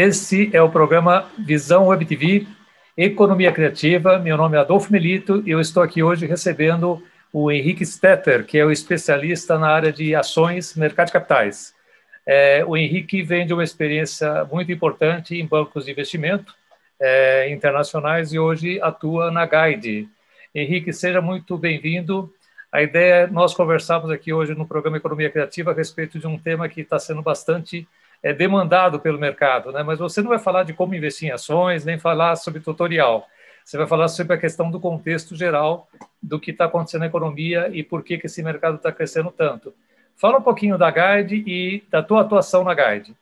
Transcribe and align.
Esse 0.00 0.48
é 0.52 0.62
o 0.62 0.70
programa 0.70 1.28
Visão 1.36 1.88
Web 1.88 2.06
TV, 2.06 2.46
Economia 2.96 3.50
Criativa. 3.50 4.16
Meu 4.16 4.36
nome 4.36 4.56
é 4.56 4.60
Adolfo 4.60 4.92
Melito 4.92 5.42
e 5.44 5.50
eu 5.50 5.60
estou 5.60 5.82
aqui 5.82 6.04
hoje 6.04 6.24
recebendo 6.24 7.02
o 7.32 7.50
Henrique 7.50 7.84
Stetter, 7.84 8.46
que 8.46 8.56
é 8.56 8.64
o 8.64 8.70
especialista 8.70 9.58
na 9.58 9.68
área 9.68 9.92
de 9.92 10.14
ações, 10.14 10.76
mercado 10.76 11.06
de 11.06 11.14
capitais. 11.14 11.74
É, 12.24 12.64
o 12.64 12.76
Henrique 12.76 13.24
vem 13.24 13.44
de 13.44 13.52
uma 13.52 13.64
experiência 13.64 14.44
muito 14.44 14.70
importante 14.70 15.34
em 15.34 15.44
bancos 15.44 15.86
de 15.86 15.90
investimento 15.90 16.54
é, 17.00 17.50
internacionais 17.50 18.32
e 18.32 18.38
hoje 18.38 18.80
atua 18.80 19.32
na 19.32 19.46
Guide. 19.46 20.08
Henrique, 20.54 20.92
seja 20.92 21.20
muito 21.20 21.58
bem-vindo. 21.58 22.32
A 22.70 22.80
ideia 22.82 23.14
é 23.14 23.26
nós 23.26 23.52
conversarmos 23.52 24.12
aqui 24.12 24.32
hoje 24.32 24.54
no 24.54 24.64
programa 24.64 24.98
Economia 24.98 25.28
Criativa 25.28 25.72
a 25.72 25.74
respeito 25.74 26.20
de 26.20 26.26
um 26.28 26.38
tema 26.38 26.68
que 26.68 26.82
está 26.82 27.00
sendo 27.00 27.20
bastante 27.20 27.84
é, 28.22 28.32
demandado 28.32 29.00
pelo 29.00 29.18
mercado, 29.18 29.72
né? 29.72 29.82
mas 29.82 29.98
você 29.98 30.20
não 30.20 30.30
vai 30.30 30.38
falar 30.38 30.64
de 30.64 30.72
como 30.72 30.94
investir 30.94 31.28
em 31.28 31.32
ações, 31.32 31.84
nem 31.84 31.98
falar 31.98 32.36
sobre 32.36 32.60
tutorial. 32.60 33.26
Você 33.64 33.76
vai 33.76 33.86
falar 33.86 34.08
sobre 34.08 34.34
a 34.34 34.38
questão 34.38 34.70
do 34.70 34.80
contexto 34.80 35.36
geral 35.36 35.88
do 36.22 36.40
que 36.40 36.50
está 36.50 36.64
acontecendo 36.64 37.00
na 37.00 37.06
economia 37.06 37.68
e 37.72 37.82
por 37.82 38.02
que, 38.02 38.16
que 38.16 38.26
esse 38.26 38.42
mercado 38.42 38.76
está 38.76 38.90
crescendo 38.90 39.30
tanto. 39.30 39.74
Fala 40.16 40.38
um 40.38 40.42
pouquinho 40.42 40.78
da 40.78 40.90
Guide 40.90 41.44
e 41.46 41.84
da 41.90 42.02
tua 42.02 42.22
atuação 42.22 42.64
na 42.64 42.74
Guide. 42.74 43.14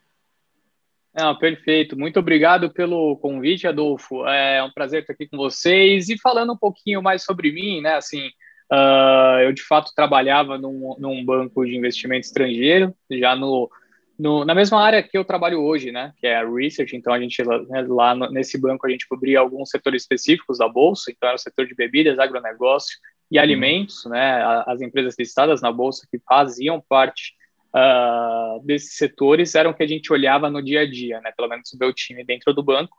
Perfeito. 1.41 1.99
Muito 1.99 2.19
obrigado 2.19 2.71
pelo 2.71 3.17
convite, 3.17 3.67
Adolfo. 3.67 4.27
É 4.27 4.63
um 4.63 4.71
prazer 4.71 5.01
estar 5.01 5.15
aqui 5.15 5.27
com 5.27 5.37
vocês 5.37 6.11
e 6.11 6.19
falando 6.19 6.53
um 6.53 6.57
pouquinho 6.57 7.03
mais 7.03 7.25
sobre 7.25 7.51
mim, 7.51 7.81
né? 7.81 7.95
Assim, 7.95 8.27
uh, 8.71 9.41
eu 9.43 9.53
de 9.53 9.63
fato 9.63 9.93
trabalhava 9.97 10.59
num, 10.59 10.95
num, 10.99 11.25
banco 11.25 11.65
de 11.65 11.75
investimento 11.75 12.27
estrangeiro, 12.27 12.95
já 13.11 13.35
no, 13.35 13.71
no, 14.19 14.45
na 14.45 14.55
mesma 14.55 14.83
área 14.83 15.03
que 15.03 15.17
eu 15.17 15.25
trabalho 15.25 15.63
hoje, 15.63 15.93
né? 15.93 16.13
Que 16.19 16.27
é 16.27 16.37
a 16.37 16.49
research. 16.49 16.97
Então 16.97 17.13
a 17.13 17.21
gente 17.21 17.43
né, 17.45 17.85
lá 17.89 18.15
nesse 18.31 18.59
banco 18.59 18.87
a 18.87 18.91
gente 18.91 19.07
cobria 19.07 19.41
alguns 19.41 19.71
setores 19.71 20.03
específicos 20.03 20.59
da 20.59 20.69
bolsa. 20.69 21.11
Então 21.11 21.29
era 21.29 21.37
o 21.37 21.41
setor 21.41 21.67
de 21.67 21.75
bebidas, 21.75 22.19
agronegócio 22.19 22.97
e 23.31 23.39
alimentos, 23.39 24.05
né? 24.07 24.43
As 24.67 24.81
empresas 24.81 25.15
listadas 25.19 25.61
na 25.61 25.71
bolsa 25.71 26.07
que 26.11 26.19
faziam 26.27 26.83
parte 26.89 27.35
uh, 27.75 28.65
desses 28.65 28.97
setores 28.97 29.55
eram 29.55 29.73
que 29.73 29.83
a 29.83 29.87
gente 29.87 30.13
olhava 30.13 30.49
no 30.49 30.63
dia 30.63 30.81
a 30.81 30.91
dia, 30.91 31.21
né? 31.21 31.33
Pelo 31.37 31.49
menos 31.49 31.73
o 31.73 31.79
meu 31.79 31.93
time 31.93 32.25
dentro 32.25 32.55
do 32.55 32.63
banco. 32.63 32.97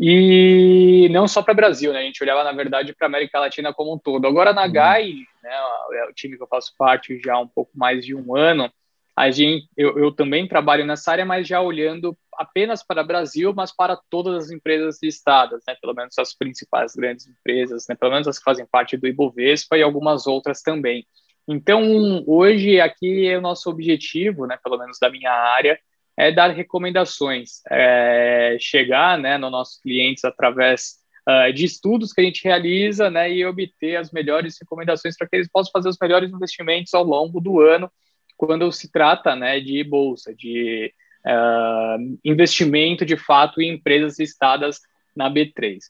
E 0.00 1.08
não 1.10 1.26
só 1.26 1.42
para 1.42 1.52
o 1.52 1.56
Brasil, 1.56 1.92
né? 1.92 1.98
A 2.00 2.02
gente 2.02 2.22
olhava, 2.22 2.44
na 2.44 2.52
verdade, 2.52 2.94
para 2.94 3.06
a 3.06 3.10
América 3.10 3.40
Latina 3.40 3.74
como 3.74 3.94
um 3.94 3.98
todo. 3.98 4.26
Agora, 4.28 4.52
na 4.52 4.66
uhum. 4.66 4.72
GAI, 4.72 5.14
né, 5.42 5.50
é 5.94 6.04
o 6.08 6.12
time 6.12 6.36
que 6.36 6.42
eu 6.42 6.46
faço 6.46 6.72
parte 6.78 7.20
já 7.24 7.34
há 7.34 7.40
um 7.40 7.48
pouco 7.48 7.72
mais 7.74 8.04
de 8.04 8.14
um 8.14 8.36
ano, 8.36 8.70
a 9.18 9.32
gente, 9.32 9.68
eu, 9.76 9.98
eu 9.98 10.12
também 10.12 10.46
trabalho 10.46 10.86
nessa 10.86 11.10
área, 11.10 11.26
mas 11.26 11.48
já 11.48 11.60
olhando 11.60 12.16
apenas 12.34 12.86
para 12.86 13.02
o 13.02 13.06
Brasil, 13.06 13.52
mas 13.52 13.74
para 13.74 13.98
todas 14.08 14.44
as 14.44 14.50
empresas 14.52 15.00
listadas, 15.02 15.60
né? 15.66 15.74
Pelo 15.80 15.92
menos 15.92 16.16
as 16.18 16.36
principais 16.36 16.94
grandes 16.94 17.26
empresas, 17.26 17.86
né? 17.88 17.96
Pelo 17.96 18.12
menos 18.12 18.28
as 18.28 18.38
que 18.38 18.44
fazem 18.44 18.64
parte 18.70 18.96
do 18.96 19.08
Ibovespa 19.08 19.76
e 19.76 19.82
algumas 19.82 20.28
outras 20.28 20.62
também. 20.62 21.04
Então, 21.48 22.22
hoje, 22.28 22.80
aqui 22.80 23.26
é 23.26 23.36
o 23.36 23.40
nosso 23.40 23.68
objetivo, 23.68 24.46
né, 24.46 24.56
pelo 24.62 24.78
menos 24.78 24.98
da 25.00 25.10
minha 25.10 25.32
área, 25.32 25.80
é 26.16 26.30
dar 26.30 26.50
recomendações, 26.50 27.62
é 27.70 28.56
chegar 28.60 29.18
né, 29.18 29.36
nos 29.36 29.50
nossos 29.50 29.80
clientes 29.80 30.24
através 30.24 30.96
uh, 31.26 31.52
de 31.52 31.64
estudos 31.64 32.12
que 32.12 32.20
a 32.20 32.24
gente 32.24 32.44
realiza 32.44 33.10
né, 33.10 33.32
e 33.32 33.44
obter 33.46 33.96
as 33.96 34.12
melhores 34.12 34.58
recomendações 34.60 35.16
para 35.16 35.26
que 35.26 35.36
eles 35.36 35.48
possam 35.50 35.72
fazer 35.72 35.88
os 35.88 35.96
melhores 36.00 36.30
investimentos 36.30 36.92
ao 36.94 37.02
longo 37.02 37.40
do 37.40 37.60
ano, 37.60 37.90
quando 38.38 38.70
se 38.72 38.90
trata 38.90 39.34
né, 39.34 39.60
de 39.60 39.82
bolsa, 39.82 40.32
de 40.34 40.94
uh, 41.26 42.18
investimento 42.24 43.04
de 43.04 43.16
fato 43.16 43.60
em 43.60 43.74
empresas 43.74 44.18
listadas 44.18 44.80
na 45.14 45.28
B3. 45.28 45.80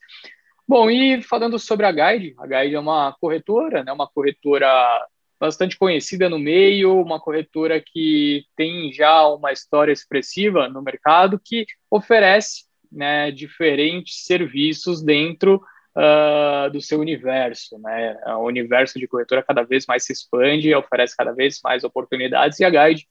Bom, 0.66 0.90
e 0.90 1.22
falando 1.22 1.58
sobre 1.58 1.86
a 1.86 1.92
Guide, 1.92 2.34
a 2.38 2.46
Guide 2.46 2.74
é 2.74 2.80
uma 2.80 3.14
corretora, 3.20 3.84
né, 3.84 3.92
uma 3.92 4.08
corretora 4.08 4.68
bastante 5.38 5.78
conhecida 5.78 6.28
no 6.28 6.38
meio, 6.38 7.00
uma 7.00 7.20
corretora 7.20 7.80
que 7.80 8.44
tem 8.56 8.92
já 8.92 9.28
uma 9.28 9.52
história 9.52 9.92
expressiva 9.92 10.68
no 10.68 10.82
mercado, 10.82 11.40
que 11.42 11.64
oferece 11.90 12.64
né, 12.90 13.30
diferentes 13.30 14.24
serviços 14.24 15.02
dentro 15.02 15.62
uh, 15.98 16.70
do 16.70 16.80
seu 16.80 17.00
universo. 17.00 17.78
Né? 17.78 18.16
O 18.36 18.44
universo 18.44 18.98
de 18.98 19.08
corretora 19.08 19.42
cada 19.42 19.62
vez 19.62 19.84
mais 19.86 20.04
se 20.04 20.12
expande, 20.12 20.74
oferece 20.74 21.16
cada 21.16 21.32
vez 21.32 21.60
mais 21.62 21.82
oportunidades 21.84 22.60
e 22.60 22.64
a 22.64 22.70
Guide 22.70 23.06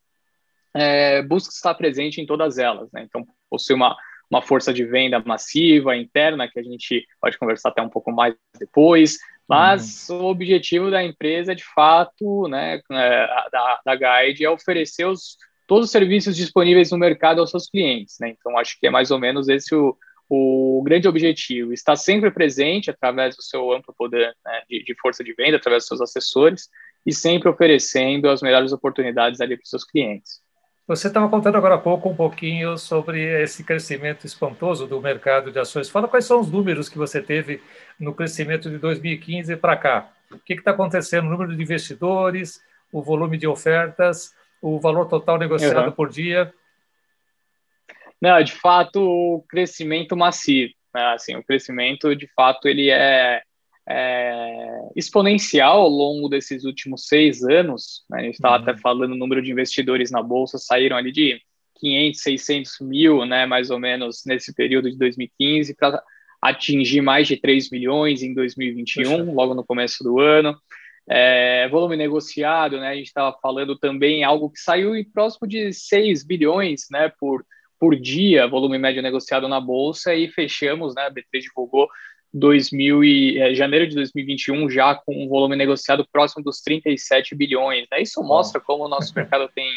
é, 0.73 1.21
busca 1.21 1.53
estar 1.53 1.73
presente 1.75 2.21
em 2.21 2.25
todas 2.25 2.57
elas. 2.57 2.89
Né? 2.91 3.03
Então, 3.03 3.25
possui 3.49 3.75
uma, 3.75 3.95
uma 4.29 4.41
força 4.41 4.73
de 4.73 4.85
venda 4.85 5.19
massiva, 5.19 5.97
interna, 5.97 6.47
que 6.47 6.59
a 6.59 6.63
gente 6.63 7.05
pode 7.19 7.37
conversar 7.37 7.69
até 7.69 7.81
um 7.81 7.89
pouco 7.89 8.11
mais 8.11 8.35
depois, 8.57 9.17
mas 9.47 10.09
uhum. 10.09 10.23
o 10.23 10.25
objetivo 10.25 10.91
da 10.91 11.03
empresa, 11.03 11.55
de 11.55 11.63
fato, 11.63 12.47
né, 12.47 12.81
é, 12.91 13.27
da, 13.51 13.81
da 13.85 13.95
Guide, 13.95 14.43
é 14.43 14.49
oferecer 14.49 15.05
os, 15.05 15.37
todos 15.65 15.85
os 15.85 15.91
serviços 15.91 16.35
disponíveis 16.35 16.91
no 16.91 16.97
mercado 16.97 17.39
aos 17.39 17.49
seus 17.49 17.69
clientes. 17.69 18.17
Né? 18.19 18.35
Então, 18.37 18.57
acho 18.57 18.77
que 18.79 18.87
é 18.87 18.89
mais 18.89 19.09
ou 19.09 19.17
menos 19.17 19.47
esse 19.47 19.73
o, 19.73 19.97
o 20.29 20.81
grande 20.83 21.07
objetivo. 21.07 21.73
Estar 21.73 21.95
sempre 21.95 22.31
presente 22.31 22.89
através 22.89 23.35
do 23.35 23.41
seu 23.41 23.71
amplo 23.71 23.93
poder 23.97 24.35
né, 24.45 24.61
de, 24.69 24.83
de, 24.83 24.95
força 24.99 25.23
de 25.23 25.33
venda, 25.33 25.57
através 25.57 25.83
dos 25.83 25.87
seus 25.87 26.01
assessores, 26.01 26.69
e 27.05 27.13
sempre 27.13 27.49
oferecendo 27.49 28.29
as 28.29 28.41
melhores 28.41 28.71
oportunidades 28.71 29.39
ali 29.39 29.55
para 29.55 29.63
os 29.63 29.69
seus 29.69 29.85
clientes. 29.85 30.41
Você 30.87 31.07
estava 31.07 31.27
contando 31.27 31.57
agora 31.57 31.75
há 31.75 31.77
pouco 31.77 32.09
um 32.09 32.15
pouquinho 32.15 32.77
sobre 32.77 33.21
esse 33.43 33.61
crescimento 33.61 34.25
espantoso 34.25 34.87
do 34.87 35.01
mercado 35.01 35.51
de 35.51 35.59
ações. 35.59 35.89
Fala 35.89 36.07
quais 36.07 36.23
são 36.23 36.39
os 36.39 36.49
números 36.49 36.87
que 36.87 36.97
você 36.97 37.21
teve 37.21 37.61
no 37.99 38.13
crescimento 38.13 38.69
de 38.69 38.77
2015 38.77 39.57
para 39.57 39.75
cá. 39.75 40.09
O 40.31 40.39
que 40.39 40.53
está 40.53 40.71
acontecendo? 40.71 41.27
O 41.27 41.29
número 41.29 41.55
de 41.55 41.61
investidores, 41.61 42.61
o 42.89 43.01
volume 43.01 43.37
de 43.37 43.45
ofertas, 43.45 44.33
o 44.61 44.79
valor 44.79 45.07
total 45.07 45.37
negociado 45.37 45.87
uhum. 45.87 45.91
por 45.91 46.09
dia? 46.09 46.53
Não, 48.21 48.41
de 48.41 48.53
fato, 48.53 48.99
o 49.01 49.45
crescimento 49.47 50.15
massivo. 50.15 50.73
Né? 50.93 51.01
Assim, 51.13 51.35
o 51.35 51.43
crescimento, 51.43 52.15
de 52.15 52.27
fato, 52.35 52.67
ele 52.67 52.89
é 52.89 53.41
é, 53.89 54.89
exponencial 54.95 55.81
ao 55.81 55.89
longo 55.89 56.27
desses 56.27 56.65
últimos 56.65 57.07
seis 57.07 57.41
anos. 57.43 58.03
Né? 58.09 58.19
A 58.19 58.23
gente 58.23 58.35
estava 58.35 58.57
uhum. 58.57 58.61
até 58.63 58.77
falando 58.77 59.13
o 59.13 59.17
número 59.17 59.41
de 59.41 59.51
investidores 59.51 60.11
na 60.11 60.21
bolsa 60.21 60.57
saíram 60.57 60.97
ali 60.97 61.11
de 61.11 61.41
500, 61.79 62.21
600 62.21 62.79
mil, 62.81 63.25
né, 63.25 63.45
mais 63.45 63.69
ou 63.69 63.79
menos 63.79 64.23
nesse 64.25 64.53
período 64.53 64.89
de 64.89 64.97
2015 64.97 65.75
para 65.75 66.03
atingir 66.41 67.01
mais 67.01 67.27
de 67.27 67.37
3 67.37 67.69
milhões 67.69 68.23
em 68.23 68.33
2021, 68.33 69.33
logo 69.33 69.53
no 69.53 69.63
começo 69.63 70.03
do 70.03 70.19
ano. 70.19 70.57
É, 71.09 71.69
volume 71.69 71.95
negociado, 71.95 72.79
né, 72.79 72.89
a 72.89 72.95
gente 72.95 73.07
estava 73.07 73.37
falando 73.41 73.77
também 73.77 74.23
algo 74.23 74.49
que 74.49 74.59
saiu 74.59 74.91
próximo 75.13 75.47
de 75.47 75.71
6 75.71 76.25
bilhões 76.25 76.87
né, 76.91 77.11
por, 77.19 77.45
por 77.79 77.95
dia, 77.95 78.47
volume 78.47 78.77
médio 78.77 79.01
negociado 79.01 79.47
na 79.47 79.59
bolsa, 79.59 80.13
e 80.15 80.27
fechamos, 80.27 80.95
né, 80.95 81.03
a 81.03 81.11
B3 81.11 81.41
divulgou 81.41 81.87
2000 82.33 83.03
e, 83.03 83.39
é, 83.39 83.53
janeiro 83.53 83.87
de 83.87 83.95
2021 83.95 84.69
já 84.69 84.95
com 84.95 85.23
um 85.23 85.27
volume 85.27 85.55
negociado 85.55 86.07
próximo 86.11 86.43
dos 86.43 86.61
37 86.61 87.35
bilhões. 87.35 87.85
Né? 87.91 88.01
Isso 88.01 88.21
mostra 88.23 88.61
como 88.61 88.85
o 88.85 88.89
nosso 88.89 89.13
mercado 89.15 89.49
tem, 89.53 89.69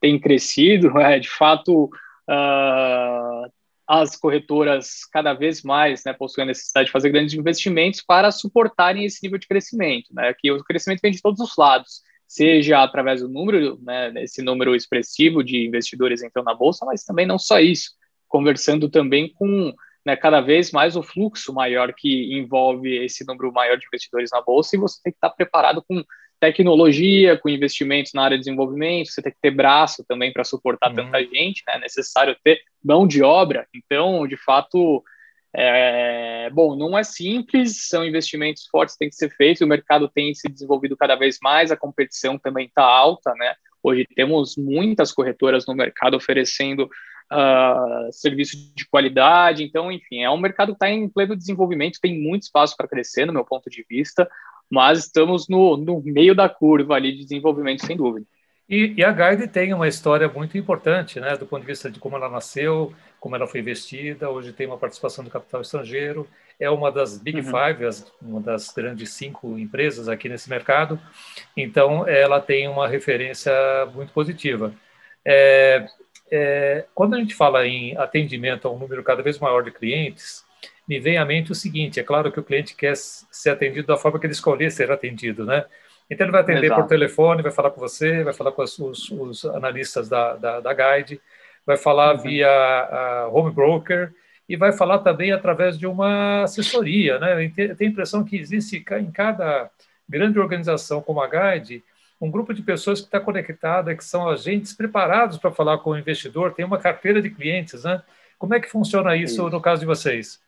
tem 0.00 0.18
crescido. 0.18 0.92
É, 1.00 1.18
de 1.18 1.28
fato, 1.28 1.84
uh, 1.84 3.50
as 3.86 4.16
corretoras 4.16 5.04
cada 5.12 5.32
vez 5.34 5.62
mais 5.62 6.04
né, 6.04 6.12
possuem 6.12 6.44
a 6.44 6.46
necessidade 6.46 6.86
de 6.86 6.92
fazer 6.92 7.10
grandes 7.10 7.34
investimentos 7.34 8.02
para 8.02 8.30
suportarem 8.30 9.04
esse 9.04 9.22
nível 9.22 9.38
de 9.38 9.48
crescimento. 9.48 10.12
Né? 10.12 10.34
Que 10.38 10.50
o 10.50 10.62
crescimento 10.64 11.00
vem 11.02 11.12
de 11.12 11.22
todos 11.22 11.40
os 11.40 11.56
lados, 11.56 12.02
seja 12.30 12.80
através 12.80 13.22
do 13.22 13.28
número, 13.28 13.76
né, 13.82 14.12
esse 14.22 14.40
número 14.40 14.76
expressivo 14.76 15.42
de 15.42 15.66
investidores 15.66 16.22
entrando 16.22 16.44
na 16.44 16.54
bolsa, 16.54 16.86
mas 16.86 17.02
também 17.02 17.26
não 17.26 17.40
só 17.40 17.58
isso, 17.58 17.90
conversando 18.28 18.88
também 18.88 19.32
com 19.32 19.74
né, 20.06 20.14
cada 20.14 20.40
vez 20.40 20.70
mais 20.70 20.94
o 20.94 21.02
fluxo 21.02 21.52
maior 21.52 21.92
que 21.92 22.32
envolve 22.32 23.04
esse 23.04 23.26
número 23.26 23.52
maior 23.52 23.76
de 23.76 23.84
investidores 23.84 24.30
na 24.32 24.40
bolsa 24.40 24.76
e 24.76 24.78
você 24.78 25.00
tem 25.02 25.12
que 25.12 25.16
estar 25.16 25.30
preparado 25.30 25.82
com 25.82 26.04
tecnologia, 26.38 27.36
com 27.36 27.48
investimentos 27.48 28.12
na 28.14 28.22
área 28.22 28.36
de 28.36 28.44
desenvolvimento, 28.44 29.10
você 29.10 29.20
tem 29.20 29.32
que 29.32 29.40
ter 29.42 29.50
braço 29.50 30.04
também 30.06 30.32
para 30.32 30.44
suportar 30.44 30.90
uhum. 30.90 30.96
tanta 30.96 31.18
gente, 31.24 31.64
né? 31.66 31.74
é 31.74 31.80
necessário 31.80 32.36
ter 32.44 32.60
mão 32.82 33.08
de 33.08 33.24
obra. 33.24 33.66
Então, 33.74 34.24
de 34.24 34.36
fato, 34.36 35.02
é, 35.54 36.48
bom, 36.50 36.76
não 36.76 36.96
é 36.96 37.02
simples, 37.02 37.88
são 37.88 38.04
investimentos 38.04 38.66
fortes 38.70 38.94
que 38.94 39.00
têm 39.00 39.08
que 39.08 39.16
ser 39.16 39.30
feitos, 39.30 39.62
o 39.62 39.66
mercado 39.66 40.08
tem 40.08 40.32
se 40.34 40.48
desenvolvido 40.48 40.96
cada 40.96 41.16
vez 41.16 41.38
mais, 41.42 41.72
a 41.72 41.76
competição 41.76 42.38
também 42.38 42.66
está 42.66 42.84
alta, 42.84 43.34
né? 43.34 43.54
Hoje 43.82 44.06
temos 44.14 44.56
muitas 44.56 45.10
corretoras 45.10 45.66
no 45.66 45.74
mercado 45.74 46.16
oferecendo 46.16 46.88
uh, 47.32 48.12
serviço 48.12 48.56
de 48.74 48.86
qualidade. 48.88 49.64
Então, 49.64 49.90
enfim, 49.90 50.22
é 50.22 50.30
um 50.30 50.38
mercado 50.38 50.68
que 50.68 50.76
está 50.76 50.90
em 50.90 51.08
pleno 51.08 51.36
desenvolvimento, 51.36 52.00
tem 52.00 52.20
muito 52.20 52.42
espaço 52.42 52.76
para 52.76 52.88
crescer, 52.88 53.26
no 53.26 53.32
meu 53.32 53.44
ponto 53.44 53.70
de 53.70 53.84
vista, 53.88 54.28
mas 54.70 55.00
estamos 55.00 55.48
no, 55.48 55.76
no 55.76 56.02
meio 56.02 56.34
da 56.34 56.48
curva 56.48 56.94
ali 56.94 57.12
de 57.12 57.24
desenvolvimento, 57.24 57.86
sem 57.86 57.96
dúvida. 57.96 58.26
E, 58.68 58.94
e, 58.96 59.04
a 59.04 59.10
Guide 59.10 59.48
tem 59.48 59.74
uma 59.74 59.88
história 59.88 60.28
muito 60.28 60.56
importante, 60.56 61.18
né, 61.18 61.36
do 61.36 61.44
ponto 61.44 61.62
de 61.62 61.66
vista 61.66 61.90
de 61.90 61.98
como 61.98 62.16
ela 62.16 62.28
nasceu, 62.28 62.94
como 63.20 63.36
ela 63.36 63.46
foi 63.46 63.60
investida, 63.60 64.30
hoje 64.30 64.52
tem 64.52 64.66
uma 64.66 64.78
participação 64.78 65.22
do 65.22 65.30
capital 65.30 65.60
estrangeiro, 65.60 66.26
é 66.58 66.70
uma 66.70 66.90
das 66.90 67.18
Big 67.18 67.38
uhum. 67.38 67.44
Five, 67.44 68.04
uma 68.20 68.40
das 68.40 68.72
grandes 68.72 69.10
cinco 69.10 69.58
empresas 69.58 70.08
aqui 70.08 70.28
nesse 70.28 70.48
mercado, 70.48 70.98
então 71.56 72.08
ela 72.08 72.40
tem 72.40 72.66
uma 72.66 72.88
referência 72.88 73.52
muito 73.94 74.12
positiva. 74.12 74.74
É, 75.24 75.86
é, 76.30 76.84
quando 76.94 77.14
a 77.14 77.18
gente 77.18 77.34
fala 77.34 77.66
em 77.66 77.96
atendimento 77.96 78.66
a 78.66 78.70
um 78.70 78.78
número 78.78 79.04
cada 79.04 79.22
vez 79.22 79.38
maior 79.38 79.62
de 79.62 79.70
clientes, 79.70 80.44
me 80.88 80.98
vem 80.98 81.18
à 81.18 81.24
mente 81.24 81.52
o 81.52 81.54
seguinte: 81.54 82.00
é 82.00 82.02
claro 82.02 82.32
que 82.32 82.40
o 82.40 82.44
cliente 82.44 82.74
quer 82.74 82.96
ser 82.96 83.50
atendido 83.50 83.86
da 83.86 83.96
forma 83.96 84.18
que 84.18 84.26
ele 84.26 84.32
escolher 84.32 84.70
ser 84.70 84.90
atendido, 84.90 85.44
né? 85.44 85.64
Então 86.10 86.24
ele 86.24 86.32
vai 86.32 86.40
atender 86.40 86.66
Exato. 86.66 86.82
por 86.82 86.88
telefone, 86.88 87.42
vai 87.42 87.52
falar 87.52 87.70
com 87.70 87.80
você, 87.80 88.24
vai 88.24 88.32
falar 88.32 88.50
com 88.50 88.62
os, 88.62 88.78
os 89.10 89.44
analistas 89.44 90.08
da, 90.08 90.34
da, 90.34 90.60
da 90.60 90.72
Guide, 90.74 91.20
vai 91.66 91.76
falar 91.76 92.16
uhum. 92.16 92.22
via 92.22 93.28
home 93.32 93.52
broker 93.52 94.12
e 94.48 94.56
vai 94.56 94.72
falar 94.72 94.98
também 94.98 95.32
através 95.32 95.78
de 95.78 95.86
uma 95.86 96.42
assessoria. 96.42 97.18
Né? 97.18 97.44
Eu 97.44 97.54
tenho 97.76 97.76
a 97.80 97.84
impressão 97.84 98.24
que 98.24 98.36
existe 98.36 98.84
em 98.98 99.10
cada 99.10 99.70
grande 100.08 100.38
organização 100.38 101.00
como 101.00 101.20
a 101.20 101.28
Guide 101.28 101.84
um 102.20 102.30
grupo 102.30 102.52
de 102.52 102.62
pessoas 102.62 103.00
que 103.00 103.06
está 103.06 103.18
conectada, 103.18 103.96
que 103.96 104.04
são 104.04 104.28
agentes 104.28 104.74
preparados 104.74 105.38
para 105.38 105.50
falar 105.50 105.78
com 105.78 105.90
o 105.90 105.98
investidor, 105.98 106.52
tem 106.52 106.66
uma 106.66 106.78
carteira 106.78 107.22
de 107.22 107.30
clientes. 107.30 107.84
Né? 107.84 108.02
Como 108.38 108.54
é 108.54 108.60
que 108.60 108.68
funciona 108.68 109.16
isso, 109.16 109.48
no 109.48 109.60
caso 109.60 109.80
de 109.80 109.86
vocês? 109.86 110.38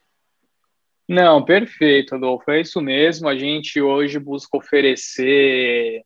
Não, 1.08 1.42
perfeito, 1.42 2.14
Adolfo. 2.14 2.50
É 2.50 2.60
isso 2.60 2.80
mesmo. 2.80 3.26
A 3.26 3.34
gente 3.34 3.80
hoje 3.80 4.18
busca 4.18 4.56
oferecer 4.56 6.02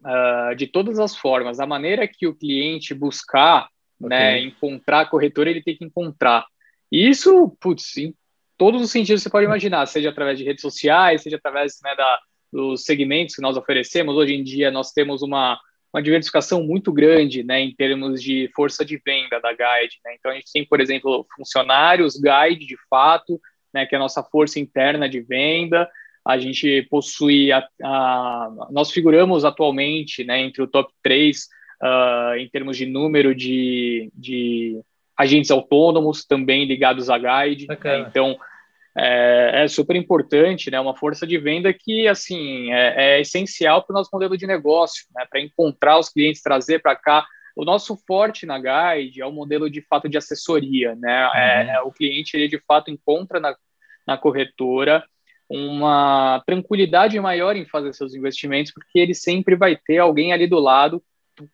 uh, 0.00 0.54
de 0.54 0.66
todas 0.66 0.98
as 0.98 1.16
formas. 1.16 1.60
A 1.60 1.66
maneira 1.66 2.06
que 2.06 2.26
o 2.26 2.34
cliente 2.34 2.92
buscar 2.92 3.68
Okay. 3.98 4.08
Né, 4.08 4.40
encontrar 4.40 5.00
a 5.00 5.06
corretora, 5.06 5.50
ele 5.50 5.62
tem 5.62 5.76
que 5.76 5.84
encontrar. 5.84 6.44
E 6.92 7.08
isso, 7.08 7.56
putz, 7.60 7.96
em 7.96 8.14
todos 8.56 8.82
os 8.82 8.90
sentidos 8.90 9.22
você 9.22 9.30
pode 9.30 9.46
imaginar, 9.46 9.86
seja 9.86 10.10
através 10.10 10.38
de 10.38 10.44
redes 10.44 10.62
sociais, 10.62 11.22
seja 11.22 11.36
através 11.36 11.78
né, 11.82 11.94
da, 11.94 12.18
dos 12.52 12.84
segmentos 12.84 13.34
que 13.34 13.42
nós 13.42 13.56
oferecemos. 13.56 14.14
Hoje 14.14 14.34
em 14.34 14.42
dia 14.42 14.70
nós 14.70 14.92
temos 14.92 15.22
uma, 15.22 15.58
uma 15.92 16.02
diversificação 16.02 16.62
muito 16.62 16.92
grande 16.92 17.42
né, 17.42 17.60
em 17.60 17.74
termos 17.74 18.22
de 18.22 18.50
força 18.54 18.84
de 18.84 19.00
venda 19.04 19.40
da 19.40 19.50
Guide. 19.50 19.98
Né? 20.04 20.14
Então 20.18 20.30
a 20.30 20.34
gente 20.34 20.52
tem, 20.52 20.64
por 20.64 20.80
exemplo, 20.80 21.26
funcionários 21.34 22.16
Guide 22.16 22.66
de 22.66 22.76
fato, 22.88 23.40
né, 23.72 23.86
que 23.86 23.94
é 23.94 23.98
a 23.98 24.00
nossa 24.00 24.22
força 24.22 24.60
interna 24.60 25.08
de 25.08 25.20
venda. 25.20 25.88
A 26.26 26.38
gente 26.38 26.82
possui, 26.90 27.52
a, 27.52 27.66
a, 27.82 28.68
nós 28.70 28.90
figuramos 28.90 29.44
atualmente 29.44 30.24
né, 30.24 30.40
entre 30.40 30.62
o 30.62 30.66
top 30.66 30.92
3 31.02 31.46
uh, 31.82 32.36
em 32.36 32.48
termos 32.48 32.76
de 32.76 32.86
número 32.86 33.34
de, 33.34 34.10
de 34.14 34.80
agentes 35.16 35.50
autônomos 35.50 36.24
também 36.24 36.64
ligados 36.64 37.08
à 37.08 37.16
Guide. 37.18 37.66
Né? 37.68 38.06
Então, 38.08 38.38
é, 38.98 39.64
é, 39.64 39.68
super 39.68 39.94
importante, 39.94 40.70
né? 40.70 40.80
Uma 40.80 40.96
força 40.96 41.26
de 41.26 41.36
venda 41.36 41.72
que, 41.72 42.08
assim, 42.08 42.72
é, 42.72 43.16
é 43.16 43.20
essencial 43.20 43.82
para 43.82 43.92
o 43.92 43.96
nosso 43.96 44.10
modelo 44.10 44.36
de 44.38 44.46
negócio, 44.46 45.04
né? 45.14 45.26
Para 45.28 45.40
encontrar 45.40 45.98
os 45.98 46.08
clientes, 46.08 46.42
trazer 46.42 46.80
para 46.80 46.96
cá. 46.96 47.26
O 47.54 47.64
nosso 47.64 47.96
forte 48.06 48.46
na 48.46 48.58
Guide 48.58 49.20
é 49.20 49.26
o 49.26 49.32
modelo 49.32 49.68
de 49.70 49.82
fato 49.82 50.08
de 50.08 50.16
assessoria, 50.16 50.94
né? 50.94 51.30
É, 51.34 51.62
uhum. 51.62 51.70
É, 51.70 51.82
o 51.82 51.92
cliente, 51.92 52.36
ele 52.36 52.48
de 52.48 52.58
fato 52.66 52.90
encontra 52.90 53.38
na, 53.38 53.54
na 54.06 54.16
corretora 54.16 55.04
uma 55.48 56.42
tranquilidade 56.46 57.20
maior 57.20 57.54
em 57.54 57.66
fazer 57.66 57.92
seus 57.92 58.14
investimentos, 58.14 58.72
porque 58.72 58.98
ele 58.98 59.14
sempre 59.14 59.54
vai 59.56 59.76
ter 59.76 59.98
alguém 59.98 60.32
ali 60.32 60.46
do 60.46 60.58
lado 60.58 61.02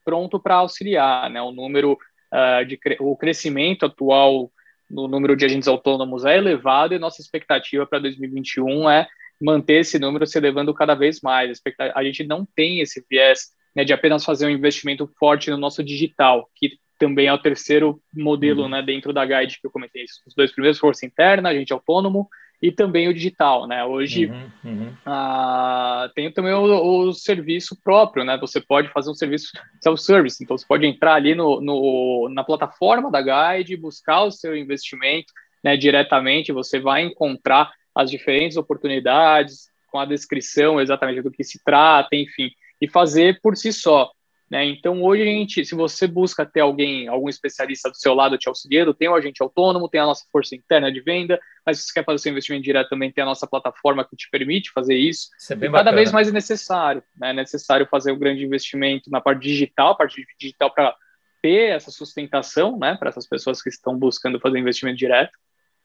pronto 0.05 0.40
para 0.40 0.56
auxiliar, 0.56 1.31
né? 1.31 1.40
O 1.40 1.52
número 1.52 1.93
uh, 1.93 2.64
de 2.64 2.79
o 3.00 3.17
crescimento 3.17 3.87
atual 3.87 4.50
no 4.90 5.08
número 5.08 5.34
de 5.34 5.44
agentes 5.44 5.69
autônomos 5.69 6.25
é 6.25 6.37
elevado 6.37 6.94
e 6.94 6.99
nossa 6.99 7.20
expectativa 7.23 7.87
para 7.87 7.99
2021 8.00 8.90
é 8.90 9.08
manter 9.40 9.81
esse 9.81 9.99
número 9.99 10.26
se 10.26 10.38
elevando 10.38 10.75
cada 10.75 10.94
vez 10.94 11.20
mais. 11.20 11.61
A 11.94 12.05
gente 12.05 12.25
não 12.25 12.46
tem 12.55 12.81
esse 12.81 13.05
viés 13.11 13.50
né, 13.75 13.84
de 13.84 13.93
apenas 13.93 14.25
fazer 14.25 14.46
um 14.46 14.50
investimento 14.50 15.11
forte 15.19 15.50
no 15.50 15.56
nosso 15.56 15.82
digital, 15.82 16.49
que 16.55 16.79
também 16.99 17.26
é 17.26 17.32
o 17.32 17.38
terceiro 17.38 18.00
modelo 18.14 18.62
uhum. 18.62 18.69
né, 18.69 18.82
dentro 18.82 19.12
da 19.12 19.25
guide 19.25 19.58
que 19.61 19.67
eu 19.67 19.70
comentei. 19.70 20.05
Os 20.26 20.34
dois 20.37 20.52
primeiros, 20.52 20.79
força 20.79 21.05
interna, 21.05 21.49
agente 21.49 21.73
autônomo, 21.73 22.29
e 22.62 22.70
também 22.70 23.09
o 23.09 23.14
digital, 23.14 23.67
né? 23.67 23.85
Hoje 23.85 24.26
uhum, 24.26 24.50
uhum. 24.64 24.93
Ah, 25.05 26.09
tem 26.14 26.32
também 26.32 26.55
o, 26.55 27.09
o, 27.09 27.12
serviço 27.12 27.76
próprio, 27.82 28.25
né? 28.25 28.38
Você 28.38 28.61
pode 28.61 28.88
fazer 28.91 29.11
um 29.11 29.14
serviço 29.14 29.50
self-service, 29.81 30.43
então 30.43 30.56
você 30.56 30.64
pode 30.64 30.87
entrar 30.87 31.14
ali 31.14 31.35
no, 31.35 31.61
no, 31.61 32.29
na 32.32 32.44
plataforma 32.44 33.11
da 33.11 33.20
Guide, 33.20 33.76
buscar 33.76 34.23
o 34.23 34.31
seu 34.31 34.56
investimento 34.56 35.32
né, 35.62 35.76
diretamente, 35.76 36.53
você 36.53 36.79
vai 36.79 37.03
encontrar 37.03 37.73
as 37.94 38.11
diferentes 38.11 38.56
oportunidades 38.56 39.69
com 39.91 39.99
a 39.99 40.06
descrição 40.06 40.81
exatamente 40.81 41.20
do 41.20 41.31
que 41.31 41.44
se 41.44 41.62
trata, 41.65 42.15
enfim, 42.15 42.50
e 42.81 42.88
fazer 42.88 43.41
por 43.43 43.56
si 43.56 43.73
só. 43.73 44.11
Né? 44.52 44.66
Então, 44.66 45.02
hoje 45.02 45.22
a 45.22 45.25
gente, 45.25 45.64
se 45.64 45.75
você 45.75 46.06
busca 46.06 46.44
ter 46.44 46.60
alguém, 46.60 47.08
algum 47.08 47.26
especialista 47.26 47.88
do 47.88 47.96
seu 47.96 48.12
lado 48.12 48.37
te 48.37 48.50
auxiliando, 48.50 48.93
tem 48.93 49.08
o 49.08 49.14
agente 49.14 49.43
autônomo, 49.43 49.88
tem 49.88 49.99
a 49.99 50.04
nossa 50.04 50.26
força 50.31 50.54
interna 50.54 50.93
de 50.93 51.00
venda, 51.00 51.40
mas 51.64 51.78
se 51.78 51.87
você 51.87 51.94
quer 51.94 52.04
fazer 52.04 52.19
seu 52.19 52.32
investimento 52.32 52.62
direto, 52.62 52.90
também 52.90 53.10
tem 53.10 53.22
a 53.22 53.26
nossa 53.26 53.46
plataforma 53.46 54.04
que 54.04 54.14
te 54.14 54.28
permite 54.31 54.70
fazer 54.70 54.94
isso. 54.94 55.31
isso 55.38 55.54
é 55.54 55.56
cada 55.70 55.90
vez 55.90 56.12
mais 56.12 56.28
é 56.28 56.32
necessário, 56.32 57.02
né? 57.16 57.31
É 57.31 57.32
necessário 57.32 57.87
fazer 57.90 58.12
um 58.12 58.19
grande 58.19 58.44
investimento 58.44 59.10
na 59.10 59.22
parte 59.22 59.40
digital, 59.40 59.96
parte 59.96 60.22
digital 60.38 60.70
para 60.70 60.94
ter 61.40 61.75
essa 61.75 61.90
sustentação, 61.90 62.78
né, 62.78 62.94
para 62.94 63.08
essas 63.08 63.26
pessoas 63.26 63.62
que 63.62 63.70
estão 63.70 63.98
buscando 63.98 64.38
fazer 64.38 64.58
investimento 64.58 64.98
direto, 64.98 65.32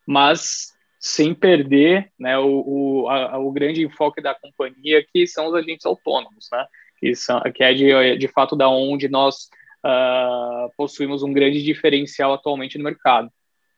mas 0.05 0.73
sem 0.99 1.33
perder, 1.33 2.11
né, 2.19 2.37
o, 2.37 2.63
o, 3.05 3.09
a, 3.09 3.37
o 3.39 3.49
grande 3.49 3.81
enfoque 3.81 4.21
da 4.21 4.35
companhia, 4.35 5.05
que 5.09 5.25
são 5.25 5.47
os 5.47 5.55
agentes 5.55 5.85
autônomos, 5.85 6.49
né? 6.51 6.65
Que, 6.99 7.15
são, 7.15 7.41
que 7.53 7.63
é 7.63 7.73
de, 7.73 8.17
de 8.17 8.27
fato 8.27 8.55
da 8.55 8.69
onde 8.69 9.07
nós 9.07 9.49
uh, 9.85 10.71
possuímos 10.75 11.23
um 11.23 11.33
grande 11.33 11.63
diferencial 11.63 12.33
atualmente 12.33 12.77
no 12.77 12.83
mercado. 12.83 13.29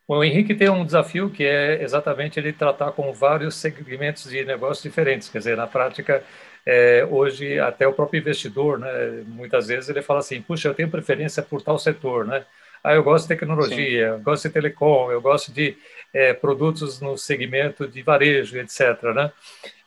O 0.08 0.24
Henrique 0.24 0.56
tem 0.56 0.70
um 0.70 0.84
desafio 0.84 1.30
que 1.30 1.44
é 1.44 1.84
exatamente 1.84 2.40
ele 2.40 2.52
tratar 2.52 2.92
com 2.94 3.14
vários 3.14 3.56
segmentos 3.56 4.32
de 4.32 4.44
negócios 4.44 4.82
diferentes. 4.82 5.30
Quer 5.30 5.38
dizer, 5.38 5.56
na 5.56 5.68
prática, 5.68 6.24
é, 6.66 7.08
hoje 7.10 7.60
até 7.60 7.88
o 7.88 7.94
próprio 7.94 8.20
investidor, 8.20 8.80
né, 8.80 9.24
muitas 9.28 9.68
vezes 9.68 9.88
ele 9.88 10.02
fala 10.02 10.20
assim, 10.20 10.42
puxa, 10.42 10.68
eu 10.68 10.74
tenho 10.74 10.90
preferência 10.90 11.44
por 11.44 11.62
tal 11.62 11.78
setor, 11.78 12.26
né? 12.26 12.44
Ah, 12.84 12.94
eu 12.94 13.04
gosto 13.04 13.26
de 13.26 13.36
tecnologia, 13.36 14.08
eu 14.08 14.20
gosto 14.20 14.48
de 14.48 14.54
telecom, 14.54 15.12
eu 15.12 15.22
gosto 15.22 15.52
de 15.52 15.78
é, 16.14 16.34
produtos 16.34 17.02
no 17.02 17.18
segmento 17.18 17.88
de 17.88 18.02
varejo, 18.02 18.58
etc. 18.58 19.04
Né? 19.14 19.32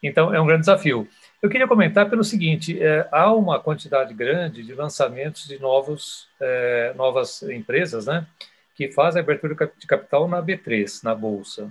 Então, 0.02 0.32
é 0.32 0.40
um 0.40 0.46
grande 0.46 0.60
desafio. 0.60 1.08
Eu 1.42 1.50
queria 1.50 1.66
comentar 1.66 2.08
pelo 2.08 2.22
seguinte: 2.22 2.80
é, 2.80 3.08
há 3.10 3.32
uma 3.32 3.58
quantidade 3.58 4.14
grande 4.14 4.62
de 4.62 4.72
lançamentos 4.74 5.48
de 5.48 5.58
novos, 5.58 6.28
é, 6.40 6.94
novas 6.94 7.42
empresas, 7.42 8.06
né, 8.06 8.24
que 8.76 8.92
fazem 8.92 9.20
abertura 9.20 9.70
de 9.76 9.86
capital 9.86 10.28
na 10.28 10.40
B3, 10.40 11.02
na 11.02 11.16
bolsa. 11.16 11.68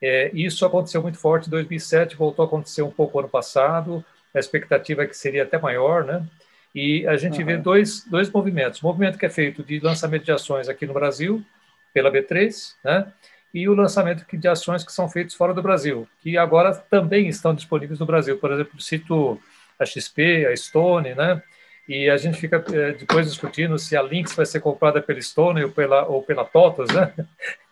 É, 0.00 0.30
isso 0.32 0.64
aconteceu 0.64 1.02
muito 1.02 1.18
forte 1.18 1.48
em 1.48 1.50
2007, 1.50 2.14
voltou 2.14 2.44
a 2.44 2.46
acontecer 2.46 2.82
um 2.82 2.92
pouco 2.92 3.18
ano 3.18 3.28
passado. 3.28 4.04
A 4.32 4.38
expectativa 4.38 5.02
é 5.02 5.06
que 5.08 5.16
seria 5.16 5.42
até 5.42 5.58
maior, 5.58 6.04
né? 6.04 6.24
E 6.72 7.04
a 7.08 7.16
gente 7.16 7.40
uhum. 7.40 7.46
vê 7.46 7.56
dois, 7.56 8.04
dois 8.04 8.30
movimentos: 8.30 8.80
o 8.80 8.86
movimento 8.86 9.18
que 9.18 9.26
é 9.26 9.30
feito 9.30 9.64
de 9.64 9.80
lançamento 9.80 10.24
de 10.24 10.30
ações 10.30 10.68
aqui 10.68 10.86
no 10.86 10.94
Brasil 10.94 11.44
pela 11.92 12.12
B3, 12.12 12.74
né? 12.84 13.12
E 13.52 13.68
o 13.68 13.74
lançamento 13.74 14.24
de 14.30 14.48
ações 14.48 14.84
que 14.84 14.92
são 14.92 15.08
feitas 15.08 15.34
fora 15.34 15.54
do 15.54 15.62
Brasil, 15.62 16.06
que 16.20 16.36
agora 16.36 16.74
também 16.74 17.28
estão 17.28 17.54
disponíveis 17.54 17.98
no 17.98 18.06
Brasil. 18.06 18.38
Por 18.38 18.52
exemplo, 18.52 18.80
cito 18.80 19.40
a 19.78 19.84
XP, 19.86 20.46
a 20.46 20.56
Stone, 20.56 21.14
né? 21.14 21.42
E 21.88 22.10
a 22.10 22.18
gente 22.18 22.38
fica 22.38 22.62
é, 22.70 22.92
depois 22.92 23.26
discutindo 23.26 23.78
se 23.78 23.96
a 23.96 24.02
Lynx 24.02 24.34
vai 24.34 24.44
ser 24.44 24.60
comprada 24.60 25.00
pela 25.00 25.22
Stone 25.22 25.64
ou 25.64 25.70
pela, 25.70 26.04
ou 26.06 26.22
pela 26.22 26.44
TOTOS, 26.44 26.90
né? 26.92 27.12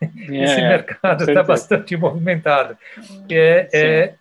É, 0.01 0.45
Esse 0.45 0.61
mercado 0.63 1.25
está 1.29 1.43
bastante 1.43 1.97
movimentado. 1.97 2.79
É, 3.29 3.69
é, 3.73 4.15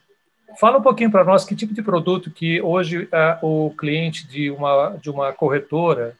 fala 0.59 0.79
um 0.79 0.81
pouquinho 0.81 1.09
para 1.09 1.23
nós 1.23 1.45
que 1.45 1.55
tipo 1.55 1.73
de 1.73 1.81
produto 1.81 2.29
que 2.29 2.61
hoje 2.61 3.07
o 3.41 3.73
cliente 3.77 4.27
de 4.27 4.51
uma, 4.51 4.97
de 5.01 5.09
uma 5.09 5.31
corretora 5.31 6.13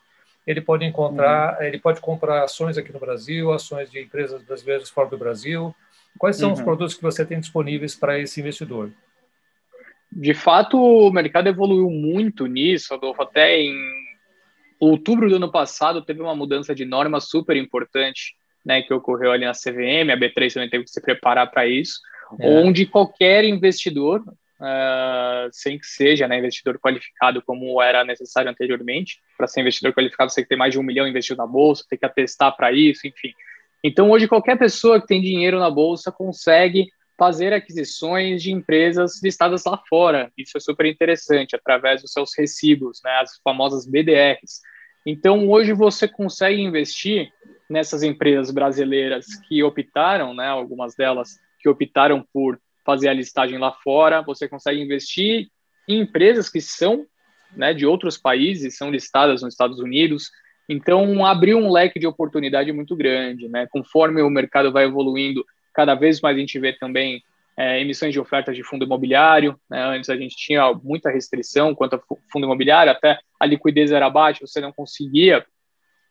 ele 0.46 0.62
pode 0.62 0.86
encontrar, 0.86 1.58
uhum. 1.58 1.66
ele 1.66 1.80
pode 1.80 2.00
comprar 2.00 2.44
ações 2.44 2.78
aqui 2.78 2.92
no 2.94 3.00
Brasil, 3.00 3.52
ações 3.52 3.90
de 3.90 4.00
empresas 4.00 4.44
brasileiras 4.44 4.90
fora 4.90 5.10
do 5.10 5.18
Brasil. 5.18 5.76
Quais 6.18 6.38
são 6.38 6.50
uhum. 6.50 6.56
os 6.56 6.62
produtos 6.62 6.94
que 6.94 7.02
você 7.02 7.26
tem 7.26 7.40
disponíveis 7.40 7.96
para 7.96 8.20
esse 8.20 8.40
investidor? 8.40 8.92
De 10.12 10.34
fato, 10.34 10.78
o 10.78 11.12
mercado 11.12 11.48
evoluiu 11.48 11.90
muito 11.90 12.46
nisso, 12.46 12.94
Adolfo. 12.94 13.22
Até 13.22 13.60
em 13.60 13.76
outubro 14.80 15.30
do 15.30 15.36
ano 15.36 15.52
passado 15.52 16.02
teve 16.02 16.22
uma 16.22 16.36
mudança 16.36 16.74
de 16.74 16.86
norma 16.86 17.20
super 17.20 17.58
importante, 17.58 18.36
né, 18.64 18.82
que 18.82 18.94
ocorreu 18.94 19.32
ali 19.32 19.46
na 19.46 19.52
CVM. 19.52 20.12
A 20.12 20.18
B3 20.18 20.54
também 20.54 20.70
teve 20.70 20.86
que 20.86 20.92
se 20.92 21.02
preparar 21.02 21.52
para 21.52 21.68
isso, 21.68 22.00
é. 22.40 22.48
onde 22.48 22.86
qualquer 22.86 23.44
investidor, 23.44 24.24
uh, 24.60 25.50
sem 25.52 25.78
que 25.78 25.86
seja 25.86 26.28
né, 26.28 26.38
investidor 26.38 26.80
qualificado 26.80 27.42
como 27.42 27.82
era 27.82 28.04
necessário 28.04 28.50
anteriormente. 28.50 29.22
Para 29.38 29.48
ser 29.48 29.62
investidor 29.62 29.94
qualificado, 29.94 30.30
você 30.30 30.36
tem 30.36 30.44
que 30.44 30.50
ter 30.50 30.56
mais 30.56 30.74
de 30.74 30.80
um 30.80 30.84
milhão 30.84 31.08
investido 31.08 31.38
na 31.38 31.48
bolsa, 31.48 31.86
tem 31.90 32.00
que 32.00 32.06
atestar 32.06 32.56
para 32.56 32.72
isso, 32.72 33.08
enfim. 33.08 33.34
Então, 33.84 34.10
hoje, 34.10 34.28
qualquer 34.28 34.58
pessoa 34.58 35.00
que 35.00 35.08
tem 35.08 35.22
dinheiro 35.22 35.60
na 35.60 35.70
bolsa 35.70 36.12
consegue 36.12 36.88
fazer 37.18 37.54
aquisições 37.54 38.42
de 38.42 38.52
empresas 38.52 39.22
listadas 39.24 39.64
lá 39.64 39.82
fora. 39.88 40.32
Isso 40.38 40.58
é 40.58 40.60
super 40.60 40.86
interessante, 40.86 41.56
através 41.56 42.02
dos 42.02 42.12
seus 42.12 42.32
recibos, 42.38 43.02
né, 43.04 43.12
as 43.22 43.40
famosas 43.44 43.86
BDRs. 43.86 44.62
Então, 45.06 45.48
hoje 45.48 45.72
você 45.72 46.08
consegue 46.08 46.62
investir 46.62 47.32
nessas 47.70 48.04
empresas 48.04 48.52
brasileiras 48.52 49.26
que 49.48 49.64
optaram, 49.64 50.34
né, 50.34 50.48
algumas 50.48 50.96
delas 50.96 51.40
que 51.60 51.70
optaram 51.70 52.26
por 52.34 52.60
fazer 52.86 53.10
a 53.10 53.14
listagem 53.14 53.58
lá 53.58 53.72
fora, 53.72 54.22
você 54.22 54.48
consegue 54.48 54.82
investir 54.82 55.50
em 55.88 56.02
empresas 56.02 56.50
que 56.50 56.62
são 56.62 57.06
né, 57.56 57.74
de 57.74 57.86
outros 57.86 58.18
países, 58.18 58.78
são 58.78 58.92
listadas 58.92 59.42
nos 59.42 59.54
Estados 59.54 59.80
Unidos. 59.80 60.30
Então, 60.68 61.26
abriu 61.26 61.58
um 61.58 61.72
leque 61.72 62.00
de 62.00 62.08
oportunidade 62.08 62.72
muito 62.72 62.96
grande. 62.96 63.48
Né? 63.48 63.68
Conforme 63.72 64.22
o 64.22 64.30
mercado 64.30 64.72
vai 64.72 64.86
evoluindo, 64.86 65.46
cada 65.74 65.96
vez 65.96 66.22
mais 66.22 66.36
a 66.36 66.40
gente 66.40 66.60
vê 66.60 66.74
também 66.74 67.22
é, 67.58 67.80
emissões 67.82 68.14
de 68.14 68.20
ofertas 68.20 68.56
de 68.56 68.64
fundo 68.64 68.86
imobiliário. 68.86 69.60
Né? 69.70 69.82
Antes 69.84 70.10
a 70.10 70.18
gente 70.18 70.36
tinha 70.36 70.74
muita 70.84 71.10
restrição 71.10 71.74
quanto 71.74 71.96
a 71.96 72.02
fundo 72.32 72.46
imobiliário, 72.46 72.92
até 72.92 73.20
a 73.40 73.46
liquidez 73.46 73.92
era 73.92 74.10
baixa, 74.10 74.46
você 74.46 74.60
não 74.60 74.72
conseguia 74.72 75.46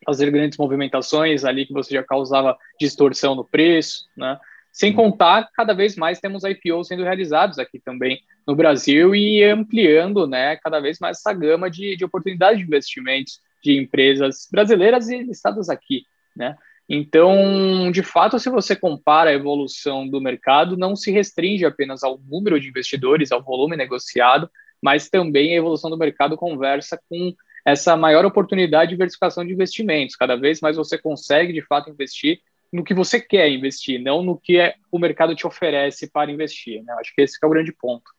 fazer 0.05 0.31
grandes 0.31 0.59
movimentações 0.59 1.45
ali 1.45 1.67
que 1.67 1.73
você 1.73 1.95
já 1.95 2.03
causava 2.03 2.57
distorção 2.79 3.35
no 3.35 3.45
preço. 3.45 4.07
Né? 4.17 4.39
Sem 4.75 4.93
contar, 4.93 5.49
cada 5.55 5.73
vez 5.73 5.95
mais 5.95 6.19
temos 6.19 6.43
IPOs 6.43 6.89
sendo 6.89 7.05
realizados 7.05 7.61
aqui 7.61 7.79
também 7.79 8.21
no 8.45 8.57
Brasil 8.57 9.15
e 9.15 9.41
ampliando 9.45 10.27
né, 10.27 10.57
cada 10.57 10.81
vez 10.81 10.99
mais 10.99 11.19
essa 11.19 11.33
gama 11.33 11.71
de, 11.71 11.97
de 11.97 12.05
oportunidades 12.05 12.59
de 12.59 12.67
investimentos 12.67 13.41
de 13.63 13.79
empresas 13.79 14.49
brasileiras 14.51 15.09
e 15.09 15.23
listadas 15.23 15.69
aqui. 15.69 16.03
Né? 16.37 16.57
Então, 16.89 17.89
de 17.93 18.03
fato, 18.03 18.37
se 18.41 18.51
você 18.51 18.75
compara 18.75 19.31
a 19.31 19.35
evolução 19.35 20.09
do 20.09 20.21
mercado, 20.21 20.77
não 20.77 20.97
se 20.97 21.13
restringe 21.13 21.65
apenas 21.65 22.03
ao 22.03 22.19
número 22.19 22.59
de 22.59 22.69
investidores, 22.69 23.31
ao 23.31 23.45
volume 23.45 23.77
negociado, 23.77 24.51
mas 24.83 25.09
também 25.09 25.55
a 25.55 25.59
evolução 25.59 25.89
do 25.89 25.97
mercado 25.97 26.37
conversa 26.37 27.01
com 27.09 27.33
essa 27.65 27.97
maior 27.97 28.25
oportunidade 28.25 28.89
de 28.89 28.97
diversificação 28.97 29.47
de 29.47 29.53
investimentos. 29.53 30.17
Cada 30.17 30.35
vez 30.35 30.61
mais 30.61 30.77
você 30.77 30.99
consegue, 30.99 31.53
de 31.53 31.63
fato, 31.63 31.91
investir 31.91 32.41
no 32.75 32.83
que 32.83 32.93
você 32.93 33.21
quer 33.21 33.49
investir, 33.49 34.03
não 34.03 34.21
no 34.21 34.37
que 34.37 34.59
é, 34.59 34.75
o 34.91 34.99
mercado 34.99 35.33
te 35.37 35.47
oferece 35.47 36.11
para 36.11 36.33
investir. 36.33 36.83
Né? 36.83 36.93
Acho 36.99 37.15
que 37.15 37.23
esse 37.23 37.39
que 37.39 37.47
é 37.47 37.49
o 37.49 37.51
grande 37.51 37.73
ponto. 37.73 38.11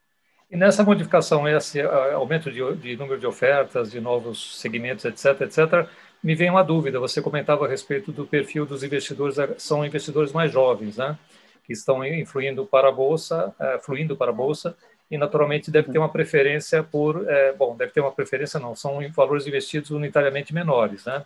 E 0.49 0.55
nessa 0.55 0.81
modificação, 0.81 1.45
esse 1.45 1.81
aumento 1.81 2.49
de, 2.49 2.75
de, 2.77 2.95
número 2.95 3.19
de 3.19 3.27
ofertas, 3.27 3.91
de 3.91 3.99
novos 3.99 4.57
segmentos, 4.61 5.03
etc., 5.03 5.41
etc., 5.41 5.89
me 6.23 6.35
vem 6.35 6.49
uma 6.49 6.63
dúvida. 6.63 7.01
Você 7.01 7.21
comentava 7.21 7.65
a 7.65 7.67
respeito 7.67 8.13
do 8.13 8.25
perfil 8.25 8.65
dos 8.65 8.81
investidores, 8.81 9.35
são 9.57 9.85
investidores 9.85 10.31
mais 10.31 10.53
jovens, 10.53 10.95
né? 10.95 11.17
Que 11.65 11.73
estão 11.73 12.05
influindo 12.05 12.65
para 12.65 12.87
a 12.87 12.91
bolsa, 12.91 13.53
é, 13.59 13.79
fluindo 13.79 14.15
para 14.15 14.31
a 14.31 14.33
bolsa, 14.33 14.77
e 15.11 15.17
naturalmente 15.17 15.69
deve 15.69 15.91
ter 15.91 15.97
uma 15.97 16.09
preferência 16.09 16.81
por, 16.81 17.29
é, 17.29 17.51
bom, 17.51 17.75
deve 17.75 17.91
ter 17.91 17.99
uma 17.99 18.11
preferência 18.11 18.57
não, 18.57 18.73
são 18.73 18.99
valores 19.11 19.45
investidos 19.45 19.91
unitariamente 19.91 20.53
menores, 20.53 21.03
né? 21.03 21.25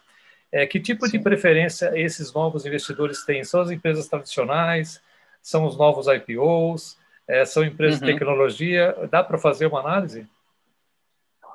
É, 0.51 0.65
que 0.65 0.79
tipo 0.79 1.05
Sim. 1.05 1.17
de 1.17 1.23
preferência 1.23 1.91
esses 1.95 2.33
novos 2.33 2.65
investidores 2.65 3.23
têm? 3.23 3.43
São 3.43 3.61
as 3.61 3.71
empresas 3.71 4.07
tradicionais? 4.07 5.01
São 5.41 5.65
os 5.65 5.77
novos 5.77 6.07
IPOs? 6.07 6.97
É, 7.27 7.45
são 7.45 7.63
empresas 7.63 7.99
uhum. 7.99 8.07
de 8.07 8.13
tecnologia? 8.13 8.95
Dá 9.11 9.23
para 9.23 9.37
fazer 9.37 9.67
uma 9.67 9.79
análise? 9.79 10.27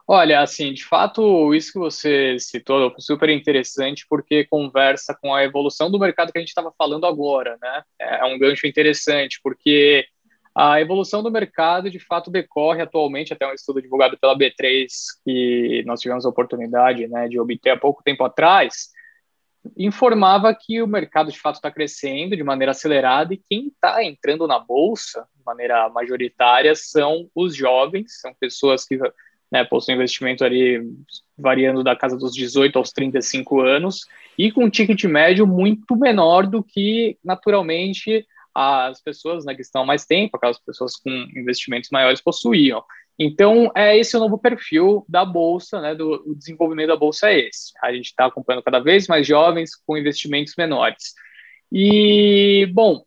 Olha, 0.06 0.40
assim, 0.40 0.72
de 0.74 0.84
fato, 0.84 1.54
isso 1.54 1.72
que 1.72 1.78
você 1.78 2.38
citou 2.38 2.88
é 2.88 3.00
super 3.00 3.30
interessante 3.30 4.06
porque 4.08 4.44
conversa 4.44 5.16
com 5.18 5.34
a 5.34 5.42
evolução 5.42 5.90
do 5.90 5.98
mercado 5.98 6.30
que 6.30 6.38
a 6.38 6.40
gente 6.40 6.50
estava 6.50 6.70
falando 6.76 7.06
agora, 7.06 7.56
né? 7.60 7.82
É 7.98 8.24
um 8.26 8.38
gancho 8.38 8.66
interessante, 8.66 9.40
porque 9.42 10.06
a 10.54 10.80
evolução 10.80 11.22
do 11.22 11.30
mercado, 11.30 11.90
de 11.90 11.98
fato, 11.98 12.30
decorre 12.30 12.80
atualmente, 12.80 13.32
até 13.32 13.46
um 13.46 13.52
estudo 13.52 13.82
divulgado 13.82 14.16
pela 14.16 14.38
B3, 14.38 14.86
que 15.24 15.82
nós 15.84 16.00
tivemos 16.00 16.24
a 16.24 16.28
oportunidade 16.28 17.08
né, 17.08 17.28
de 17.28 17.40
obter 17.40 17.70
há 17.70 17.76
pouco 17.76 18.02
tempo 18.04 18.22
atrás, 18.22 18.90
informava 19.76 20.54
que 20.54 20.80
o 20.80 20.86
mercado, 20.86 21.32
de 21.32 21.40
fato, 21.40 21.56
está 21.56 21.70
crescendo 21.70 22.36
de 22.36 22.44
maneira 22.44 22.70
acelerada 22.70 23.34
e 23.34 23.42
quem 23.50 23.68
está 23.68 24.04
entrando 24.04 24.46
na 24.46 24.58
bolsa, 24.58 25.26
de 25.36 25.44
maneira 25.44 25.88
majoritária, 25.88 26.74
são 26.76 27.28
os 27.34 27.56
jovens, 27.56 28.20
são 28.20 28.32
pessoas 28.38 28.84
que 28.84 28.96
né, 29.50 29.64
possuem 29.64 29.96
investimento 29.96 30.44
ali 30.44 30.82
variando 31.36 31.82
da 31.82 31.96
casa 31.96 32.16
dos 32.16 32.32
18 32.32 32.78
aos 32.78 32.90
35 32.90 33.60
anos 33.60 34.06
e 34.38 34.52
com 34.52 34.64
um 34.64 34.70
ticket 34.70 35.02
médio 35.04 35.46
muito 35.46 35.96
menor 35.96 36.46
do 36.46 36.62
que, 36.62 37.18
naturalmente, 37.24 38.26
as 38.54 39.02
pessoas 39.02 39.44
né, 39.44 39.54
que 39.54 39.62
estão 39.62 39.82
há 39.82 39.86
mais 39.86 40.04
tempo, 40.04 40.36
aquelas 40.36 40.58
pessoas 40.58 40.96
com 40.96 41.10
investimentos 41.34 41.90
maiores 41.90 42.20
possuíam. 42.20 42.82
Então, 43.18 43.70
é 43.74 43.96
esse 43.96 44.16
o 44.16 44.20
novo 44.20 44.38
perfil 44.38 45.04
da 45.08 45.24
Bolsa, 45.24 45.80
né, 45.80 45.94
do 45.94 46.34
desenvolvimento 46.36 46.88
da 46.88 46.96
Bolsa 46.96 47.30
é 47.30 47.48
esse. 47.48 47.72
A 47.82 47.92
gente 47.92 48.06
está 48.06 48.26
acompanhando 48.26 48.62
cada 48.62 48.80
vez 48.80 49.06
mais 49.06 49.26
jovens 49.26 49.70
com 49.86 49.96
investimentos 49.96 50.54
menores. 50.56 51.14
E, 51.70 52.66
bom, 52.72 53.04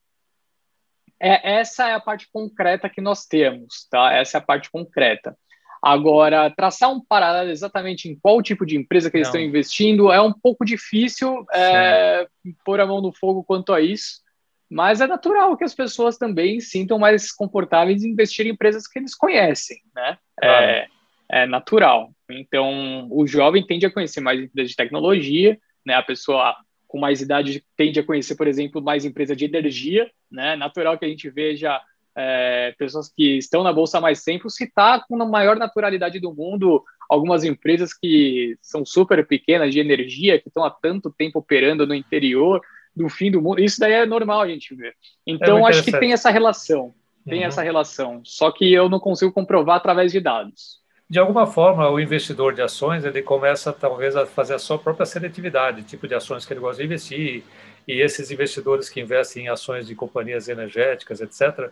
é, 1.20 1.60
essa 1.60 1.90
é 1.90 1.94
a 1.94 2.00
parte 2.00 2.28
concreta 2.32 2.90
que 2.90 3.02
nós 3.02 3.26
temos, 3.26 3.88
tá? 3.90 4.14
Essa 4.14 4.38
é 4.38 4.40
a 4.40 4.44
parte 4.44 4.70
concreta. 4.70 5.38
Agora, 5.82 6.50
traçar 6.50 6.92
um 6.92 7.04
paralelo 7.04 7.50
exatamente 7.50 8.10
em 8.10 8.20
qual 8.20 8.42
tipo 8.42 8.66
de 8.66 8.76
empresa 8.76 9.10
que 9.10 9.18
eles 9.18 9.28
Não. 9.28 9.36
estão 9.36 9.48
investindo 9.48 10.12
é 10.12 10.20
um 10.22 10.34
pouco 10.34 10.66
difícil 10.66 11.46
é, 11.54 12.28
pôr 12.66 12.80
a 12.80 12.86
mão 12.86 13.02
no 13.02 13.14
fogo 13.14 13.44
quanto 13.44 13.74
a 13.74 13.80
isso, 13.80 14.22
mas 14.70 15.02
é 15.02 15.08
natural 15.08 15.56
que 15.56 15.64
as 15.64 15.74
pessoas 15.74 16.18
também 16.18 16.60
sintam 16.60 17.00
mais 17.00 17.32
confortáveis 17.32 18.04
em 18.04 18.10
investir 18.10 18.46
em 18.46 18.52
empresas 18.52 18.88
que 18.88 19.00
eles 19.00 19.16
conhecem, 19.16 19.78
né? 19.96 20.18
Claro. 20.38 20.66
É, 20.66 20.88
é 21.30 21.46
natural. 21.46 22.12
Então, 22.30 23.08
o 23.10 23.26
jovem 23.26 23.66
tende 23.66 23.86
a 23.86 23.92
conhecer 23.92 24.20
mais 24.20 24.42
empresas 24.42 24.72
de 24.72 24.76
tecnologia, 24.76 25.58
né? 25.86 25.94
A 25.94 26.04
pessoa 26.04 26.56
com 26.88 27.00
mais 27.00 27.22
idade 27.22 27.64
tende 27.76 28.00
a 28.00 28.04
conhecer, 28.04 28.36
por 28.36 28.48
exemplo, 28.48 28.82
mais 28.82 29.06
empresas 29.06 29.36
de 29.38 29.46
energia, 29.46 30.10
né? 30.32 30.56
Natural 30.56 30.98
que 30.98 31.06
a 31.06 31.10
gente 31.10 31.30
veja 31.30 31.82
é, 32.16 32.74
pessoas 32.78 33.12
que 33.14 33.38
estão 33.38 33.64
na 33.64 33.72
bolsa 33.72 34.00
há 34.00 34.02
mais 34.02 34.24
tempo 34.24 34.50
citar 34.50 35.06
com 35.08 35.22
a 35.22 35.26
maior 35.26 35.56
naturalidade 35.56 36.20
do 36.20 36.34
mundo 36.34 36.84
algumas 37.10 37.44
empresas 37.44 37.94
que 37.94 38.58
são 38.62 38.86
super 38.86 39.26
pequenas 39.26 39.72
de 39.72 39.80
energia, 39.80 40.40
que 40.40 40.50
estão 40.50 40.66
há 40.66 40.72
tanto 40.72 41.10
tempo 41.10 41.40
operando 41.40 41.88
no 41.88 41.94
interior, 41.94 42.62
do 42.98 43.08
fim 43.10 43.32
do 43.32 43.42
mundo. 43.42 43.62
Isso 43.62 43.80
daí 43.80 43.94
é 43.94 44.06
normal 44.06 44.42
a 44.42 44.48
gente 44.48 44.74
ver. 44.76 44.96
Então, 45.26 45.60
é 45.60 45.70
acho 45.70 45.84
que 45.84 45.92
tem 45.92 46.12
essa 46.12 46.30
relação. 46.30 46.94
Tem 47.26 47.40
uhum. 47.40 47.46
essa 47.46 47.62
relação. 47.62 48.22
Só 48.24 48.52
que 48.52 48.74
eu 48.74 48.90
não 48.90 49.00
consigo 49.00 49.32
comprovar 49.32 49.78
através 49.78 50.12
de 50.12 50.20
dados. 50.20 50.78
De 51.10 51.20
alguma 51.20 51.48
forma, 51.48 51.90
o 51.90 52.00
investidor 52.00 52.54
de 52.54 52.62
ações 52.62 53.06
ele 53.06 53.22
começa 53.22 53.72
talvez 53.72 54.16
a 54.16 54.26
fazer 54.26 54.56
a 54.56 54.60
sua 54.60 54.78
própria 54.78 55.06
seletividade, 55.06 55.84
tipo 55.84 56.08
de 56.08 56.16
ações 56.16 56.46
que 56.46 56.52
ele 56.52 56.60
gosta 56.60 56.82
de 56.82 56.86
investir. 56.86 57.44
E 57.88 58.02
esses 58.02 58.32
investidores 58.32 58.90
que 58.90 59.00
investem 59.00 59.46
em 59.46 59.50
ações 59.50 59.88
de 59.88 59.96
companhias 59.96 60.50
energéticas, 60.50 61.22
etc., 61.22 61.70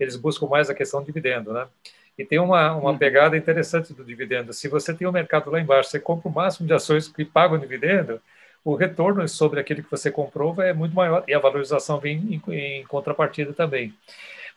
eles 0.00 0.16
buscam 0.16 0.46
mais 0.46 0.70
a 0.70 0.74
questão 0.74 1.00
do 1.00 1.06
dividendo, 1.06 1.52
né? 1.52 1.66
E 2.18 2.24
tem 2.24 2.38
uma, 2.38 2.74
uma 2.74 2.90
uhum. 2.90 2.98
pegada 2.98 3.36
interessante 3.36 3.92
do 3.92 4.04
dividendo. 4.04 4.52
Se 4.52 4.68
você 4.68 4.94
tem 4.94 5.06
o 5.06 5.10
um 5.10 5.12
mercado 5.12 5.50
lá 5.50 5.60
embaixo, 5.60 5.90
você 5.90 6.00
compra 6.00 6.28
o 6.28 6.34
máximo 6.34 6.66
de 6.66 6.72
ações 6.72 7.08
que 7.08 7.24
pagam 7.24 7.58
dividendo, 7.58 8.20
o 8.64 8.74
retorno 8.74 9.26
sobre 9.28 9.60
aquele 9.60 9.82
que 9.82 9.90
você 9.90 10.10
comprou 10.10 10.60
é 10.60 10.72
muito 10.72 10.94
maior 10.94 11.24
e 11.26 11.34
a 11.34 11.38
valorização 11.38 11.98
vem 11.98 12.42
em, 12.48 12.52
em 12.52 12.84
contrapartida 12.84 13.52
também. 13.52 13.94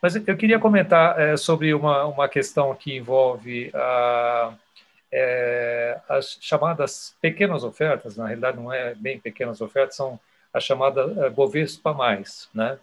Mas 0.02 0.16
eu 0.16 0.36
queria 0.36 0.60
comentar 0.60 1.20
é, 1.20 1.38
sobre 1.38 1.74
uma, 1.74 2.06
uma 2.06 2.28
questão 2.28 2.74
que 2.74 2.96
envolve 2.98 3.70
a, 3.74 4.54
é, 5.12 6.00
as 6.10 6.38
chamadas 6.42 7.16
pequenas 7.22 7.64
ofertas, 7.64 8.18
na 8.18 8.26
realidade 8.26 8.58
não 8.58 8.74
é 8.74 8.96
bem 8.96 9.20
pequenas 9.20 9.62
ofertas, 9.62 9.96
são 9.96 10.20
a 10.54 10.60
chamada 10.60 11.02
é, 11.26 11.30
Bovespa+, 11.30 11.96
né? 12.54 12.80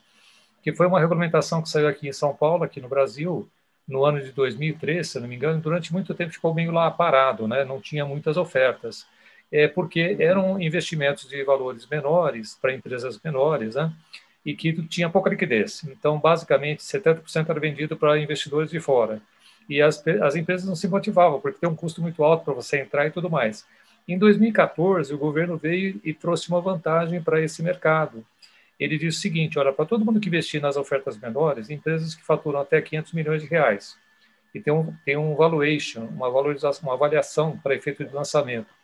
que 0.62 0.72
foi 0.72 0.86
uma 0.86 1.00
regulamentação 1.00 1.60
que 1.60 1.68
saiu 1.68 1.88
aqui 1.88 2.08
em 2.08 2.12
São 2.12 2.34
Paulo, 2.34 2.62
aqui 2.62 2.80
no 2.80 2.88
Brasil, 2.88 3.48
no 3.86 4.04
ano 4.04 4.20
de 4.20 4.30
2003, 4.32 5.08
se 5.08 5.18
não 5.18 5.26
me 5.26 5.34
engano, 5.34 5.60
durante 5.60 5.92
muito 5.92 6.14
tempo 6.14 6.32
ficou 6.32 6.54
meio 6.54 6.70
lá 6.70 6.90
parado, 6.90 7.48
né? 7.48 7.64
não 7.64 7.80
tinha 7.80 8.04
muitas 8.04 8.36
ofertas 8.36 9.06
é 9.50 9.66
porque 9.66 10.16
eram 10.20 10.60
investimentos 10.60 11.28
de 11.28 11.42
valores 11.42 11.86
menores 11.86 12.56
para 12.60 12.74
empresas 12.74 13.18
menores, 13.22 13.74
né? 13.74 13.92
E 14.44 14.54
que 14.54 14.72
tinha 14.86 15.10
pouca 15.10 15.30
liquidez. 15.30 15.82
Então, 15.84 16.18
basicamente, 16.18 16.82
70% 16.82 17.48
era 17.48 17.60
vendido 17.60 17.96
para 17.96 18.18
investidores 18.18 18.70
de 18.70 18.80
fora. 18.80 19.20
E 19.68 19.82
as, 19.82 20.02
as 20.22 20.36
empresas 20.36 20.66
não 20.66 20.76
se 20.76 20.88
motivavam, 20.88 21.40
porque 21.40 21.58
tem 21.58 21.68
um 21.68 21.74
custo 21.74 22.00
muito 22.00 22.22
alto 22.24 22.44
para 22.44 22.54
você 22.54 22.80
entrar 22.80 23.06
e 23.06 23.10
tudo 23.10 23.28
mais. 23.28 23.66
Em 24.06 24.18
2014, 24.18 25.12
o 25.12 25.18
governo 25.18 25.58
veio 25.58 26.00
e 26.02 26.14
trouxe 26.14 26.48
uma 26.48 26.60
vantagem 26.60 27.22
para 27.22 27.42
esse 27.42 27.62
mercado. 27.62 28.24
Ele 28.80 28.96
disse 28.96 29.18
o 29.18 29.20
seguinte: 29.20 29.58
olha, 29.58 29.72
para 29.72 29.84
todo 29.84 30.04
mundo 30.04 30.20
que 30.20 30.28
investir 30.28 30.62
nas 30.62 30.76
ofertas 30.76 31.18
menores, 31.18 31.68
empresas 31.68 32.14
que 32.14 32.24
faturam 32.24 32.60
até 32.60 32.80
500 32.80 33.12
milhões 33.12 33.42
de 33.42 33.48
reais, 33.48 33.98
e 34.54 34.60
tem 34.60 34.72
um, 34.72 34.94
tem 35.04 35.16
um 35.16 35.34
valuation, 35.34 36.06
uma 36.06 36.30
valorização, 36.30 36.88
uma 36.88 36.94
avaliação 36.94 37.58
para 37.58 37.74
efeito 37.74 38.04
de 38.04 38.14
lançamento 38.14 38.77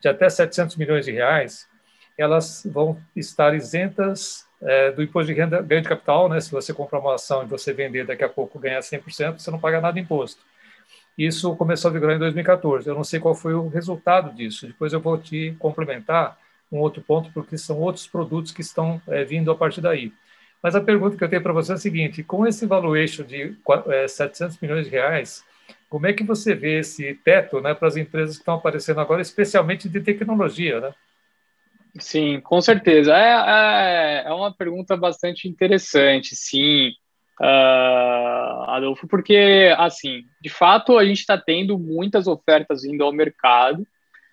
de 0.00 0.08
até 0.08 0.28
700 0.28 0.76
milhões 0.76 1.04
de 1.04 1.12
reais, 1.12 1.68
elas 2.16 2.66
vão 2.70 2.98
estar 3.14 3.54
isentas 3.54 4.46
é, 4.62 4.90
do 4.92 5.02
imposto 5.02 5.32
de 5.32 5.38
renda, 5.38 5.62
ganho 5.62 5.82
de 5.82 5.88
capital, 5.88 6.28
né? 6.28 6.40
Se 6.40 6.50
você 6.50 6.72
comprar 6.72 6.98
uma 6.98 7.14
ação 7.14 7.42
e 7.42 7.46
você 7.46 7.72
vender 7.72 8.06
daqui 8.06 8.24
a 8.24 8.28
pouco 8.28 8.58
ganhar 8.58 8.80
100%, 8.80 9.38
você 9.38 9.50
não 9.50 9.58
paga 9.58 9.80
nada 9.80 9.94
de 9.94 10.00
imposto. 10.00 10.42
Isso 11.16 11.54
começou 11.56 11.90
a 11.90 11.92
vigorar 11.92 12.16
em 12.16 12.18
2014. 12.18 12.88
Eu 12.88 12.94
não 12.94 13.04
sei 13.04 13.20
qual 13.20 13.34
foi 13.34 13.54
o 13.54 13.68
resultado 13.68 14.34
disso. 14.34 14.66
Depois 14.66 14.92
eu 14.92 15.00
vou 15.00 15.18
te 15.18 15.54
complementar 15.58 16.38
um 16.70 16.78
outro 16.78 17.02
ponto, 17.02 17.30
porque 17.32 17.58
são 17.58 17.78
outros 17.78 18.06
produtos 18.06 18.52
que 18.52 18.60
estão 18.60 19.00
é, 19.06 19.24
vindo 19.24 19.50
a 19.50 19.54
partir 19.54 19.80
daí. 19.80 20.12
Mas 20.62 20.74
a 20.74 20.80
pergunta 20.80 21.16
que 21.16 21.24
eu 21.24 21.28
tenho 21.28 21.42
para 21.42 21.52
você 21.52 21.72
é 21.72 21.74
a 21.74 21.78
seguinte: 21.78 22.22
com 22.22 22.46
esse 22.46 22.66
valuation 22.66 23.24
de 23.24 23.56
é, 23.88 24.06
700 24.06 24.58
milhões 24.60 24.84
de 24.84 24.90
reais, 24.90 25.44
como 25.90 26.06
é 26.06 26.12
que 26.12 26.22
você 26.22 26.54
vê 26.54 26.78
esse 26.78 27.14
teto 27.16 27.60
né, 27.60 27.74
para 27.74 27.88
as 27.88 27.96
empresas 27.96 28.36
que 28.36 28.42
estão 28.42 28.54
aparecendo 28.54 29.00
agora, 29.00 29.20
especialmente 29.20 29.88
de 29.88 30.00
tecnologia? 30.00 30.80
Né? 30.80 30.94
Sim, 31.98 32.40
com 32.40 32.60
certeza. 32.60 33.12
É, 33.12 34.22
é, 34.24 34.28
é 34.28 34.32
uma 34.32 34.54
pergunta 34.54 34.96
bastante 34.96 35.48
interessante, 35.48 36.36
sim, 36.36 36.92
uh, 37.40 38.70
Adolfo, 38.70 39.08
porque, 39.08 39.74
assim, 39.76 40.22
de 40.40 40.48
fato, 40.48 40.96
a 40.96 41.04
gente 41.04 41.18
está 41.18 41.36
tendo 41.36 41.76
muitas 41.76 42.28
ofertas 42.28 42.82
vindo 42.82 43.02
ao 43.02 43.12
mercado, 43.12 43.84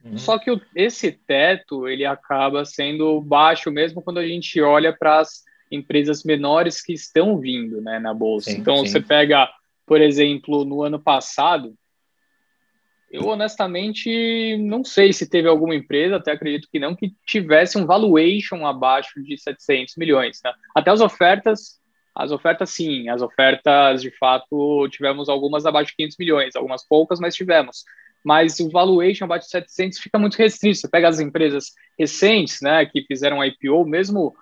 uhum. 0.04 0.16
só 0.16 0.38
que 0.38 0.52
o, 0.52 0.62
esse 0.76 1.12
teto, 1.12 1.88
ele 1.88 2.06
acaba 2.06 2.66
sendo 2.66 3.20
baixo 3.20 3.72
mesmo 3.72 4.00
quando 4.02 4.20
a 4.20 4.28
gente 4.28 4.62
olha 4.62 4.96
para 4.96 5.22
as 5.22 5.44
empresas 5.72 6.24
menores 6.24 6.82
que 6.82 6.94
estão 6.94 7.40
vindo 7.40 7.82
né, 7.82 7.98
na 7.98 8.14
Bolsa. 8.14 8.52
Sim, 8.52 8.58
então, 8.58 8.78
sim. 8.78 8.92
você 8.92 9.02
pega, 9.02 9.50
por 9.88 10.01
exemplo, 10.01 10.65
no 10.65 10.84
ano 10.84 11.00
passado, 11.00 11.74
eu 13.10 13.25
honestamente 13.25 14.58
não 14.58 14.84
sei 14.84 15.13
se 15.13 15.29
teve 15.29 15.48
alguma 15.48 15.74
empresa, 15.74 16.17
até 16.17 16.34
acredito 16.34 16.67
que 16.70 16.77
não, 16.77 16.94
que 16.94 17.15
tivesse 17.25 17.77
um 17.77 17.86
valuation 17.86 18.67
abaixo 18.67 19.24
de 19.24 19.38
700 19.38 19.96
milhões. 19.96 20.41
Né? 20.44 20.51
Até 20.75 20.91
as 20.91 21.00
ofertas, 21.00 21.79
as 22.13 22.32
ofertas 22.32 22.70
sim, 22.70 23.08
as 23.08 23.22
ofertas 23.22 24.01
de 24.01 24.12
fato 24.12 24.89
tivemos 24.89 25.29
algumas 25.29 25.65
abaixo 25.65 25.91
de 25.91 25.96
500 25.96 26.17
milhões, 26.20 26.56
algumas 26.58 26.86
poucas, 26.86 27.17
mas 27.17 27.34
tivemos. 27.34 27.86
Mas 28.25 28.60
o 28.60 28.70
valuation 28.70 29.24
abaixo 29.24 29.46
de 29.46 29.51
700 29.51 30.00
fica 30.00 30.20
muito 30.20 30.36
restrito. 30.36 30.79
Você 30.79 30.89
pega 30.89 31.08
as 31.08 31.22
empresas 31.22 31.72
recentes, 31.98 32.60
né, 32.62 32.86
que 32.86 33.03
fizeram 33.03 33.41
IPO, 33.41 33.86
mesmo, 33.86 34.36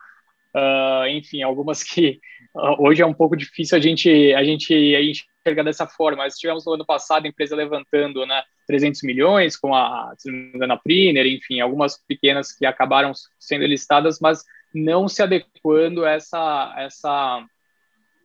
uh, 0.55 1.07
enfim, 1.09 1.43
algumas 1.43 1.83
que 1.83 2.19
uh, 2.55 2.83
hoje 2.83 3.01
é 3.01 3.05
um 3.05 3.13
pouco 3.13 3.35
difícil 3.35 3.77
a 3.77 3.81
gente 3.81 4.33
a 4.33 4.43
gente 4.43 4.74
enxergar 4.74 5.63
dessa 5.63 5.85
forma. 5.85 6.24
Mas 6.24 6.38
tivemos 6.38 6.65
no 6.65 6.74
ano 6.74 6.85
passado 6.85 7.25
a 7.25 7.29
empresa 7.29 7.55
levantando 7.55 8.25
né, 8.25 8.41
300 8.67 9.03
milhões 9.03 9.57
com 9.57 9.75
a, 9.75 10.13
se 10.17 10.31
não 10.31 10.38
me 10.38 10.55
engano, 10.55 10.74
a 10.74 10.77
Priner, 10.77 11.25
enfim, 11.25 11.59
algumas 11.59 11.97
pequenas 12.07 12.51
que 12.51 12.65
acabaram 12.65 13.12
sendo 13.39 13.65
listadas, 13.65 14.19
mas 14.19 14.43
não 14.74 15.07
se 15.07 15.21
adequando 15.21 16.05
a 16.05 16.12
essa, 16.12 16.75
essa, 16.77 17.45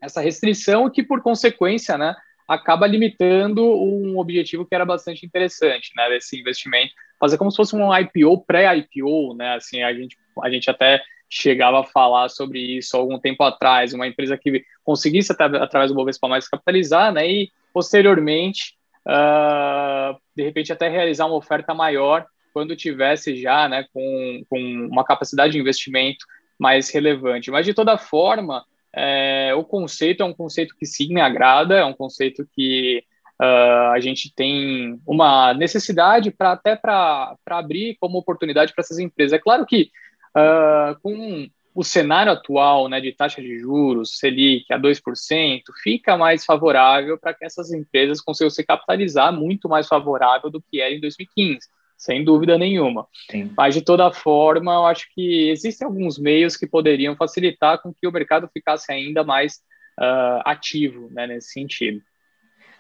essa 0.03 0.21
restrição 0.21 0.91
que, 0.91 1.03
por 1.03 1.23
consequência, 1.23 1.97
né, 1.97 2.17
acaba 2.49 2.87
limitando 2.87 3.63
um 3.65 4.19
objetivo 4.19 4.67
que 4.67 4.75
era 4.75 4.85
bastante 4.85 5.25
interessante, 5.25 5.93
né, 5.97 6.09
desse 6.09 6.41
investimento, 6.41 6.93
fazer 7.21 7.37
como 7.37 7.51
se 7.51 7.57
fosse 7.57 7.77
um 7.77 7.97
IPO 7.97 8.45
pré-IPO, 8.45 9.35
né, 9.35 9.55
assim, 9.55 9.83
a 9.83 9.93
gente, 9.93 10.17
a 10.43 10.51
gente 10.51 10.71
até 10.71 11.03
chegava 11.29 11.81
a 11.81 11.85
falar 11.85 12.29
sobre 12.29 12.59
isso 12.59 12.97
algum 12.97 13.19
tempo 13.19 13.43
atrás, 13.45 13.93
uma 13.93 14.07
empresa 14.07 14.37
que 14.37 14.65
conseguisse, 14.85 15.33
através 15.33 15.91
do 15.91 15.95
Bovespa 15.95 16.27
mais 16.27 16.49
capitalizar, 16.49 17.13
né, 17.13 17.31
e 17.31 17.51
posteriormente, 17.73 18.75
uh, 19.07 20.19
de 20.35 20.43
repente, 20.43 20.73
até 20.73 20.89
realizar 20.89 21.27
uma 21.27 21.37
oferta 21.37 21.73
maior 21.73 22.27
quando 22.53 22.75
tivesse 22.75 23.41
já, 23.41 23.69
né, 23.69 23.87
com, 23.93 24.43
com 24.49 24.59
uma 24.91 25.05
capacidade 25.05 25.53
de 25.53 25.61
investimento 25.61 26.27
mais 26.59 26.91
relevante. 26.91 27.51
Mas, 27.51 27.65
de 27.65 27.73
toda 27.73 27.97
forma, 27.97 28.65
é, 28.93 29.55
o 29.55 29.65
conceito 29.65 30.23
é 30.23 30.27
um 30.27 30.35
conceito 30.35 30.75
que 30.77 30.85
sim 30.85 31.15
me 31.15 31.21
agrada, 31.21 31.79
é 31.79 31.85
um 31.85 31.95
conceito 31.95 32.47
que 32.53 33.05
uh, 33.41 33.93
a 33.93 34.01
gente 34.01 34.35
tem 34.35 35.01
uma 35.07 35.55
necessidade 35.55 36.31
para 36.31 36.53
até 36.53 36.75
para 36.75 37.37
abrir 37.47 37.97
como 38.01 38.19
oportunidade 38.19 38.73
para 38.75 38.83
essas 38.83 38.99
empresas. 38.99 39.33
É 39.33 39.39
claro 39.39 39.65
que 39.65 39.91
Uh, 40.37 40.99
com 41.03 41.49
o 41.75 41.85
cenário 41.85 42.33
atual 42.33 42.89
né, 42.89 43.01
de 43.01 43.13
taxa 43.13 43.41
de 43.41 43.59
juros, 43.59 44.19
Selic 44.19 44.73
a 44.73 44.79
2%, 44.79 45.63
fica 45.83 46.17
mais 46.17 46.45
favorável 46.45 47.19
para 47.19 47.33
que 47.33 47.45
essas 47.45 47.73
empresas 47.73 48.21
consigam 48.21 48.51
se 48.51 48.65
capitalizar 48.65 49.33
muito 49.33 49.69
mais 49.69 49.87
favorável 49.87 50.51
do 50.51 50.61
que 50.61 50.81
era 50.81 50.93
em 50.93 51.01
2015, 51.01 51.61
sem 51.97 52.25
dúvida 52.25 52.59
nenhuma. 52.59 53.07
Sim. 53.31 53.53
Mas, 53.57 53.75
de 53.75 53.83
toda 53.83 54.13
forma, 54.13 54.73
eu 54.73 54.87
acho 54.87 55.07
que 55.15 55.51
existem 55.51 55.87
alguns 55.87 56.19
meios 56.19 56.57
que 56.57 56.67
poderiam 56.67 57.15
facilitar 57.17 57.81
com 57.81 57.95
que 57.95 58.07
o 58.07 58.13
mercado 58.13 58.49
ficasse 58.53 58.93
ainda 58.93 59.23
mais 59.23 59.57
uh, 59.99 60.43
ativo 60.45 61.09
né, 61.13 61.27
nesse 61.27 61.53
sentido. 61.53 62.01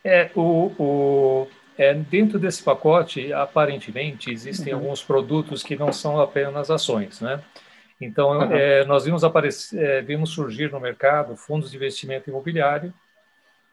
É, 0.02 0.30
o, 0.34 0.72
o, 0.78 1.48
é, 1.80 1.94
dentro 1.94 2.38
desse 2.38 2.62
pacote, 2.62 3.32
aparentemente, 3.32 4.30
existem 4.30 4.74
uhum. 4.74 4.80
alguns 4.80 5.02
produtos 5.02 5.62
que 5.62 5.74
não 5.74 5.90
são 5.90 6.20
apenas 6.20 6.70
ações, 6.70 7.22
né? 7.22 7.42
Então, 7.98 8.32
uhum. 8.38 8.52
é, 8.52 8.84
nós 8.84 9.06
vimos, 9.06 9.24
aparecer, 9.24 9.82
é, 9.82 10.02
vimos 10.02 10.28
surgir 10.28 10.70
no 10.70 10.78
mercado 10.78 11.34
fundos 11.38 11.70
de 11.70 11.78
investimento 11.78 12.28
imobiliário 12.28 12.92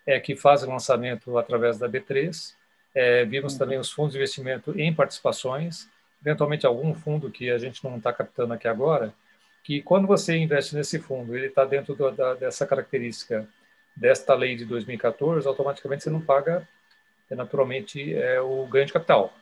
é, 0.05 0.21
que 0.21 0.37
fazem 0.37 0.69
lançamento 0.69 1.37
através 1.37 1.77
da 1.77 1.89
B3. 1.89 2.53
É, 2.95 3.25
vimos 3.25 3.53
uhum. 3.53 3.59
também 3.59 3.77
os 3.77 3.91
fundos 3.91 4.13
de 4.13 4.19
investimento 4.19 4.73
em 4.79 4.93
participações, 4.93 5.89
eventualmente 6.21 6.65
algum 6.65 6.93
fundo 6.93 7.29
que 7.29 7.51
a 7.51 7.57
gente 7.57 7.83
não 7.83 7.97
está 7.97 8.13
captando 8.13 8.53
aqui 8.53 8.69
agora, 8.69 9.13
que 9.65 9.81
quando 9.81 10.07
você 10.07 10.37
investe 10.37 10.73
nesse 10.77 10.97
fundo, 10.97 11.35
ele 11.35 11.47
está 11.47 11.65
dentro 11.65 11.93
do, 11.93 12.09
da, 12.11 12.35
dessa 12.35 12.65
característica 12.65 13.45
desta 13.93 14.33
lei 14.33 14.55
de 14.55 14.63
2014, 14.63 15.45
automaticamente 15.45 16.03
você 16.03 16.09
não 16.09 16.21
paga 16.21 16.65
naturalmente 17.35 18.13
é 18.13 18.39
o 18.41 18.65
ganho 18.65 18.85
de 18.85 18.93
capital. 18.93 19.33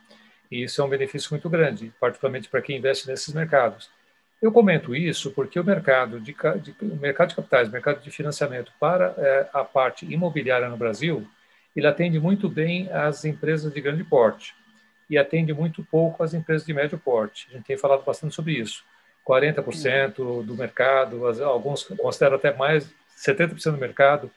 E 0.51 0.63
isso 0.63 0.81
é 0.81 0.83
um 0.83 0.89
benefício 0.89 1.29
muito 1.31 1.49
grande, 1.49 1.91
particularmente 1.99 2.49
para 2.49 2.61
quem 2.61 2.77
investe 2.77 3.07
nesses 3.07 3.33
mercados. 3.33 3.89
Eu 4.41 4.51
comento 4.51 4.95
isso 4.95 5.31
porque 5.31 5.59
o 5.59 5.63
mercado 5.63 6.19
de, 6.19 6.35
de 6.61 6.75
o 6.81 6.95
mercado 6.97 7.29
de 7.29 7.35
capitais, 7.35 7.69
mercado 7.69 8.01
de 8.01 8.11
financiamento 8.11 8.71
para 8.79 9.15
é, 9.17 9.49
a 9.53 9.63
parte 9.63 10.05
imobiliária 10.05 10.69
no 10.69 10.77
Brasil, 10.77 11.27
ele 11.75 11.87
atende 11.87 12.19
muito 12.19 12.47
bem 12.49 12.91
as 12.91 13.25
empresas 13.25 13.73
de 13.73 13.81
grande 13.81 14.03
porte 14.03 14.53
e 15.09 15.17
atende 15.17 15.53
muito 15.53 15.83
pouco 15.83 16.23
as 16.23 16.33
empresas 16.33 16.65
de 16.65 16.73
médio 16.73 16.97
porte. 16.97 17.47
A 17.49 17.53
gente 17.53 17.65
tem 17.65 17.77
falado 17.77 18.03
bastante 18.03 18.35
sobre 18.35 18.53
isso. 18.53 18.83
40% 19.27 20.43
do 20.43 20.55
mercado, 20.55 21.25
alguns 21.43 21.83
consideram 21.83 22.35
até 22.35 22.53
mais, 22.53 22.87
70% 23.17 23.71
do 23.71 23.77
mercado 23.77 24.31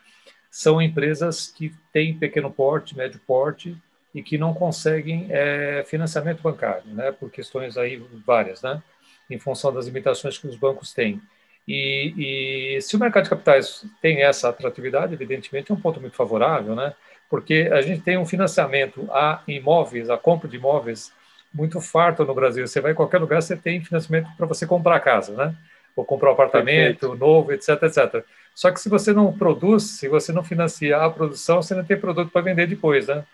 são 0.58 0.82
empresas 0.82 1.46
que 1.46 1.72
têm 1.92 2.18
pequeno 2.18 2.50
porte, 2.50 2.96
médio 2.96 3.20
porte 3.24 3.76
e 4.12 4.24
que 4.24 4.36
não 4.36 4.52
conseguem 4.52 5.28
é, 5.30 5.84
financiamento 5.86 6.42
bancário, 6.42 6.82
né, 6.86 7.12
por 7.12 7.30
questões 7.30 7.76
aí 7.76 8.02
várias, 8.26 8.60
né, 8.60 8.82
em 9.30 9.38
função 9.38 9.72
das 9.72 9.86
limitações 9.86 10.36
que 10.36 10.48
os 10.48 10.56
bancos 10.56 10.92
têm. 10.92 11.22
E, 11.66 12.74
e 12.76 12.82
se 12.82 12.96
o 12.96 12.98
mercado 12.98 13.22
de 13.22 13.30
capitais 13.30 13.84
tem 14.02 14.24
essa 14.24 14.48
atratividade, 14.48 15.14
evidentemente 15.14 15.70
é 15.70 15.74
um 15.76 15.80
ponto 15.80 16.00
muito 16.00 16.16
favorável, 16.16 16.74
né, 16.74 16.92
porque 17.30 17.70
a 17.72 17.80
gente 17.80 18.00
tem 18.00 18.18
um 18.18 18.26
financiamento 18.26 19.06
a 19.12 19.44
imóveis, 19.46 20.10
a 20.10 20.18
compra 20.18 20.48
de 20.48 20.56
imóveis 20.56 21.12
muito 21.54 21.80
farto 21.80 22.24
no 22.24 22.34
Brasil. 22.34 22.66
Você 22.66 22.80
vai 22.80 22.90
em 22.90 22.96
qualquer 22.96 23.20
lugar, 23.20 23.40
você 23.40 23.56
tem 23.56 23.80
financiamento 23.84 24.28
para 24.36 24.46
você 24.46 24.66
comprar 24.66 24.98
casa, 24.98 25.34
né? 25.34 25.54
Ou 25.94 26.04
comprar 26.04 26.30
um 26.30 26.32
apartamento 26.32 27.00
Perfeito. 27.00 27.14
novo, 27.14 27.52
etc, 27.52 27.80
etc. 27.84 28.24
Só 28.58 28.72
que 28.72 28.80
se 28.80 28.88
você 28.88 29.12
não 29.12 29.32
produz, 29.32 29.84
se 29.84 30.08
você 30.08 30.32
não 30.32 30.42
financia 30.42 30.96
a 30.96 31.08
produção, 31.08 31.62
você 31.62 31.76
não 31.76 31.84
tem 31.84 31.96
produto 31.96 32.28
para 32.32 32.40
vender 32.40 32.66
depois, 32.66 33.06
né? 33.06 33.24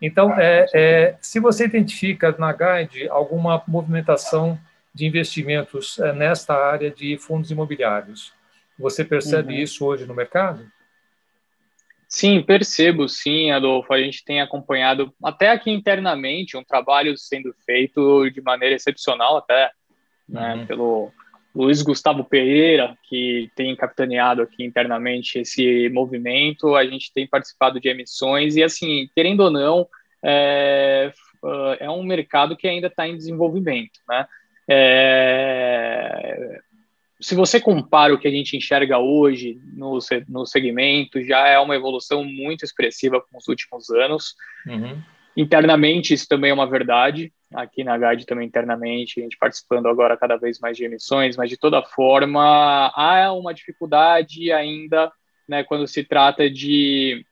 Então, 0.00 0.32
ah, 0.32 0.42
é, 0.42 0.66
é, 0.72 1.18
se 1.20 1.38
você 1.38 1.66
identifica 1.66 2.34
na 2.38 2.54
Guide 2.54 3.06
alguma 3.10 3.62
movimentação 3.68 4.58
de 4.94 5.04
investimentos 5.04 5.98
é, 5.98 6.14
nesta 6.14 6.54
área 6.54 6.90
de 6.90 7.18
fundos 7.18 7.50
imobiliários, 7.50 8.32
você 8.78 9.04
percebe 9.04 9.52
uhum. 9.52 9.60
isso 9.60 9.84
hoje 9.84 10.06
no 10.06 10.14
mercado? 10.14 10.66
Sim, 12.08 12.42
percebo, 12.42 13.10
sim, 13.10 13.50
Adolfo. 13.50 13.92
A 13.92 14.00
gente 14.00 14.24
tem 14.24 14.40
acompanhado 14.40 15.12
até 15.22 15.50
aqui 15.50 15.70
internamente 15.70 16.56
um 16.56 16.64
trabalho 16.64 17.14
sendo 17.18 17.54
feito 17.66 18.30
de 18.30 18.40
maneira 18.40 18.74
excepcional, 18.74 19.36
até 19.36 19.70
né, 20.26 20.54
uhum. 20.54 20.66
pelo 20.66 21.12
Luiz 21.54 21.82
Gustavo 21.82 22.24
Pereira, 22.24 22.96
que 23.08 23.50
tem 23.54 23.76
capitaneado 23.76 24.42
aqui 24.42 24.64
internamente 24.64 25.38
esse 25.38 25.88
movimento, 25.90 26.74
a 26.74 26.84
gente 26.84 27.12
tem 27.12 27.26
participado 27.26 27.78
de 27.78 27.88
emissões 27.88 28.56
e, 28.56 28.62
assim, 28.62 29.08
querendo 29.14 29.40
ou 29.40 29.50
não, 29.50 29.86
é, 30.22 31.12
é 31.78 31.90
um 31.90 32.02
mercado 32.02 32.56
que 32.56 32.66
ainda 32.66 32.86
está 32.86 33.06
em 33.06 33.16
desenvolvimento, 33.16 34.00
né? 34.08 34.26
É, 34.68 36.60
se 37.22 37.36
você 37.36 37.60
compara 37.60 38.12
o 38.12 38.18
que 38.18 38.26
a 38.26 38.30
gente 38.30 38.56
enxerga 38.56 38.98
hoje 38.98 39.60
no, 39.74 39.98
no 40.28 40.44
segmento, 40.44 41.22
já 41.22 41.46
é 41.46 41.58
uma 41.58 41.76
evolução 41.76 42.24
muito 42.24 42.64
expressiva 42.64 43.20
com 43.20 43.38
os 43.38 43.46
últimos 43.46 43.90
anos. 43.90 44.34
Uhum. 44.66 45.00
Internamente, 45.36 46.12
isso 46.12 46.26
também 46.28 46.50
é 46.50 46.54
uma 46.54 46.66
verdade. 46.66 47.32
Aqui 47.54 47.84
na 47.84 47.96
GAD 47.98 48.26
também 48.26 48.46
internamente, 48.46 49.20
a 49.20 49.22
gente 49.22 49.38
participando 49.38 49.86
agora 49.86 50.16
cada 50.16 50.36
vez 50.36 50.58
mais 50.58 50.76
de 50.76 50.84
emissões, 50.84 51.36
mas 51.36 51.50
de 51.50 51.56
toda 51.56 51.82
forma 51.82 52.92
há 52.94 53.32
uma 53.32 53.54
dificuldade 53.54 54.52
ainda 54.52 55.12
né, 55.48 55.64
quando 55.64 55.86
se 55.86 56.04
trata 56.04 56.48
de, 56.48 57.24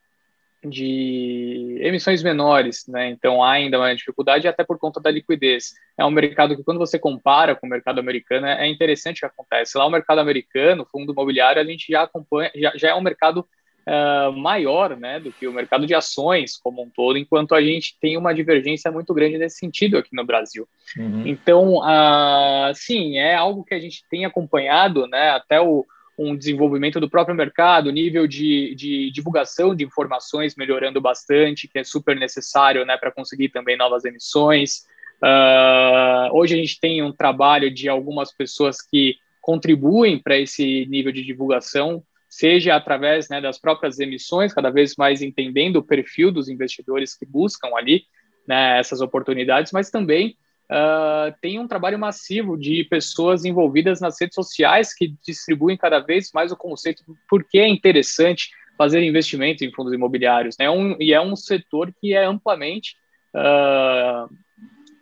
de 0.65 1.79
emissões 1.81 2.23
menores, 2.23 2.87
né? 2.87 3.09
Então 3.09 3.43
há 3.43 3.53
ainda 3.53 3.79
uma 3.79 3.95
dificuldade 3.95 4.47
até 4.47 4.63
por 4.65 4.79
conta 4.79 5.01
da 5.01 5.11
liquidez. 5.11 5.73
É 5.97 6.05
um 6.05 6.11
mercado 6.11 6.57
que 6.57 6.65
quando 6.65 6.79
você 6.79 6.99
compara 6.99 7.55
com 7.55 7.67
o 7.67 7.71
mercado 7.71 7.99
americano 7.99 8.47
é 8.47 8.69
interessante 8.69 9.19
o 9.19 9.21
que 9.21 9.27
acontece. 9.27 9.79
Lá 9.79 9.87
o 9.87 9.91
mercado 9.91 10.21
americano, 10.21 10.87
fundo 10.91 11.13
imobiliário, 11.13 11.63
a 11.63 11.65
gente 11.65 11.87
já 11.91 12.03
acompanha, 12.03 12.51
já, 12.55 12.73
já 12.77 12.89
é 12.91 12.95
um 12.95 13.01
mercado 13.01 13.47
uh, 13.91 14.33
maior 14.33 14.97
né, 14.97 15.19
do 15.19 15.33
que 15.33 15.49
o 15.49 15.53
mercado 15.53 15.87
de 15.87 15.95
ações 15.95 16.57
como 16.57 16.83
um 16.83 16.89
todo, 16.89 17.19
enquanto 17.19 17.55
a 17.55 17.61
gente 17.61 17.99
tem 18.01 18.17
uma 18.17 18.33
divergência 18.33 18.91
muito 18.91 19.13
grande 19.13 19.37
nesse 19.37 19.57
sentido 19.57 19.99
aqui 19.99 20.15
no 20.15 20.25
Brasil. 20.25 20.69
Uhum. 20.97 21.27
Então, 21.27 21.79
uh, 21.79 22.73
sim, 22.75 23.19
é 23.19 23.35
algo 23.35 23.65
que 23.65 23.75
a 23.75 23.81
gente 23.81 24.05
tem 24.09 24.25
acompanhado, 24.25 25.07
né, 25.09 25.31
até 25.31 25.61
o 25.61 25.85
um 26.19 26.37
desenvolvimento 26.37 27.01
do 27.01 27.09
próprio 27.09 27.35
mercado, 27.35 27.91
nível 27.91 28.27
de, 28.27 28.75
de 28.75 29.11
divulgação 29.11 29.75
de 29.75 29.85
informações 29.85 30.55
melhorando 30.55 31.01
bastante, 31.01 31.67
que 31.67 31.79
é 31.79 31.85
super 31.85 32.15
necessário 32.15 32.85
né, 32.85 32.99
para 32.99 33.11
conseguir 33.11 33.49
também 33.49 33.75
novas 33.75 34.05
emissões. 34.05 34.85
Uh, 35.23 36.29
hoje 36.33 36.55
a 36.55 36.59
gente 36.59 36.79
tem 36.79 37.03
um 37.03 37.11
trabalho 37.11 37.73
de 37.73 37.89
algumas 37.89 38.31
pessoas 38.31 38.83
que 38.83 39.17
contribuem 39.41 40.19
para 40.19 40.39
esse 40.39 40.85
nível 40.91 41.11
de 41.11 41.25
divulgação, 41.25 42.03
seja 42.31 42.77
através 42.77 43.29
né, 43.29 43.41
das 43.41 43.59
próprias 43.59 43.99
emissões, 43.99 44.55
cada 44.55 44.71
vez 44.71 44.95
mais 44.97 45.21
entendendo 45.21 45.77
o 45.77 45.83
perfil 45.83 46.31
dos 46.31 46.49
investidores 46.49 47.15
que 47.15 47.27
buscam 47.27 47.69
ali 47.75 48.05
né, 48.47 48.79
essas 48.79 49.01
oportunidades, 49.01 49.73
mas 49.73 49.91
também 49.91 50.37
uh, 50.71 51.35
tem 51.43 51.59
um 51.59 51.67
trabalho 51.67 51.99
massivo 51.99 52.57
de 52.57 52.85
pessoas 52.85 53.45
envolvidas 53.45 54.01
nas 54.01 54.19
redes 54.21 54.37
sociais 54.37 54.95
que 54.95 55.13
distribuem 55.27 55.77
cada 55.77 55.99
vez 55.99 56.31
mais 56.33 56.53
o 56.53 56.57
conceito 56.57 57.05
do 57.05 57.17
porquê 57.29 57.59
é 57.59 57.69
interessante 57.69 58.51
fazer 58.79 59.03
investimento 59.03 59.65
em 59.65 59.73
fundos 59.73 59.93
imobiliários. 59.93 60.57
Né? 60.57 60.71
Um, 60.71 60.97
e 61.01 61.13
é 61.13 61.21
um 61.21 61.35
setor 61.35 61.93
que 62.01 62.15
é 62.15 62.25
amplamente 62.25 62.97
uh, 63.35 64.33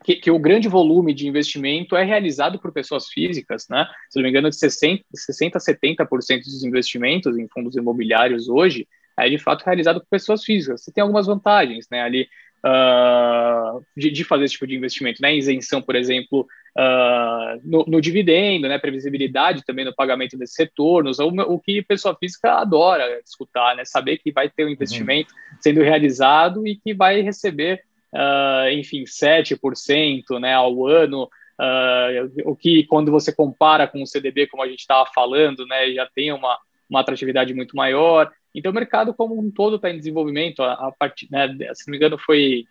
que, 0.09 0.16
que, 0.16 0.31
o 0.31 0.38
grande 0.38 0.68
volume 0.68 1.12
de 1.12 1.29
investimento 1.29 1.94
é 1.94 2.03
realizado 2.03 2.59
por 2.59 2.73
pessoas 2.73 3.09
físicas, 3.09 3.66
né? 3.68 3.87
Se 4.09 4.18
não 4.18 4.23
me 4.23 4.31
engano, 4.31 4.49
de 4.49 4.57
60, 4.57 5.05
60 5.14 5.59
a 5.59 5.61
70% 5.61 6.44
dos 6.44 6.64
investimentos 6.64 7.37
em 7.37 7.47
fundos 7.47 7.77
imobiliários 7.77 8.49
hoje 8.49 8.88
é 9.18 9.29
de 9.29 9.37
fato 9.37 9.64
realizado 9.66 10.01
por 10.01 10.09
pessoas 10.09 10.42
físicas. 10.44 10.83
Você 10.83 10.92
tem 10.92 11.03
algumas 11.03 11.27
vantagens, 11.27 11.88
né? 11.90 12.01
Ali 12.01 12.27
uh, 12.64 13.85
de, 13.94 14.11
de, 14.11 14.25
fazer 14.25 14.44
esse 14.44 14.55
tipo 14.55 14.66
de 14.66 14.77
investimento, 14.77 15.21
né? 15.21 15.37
Isenção, 15.37 15.83
por 15.83 15.94
exemplo, 15.94 16.47
uh, 16.79 17.61
no, 17.62 17.85
no, 17.87 18.01
dividendo, 18.01 18.66
né? 18.66 18.79
Previsibilidade 18.79 19.62
também 19.66 19.85
no 19.85 19.94
pagamento 19.94 20.38
desses 20.38 20.59
retornos, 20.59 21.18
o, 21.18 21.29
o 21.29 21.61
que 21.61 21.83
pessoa 21.83 22.16
física 22.18 22.55
adora 22.55 23.21
escutar, 23.23 23.77
né? 23.77 23.85
Saber 23.85 24.16
que 24.16 24.33
vai 24.33 24.49
ter 24.49 24.64
um 24.64 24.68
uhum. 24.68 24.73
investimento 24.73 25.35
uhum. 25.35 25.59
sendo 25.61 25.83
realizado 25.83 26.66
e 26.66 26.77
que 26.77 26.94
vai 26.94 27.21
receber 27.21 27.83
uh, 28.14 28.71
enfim, 28.73 29.05
7% 29.05 30.38
né, 30.40 30.55
ao 30.55 30.87
ano, 30.87 31.25
uh, 31.25 32.51
o 32.51 32.57
que 32.57 32.85
quando 32.85 33.11
você 33.11 33.33
compara 33.33 33.87
com 33.87 34.03
o 34.03 34.07
CDB, 34.07 34.47
como 34.47 34.62
a 34.62 34.68
gente 34.68 34.81
estava 34.81 35.09
falando, 35.14 35.66
né, 35.66 35.92
já 35.92 36.07
tem 36.14 36.33
uma, 36.33 36.59
uma 36.88 37.01
atratividade 37.01 37.53
muito 37.55 37.77
maior. 37.77 38.31
Então, 38.55 38.73
o 38.73 38.75
mercado 38.75 39.14
como 39.14 39.38
um 39.38 39.51
todo 39.51 39.77
está 39.77 39.90
em 39.90 39.99
desenvolvimento. 39.99 40.62
A, 40.62 40.73
a 40.88 40.92
part, 40.92 41.29
né, 41.31 41.49
se 41.75 41.87
não 41.87 41.92
me 41.92 41.97
engano, 41.97 42.18
foi 42.18 42.66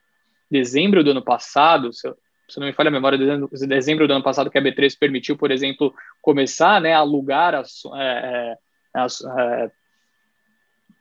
dezembro 0.49 1.03
do 1.03 1.11
ano 1.11 1.21
passado, 1.21 1.93
se, 1.93 2.07
eu, 2.07 2.17
se 2.47 2.59
não 2.59 2.67
me 2.67 2.73
falha 2.73 2.87
a 2.87 2.91
memória, 2.91 3.17
dezembro, 3.17 3.49
dezembro 3.67 4.07
do 4.07 4.13
ano 4.13 4.23
passado 4.23 4.49
que 4.49 4.57
a 4.57 4.61
B3 4.61 4.97
permitiu, 4.97 5.37
por 5.37 5.51
exemplo, 5.51 5.93
começar 6.21 6.81
né, 6.81 6.93
a 6.93 6.99
alugar 6.99 7.53
as, 7.53 7.83
é, 7.95 8.57
é 8.95 8.99
as 8.99 9.21
é, 9.21 9.71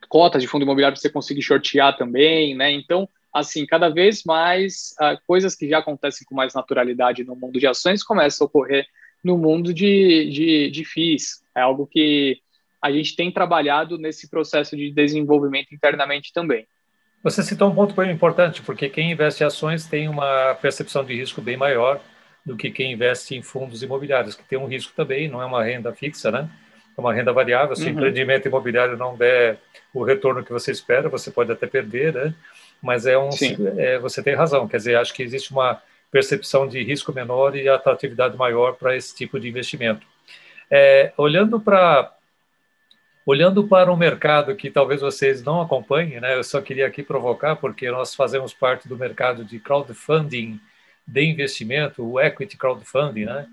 cotas 0.09 0.41
de 0.41 0.47
fundo 0.47 0.63
imobiliário 0.63 0.95
para 0.95 1.01
você 1.01 1.09
conseguir 1.09 1.41
shortear 1.41 1.97
também, 1.97 2.55
né? 2.55 2.71
Então, 2.71 3.09
assim, 3.39 3.65
cada 3.65 3.89
vez 3.89 4.23
mais 4.23 4.95
uh, 5.01 5.17
coisas 5.25 5.55
que 5.55 5.69
já 5.69 5.79
acontecem 5.79 6.25
com 6.27 6.35
mais 6.35 6.53
naturalidade 6.53 7.23
no 7.23 7.35
mundo 7.35 7.59
de 7.59 7.67
ações 7.67 8.03
começam 8.03 8.45
a 8.45 8.47
ocorrer 8.47 8.85
no 9.23 9.37
mundo 9.37 9.73
de, 9.73 10.29
de, 10.31 10.71
de 10.71 10.85
FIIs. 10.85 11.43
É 11.55 11.61
algo 11.61 11.87
que 11.87 12.39
a 12.81 12.91
gente 12.91 13.15
tem 13.15 13.31
trabalhado 13.31 13.97
nesse 13.97 14.29
processo 14.29 14.75
de 14.75 14.91
desenvolvimento 14.91 15.73
internamente 15.73 16.31
também. 16.33 16.67
Você 17.23 17.43
citou 17.43 17.69
um 17.69 17.75
ponto 17.75 17.95
bem 17.95 18.11
importante, 18.11 18.61
porque 18.61 18.89
quem 18.89 19.11
investe 19.11 19.43
em 19.43 19.47
ações 19.47 19.85
tem 19.85 20.07
uma 20.07 20.55
percepção 20.55 21.03
de 21.03 21.15
risco 21.15 21.41
bem 21.41 21.57
maior 21.57 21.99
do 22.45 22.55
que 22.55 22.71
quem 22.71 22.93
investe 22.93 23.35
em 23.35 23.41
fundos 23.41 23.83
imobiliários, 23.83 24.35
que 24.35 24.43
tem 24.43 24.57
um 24.57 24.67
risco 24.67 24.93
também, 24.95 25.27
não 25.27 25.41
é 25.41 25.45
uma 25.45 25.63
renda 25.63 25.91
fixa, 25.91 26.31
né? 26.31 26.49
É 26.97 27.01
uma 27.01 27.13
renda 27.13 27.33
variável. 27.33 27.75
Se 27.75 27.83
uhum. 27.83 27.89
o 27.89 27.91
empreendimento 27.91 28.47
imobiliário 28.47 28.95
não 28.95 29.17
der 29.17 29.57
o 29.93 30.03
retorno 30.03 30.43
que 30.43 30.53
você 30.53 30.71
espera, 30.71 31.09
você 31.09 31.29
pode 31.29 31.51
até 31.51 31.67
perder, 31.67 32.13
né? 32.13 32.33
Mas 32.81 33.05
é 33.05 33.17
um, 33.17 33.29
é, 33.77 33.97
você 33.99 34.21
tem 34.21 34.35
razão, 34.35 34.67
quer 34.67 34.77
dizer, 34.77 34.97
acho 34.97 35.13
que 35.13 35.23
existe 35.23 35.51
uma 35.51 35.81
percepção 36.11 36.67
de 36.67 36.83
risco 36.83 37.13
menor 37.13 37.55
e 37.55 37.67
atratividade 37.67 38.37
maior 38.37 38.73
para 38.73 38.95
esse 38.95 39.15
tipo 39.15 39.39
de 39.39 39.47
investimento. 39.47 40.05
É, 40.69 41.13
olhando 41.17 41.59
para 41.59 42.13
olhando 43.25 43.67
para 43.67 43.91
um 43.91 43.97
mercado 43.97 44.55
que 44.55 44.71
talvez 44.71 45.01
vocês 45.01 45.43
não 45.43 45.61
acompanhem, 45.61 46.21
né? 46.21 46.37
Eu 46.37 46.43
só 46.45 46.61
queria 46.61 46.87
aqui 46.87 47.03
provocar 47.03 47.57
porque 47.57 47.91
nós 47.91 48.15
fazemos 48.15 48.53
parte 48.53 48.87
do 48.87 48.97
mercado 48.97 49.43
de 49.43 49.59
crowdfunding 49.59 50.57
de 51.05 51.21
investimento, 51.23 52.09
o 52.09 52.19
equity 52.21 52.57
crowdfunding, 52.57 53.25
né? 53.25 53.45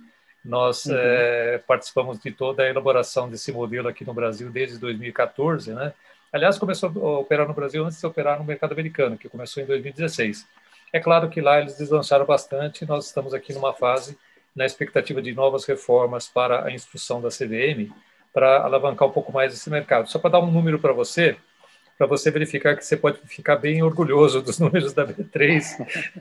Nós 0.45 0.87
uhum. 0.87 0.95
é, 0.97 1.59
participamos 1.67 2.21
de 2.21 2.31
toda 2.31 2.63
a 2.63 2.69
elaboração 2.69 3.29
desse 3.29 3.51
modelo 3.51 3.89
aqui 3.89 4.05
no 4.05 4.15
Brasil 4.15 4.49
desde 4.51 4.79
2014, 4.79 5.73
né? 5.73 5.93
Aliás, 6.35 6.59
começou 6.59 6.89
a 6.89 7.21
operar 7.21 7.47
no 7.47 7.55
Brasil 7.55 7.85
antes 7.85 8.01
de 8.01 8.05
operar 8.09 8.41
no 8.41 8.45
mercado 8.45 8.73
americano, 8.73 9.17
que 9.17 9.29
começou 9.29 9.63
em 9.63 9.67
2016. 9.67 10.45
É 10.93 10.99
claro 10.99 11.31
que 11.31 11.41
lá 11.41 11.61
eles 11.61 11.79
deslancharam 11.79 12.27
bastante, 12.27 12.85
nós 12.85 13.07
estamos 13.07 13.33
aqui 13.33 13.53
numa 13.53 13.73
fase 13.73 14.19
na 14.53 14.67
expectativa 14.67 15.23
de 15.23 15.33
novas 15.33 15.65
reformas 15.65 16.27
para 16.27 16.65
a 16.65 16.73
instrução 16.73 17.23
da 17.23 17.29
CVM, 17.29 17.89
para 18.33 18.65
alavancar 18.65 19.07
um 19.07 19.13
pouco 19.13 19.31
mais 19.31 19.55
esse 19.55 19.71
mercado. 19.71 20.11
Só 20.11 20.19
para 20.19 20.31
dar 20.31 20.41
um 20.41 20.51
número 20.51 20.81
para 20.81 20.93
você, 20.93 21.37
para 21.97 22.09
você 22.09 22.33
verificar 22.33 22.77
que 22.77 22.85
você 22.85 22.97
pode 22.97 23.21
ficar 23.29 23.55
bem 23.55 23.85
orgulhoso 23.85 24.43
dos 24.43 24.59
números 24.59 24.93
da 24.93 25.07
B3, 25.07 25.63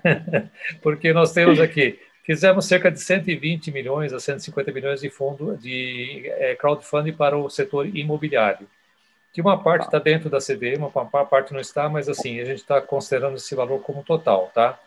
porque 0.83 1.11
nós 1.11 1.33
temos 1.33 1.59
aqui, 1.59 1.99
fizemos 2.23 2.67
cerca 2.67 2.91
de 2.91 3.01
120 3.01 3.71
milhões 3.71 4.13
a 4.13 4.19
150 4.19 4.71
milhões 4.71 5.01
de 5.01 5.09
fundo 5.09 5.57
de 5.57 6.31
é, 6.37 6.53
crowdfunding 6.53 7.13
para 7.13 7.35
o 7.35 7.49
setor 7.49 7.87
imobiliário 7.87 8.67
que 9.33 9.41
uma 9.41 9.61
parte 9.61 9.85
está 9.85 9.97
dentro 9.97 10.29
da 10.29 10.37
CDE, 10.37 10.75
uma 10.75 10.91
parte 11.25 11.51
não 11.51 11.59
está, 11.59 11.89
mas 11.89 12.07
assim, 12.07 12.39
a 12.39 12.45
gente 12.45 12.59
está 12.59 12.79
considerando 12.79 13.35
esse 13.35 13.55
valor 13.55 13.81
como 13.81 14.03
total, 14.03 14.51
tá? 14.53 14.79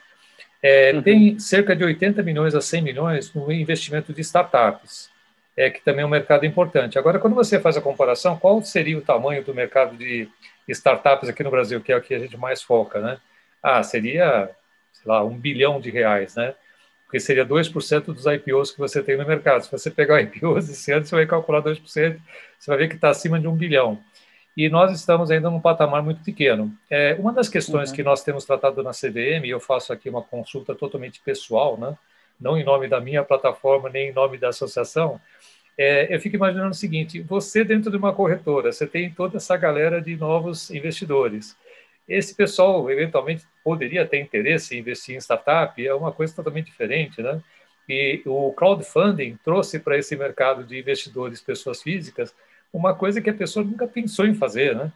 É, 0.62 0.92
uhum. 0.94 1.02
Tem 1.02 1.38
cerca 1.40 1.74
de 1.74 1.82
80 1.82 2.22
milhões 2.22 2.54
a 2.54 2.60
100 2.60 2.80
milhões 2.80 3.34
no 3.34 3.50
investimento 3.50 4.12
de 4.12 4.20
startups, 4.20 5.10
é, 5.56 5.68
que 5.68 5.82
também 5.82 6.04
é 6.04 6.06
um 6.06 6.10
mercado 6.10 6.46
importante. 6.46 6.96
Agora, 6.96 7.18
quando 7.18 7.34
você 7.34 7.58
faz 7.58 7.76
a 7.76 7.80
comparação, 7.80 8.38
qual 8.38 8.62
seria 8.62 8.96
o 8.96 9.02
tamanho 9.02 9.42
do 9.42 9.52
mercado 9.52 9.96
de 9.96 10.28
startups 10.68 11.28
aqui 11.28 11.42
no 11.42 11.50
Brasil, 11.50 11.80
que 11.80 11.92
é 11.92 11.96
o 11.96 12.00
que 12.00 12.14
a 12.14 12.18
gente 12.20 12.36
mais 12.36 12.62
foca, 12.62 13.00
né? 13.00 13.18
Ah, 13.60 13.82
seria, 13.82 14.48
sei 14.92 15.10
lá, 15.10 15.24
um 15.24 15.36
bilhão 15.36 15.80
de 15.80 15.90
reais, 15.90 16.36
né? 16.36 16.54
Porque 17.04 17.18
seria 17.18 17.44
2% 17.44 18.06
dos 18.06 18.26
IPOs 18.26 18.70
que 18.70 18.78
você 18.78 19.02
tem 19.02 19.16
no 19.16 19.26
mercado. 19.26 19.64
Se 19.64 19.72
você 19.72 19.90
pegar 19.90 20.20
IPOs 20.20 20.68
esse 20.68 20.92
ano, 20.92 21.04
você 21.04 21.16
vai 21.16 21.26
calcular 21.26 21.62
2%, 21.62 21.80
você 21.84 22.16
vai 22.66 22.78
ver 22.78 22.88
que 22.88 22.94
está 22.94 23.10
acima 23.10 23.40
de 23.40 23.48
um 23.48 23.54
bilhão 23.54 24.00
e 24.56 24.68
nós 24.68 24.90
estamos 24.92 25.30
ainda 25.30 25.50
num 25.50 25.60
patamar 25.60 26.02
muito 26.02 26.22
pequeno. 26.22 26.72
É, 26.90 27.14
uma 27.18 27.32
das 27.32 27.48
questões 27.48 27.90
uhum. 27.90 27.96
que 27.96 28.02
nós 28.02 28.22
temos 28.22 28.44
tratado 28.44 28.82
na 28.82 28.92
CVM, 28.92 29.44
e 29.44 29.50
eu 29.50 29.60
faço 29.60 29.92
aqui 29.92 30.08
uma 30.08 30.22
consulta 30.22 30.74
totalmente 30.74 31.20
pessoal, 31.20 31.76
né? 31.78 31.96
não 32.40 32.56
em 32.56 32.64
nome 32.64 32.88
da 32.88 33.00
minha 33.00 33.24
plataforma, 33.24 33.88
nem 33.88 34.10
em 34.10 34.12
nome 34.12 34.38
da 34.38 34.48
associação, 34.48 35.20
é, 35.78 36.14
eu 36.14 36.18
fico 36.20 36.36
imaginando 36.36 36.70
o 36.70 36.74
seguinte: 36.74 37.20
você, 37.20 37.62
dentro 37.64 37.90
de 37.90 37.96
uma 37.96 38.14
corretora, 38.14 38.72
você 38.72 38.86
tem 38.86 39.10
toda 39.10 39.36
essa 39.36 39.56
galera 39.56 40.00
de 40.00 40.16
novos 40.16 40.70
investidores. 40.70 41.56
Esse 42.08 42.34
pessoal, 42.34 42.88
eventualmente, 42.90 43.44
poderia 43.64 44.06
ter 44.06 44.20
interesse 44.20 44.74
em 44.74 44.78
investir 44.78 45.16
em 45.16 45.18
startup, 45.18 45.84
é 45.84 45.92
uma 45.92 46.12
coisa 46.12 46.34
totalmente 46.34 46.66
diferente, 46.66 47.20
né? 47.20 47.42
E 47.88 48.22
o 48.24 48.52
crowdfunding 48.52 49.38
trouxe 49.44 49.78
para 49.78 49.98
esse 49.98 50.16
mercado 50.16 50.64
de 50.64 50.78
investidores, 50.78 51.40
pessoas 51.40 51.82
físicas, 51.82 52.34
uma 52.76 52.94
coisa 52.94 53.20
que 53.20 53.30
a 53.30 53.34
pessoa 53.34 53.64
nunca 53.64 53.86
pensou 53.86 54.26
em 54.26 54.34
fazer, 54.34 54.76
né? 54.76 54.92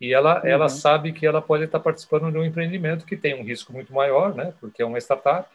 E 0.00 0.12
ela, 0.12 0.40
uhum. 0.40 0.46
ela 0.48 0.68
sabe 0.68 1.12
que 1.12 1.26
ela 1.26 1.40
pode 1.40 1.64
estar 1.64 1.80
participando 1.80 2.30
de 2.30 2.38
um 2.38 2.44
empreendimento 2.44 3.06
que 3.06 3.16
tem 3.16 3.40
um 3.40 3.44
risco 3.44 3.72
muito 3.72 3.92
maior, 3.92 4.34
né? 4.34 4.52
Porque 4.60 4.82
é 4.82 4.84
uma 4.84 4.98
startup, 4.98 5.48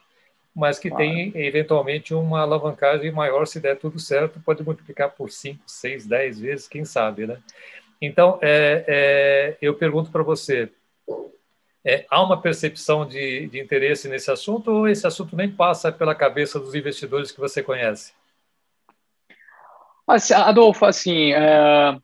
mas 0.55 0.79
que 0.79 0.89
claro. 0.89 1.03
tem 1.03 1.32
eventualmente 1.36 2.13
uma 2.13 2.41
alavancagem 2.41 3.12
maior 3.12 3.45
se 3.45 3.60
der 3.60 3.77
tudo 3.77 3.99
certo, 3.99 4.39
pode 4.39 4.63
multiplicar 4.63 5.12
por 5.12 5.29
5, 5.29 5.62
6, 5.65 6.08
10 6.08 6.39
vezes, 6.39 6.67
quem 6.67 6.84
sabe, 6.84 7.27
né? 7.27 7.38
Então, 8.01 8.39
é, 8.41 8.86
é, 8.88 9.58
eu 9.62 9.75
pergunto 9.75 10.12
para 10.12 10.23
você, 10.23 10.71
É, 11.86 12.05
há 12.10 12.21
uma 12.21 12.41
percepção 12.41 13.05
de, 13.08 13.47
de, 13.47 13.58
interesse 13.58 14.10
nesse 14.10 14.29
assunto 14.29 14.69
ou 14.69 14.88
esse 14.88 15.08
assunto 15.08 15.34
nem 15.36 15.49
passa 15.49 15.91
pela 15.91 16.13
cabeça 16.13 16.60
dos 16.60 16.75
investidores 16.75 17.32
que 17.32 17.39
você 17.39 17.63
conhece? 17.63 18.13
Adolfo, 20.09 20.85
assim, 20.85 21.33
é, 21.33 21.95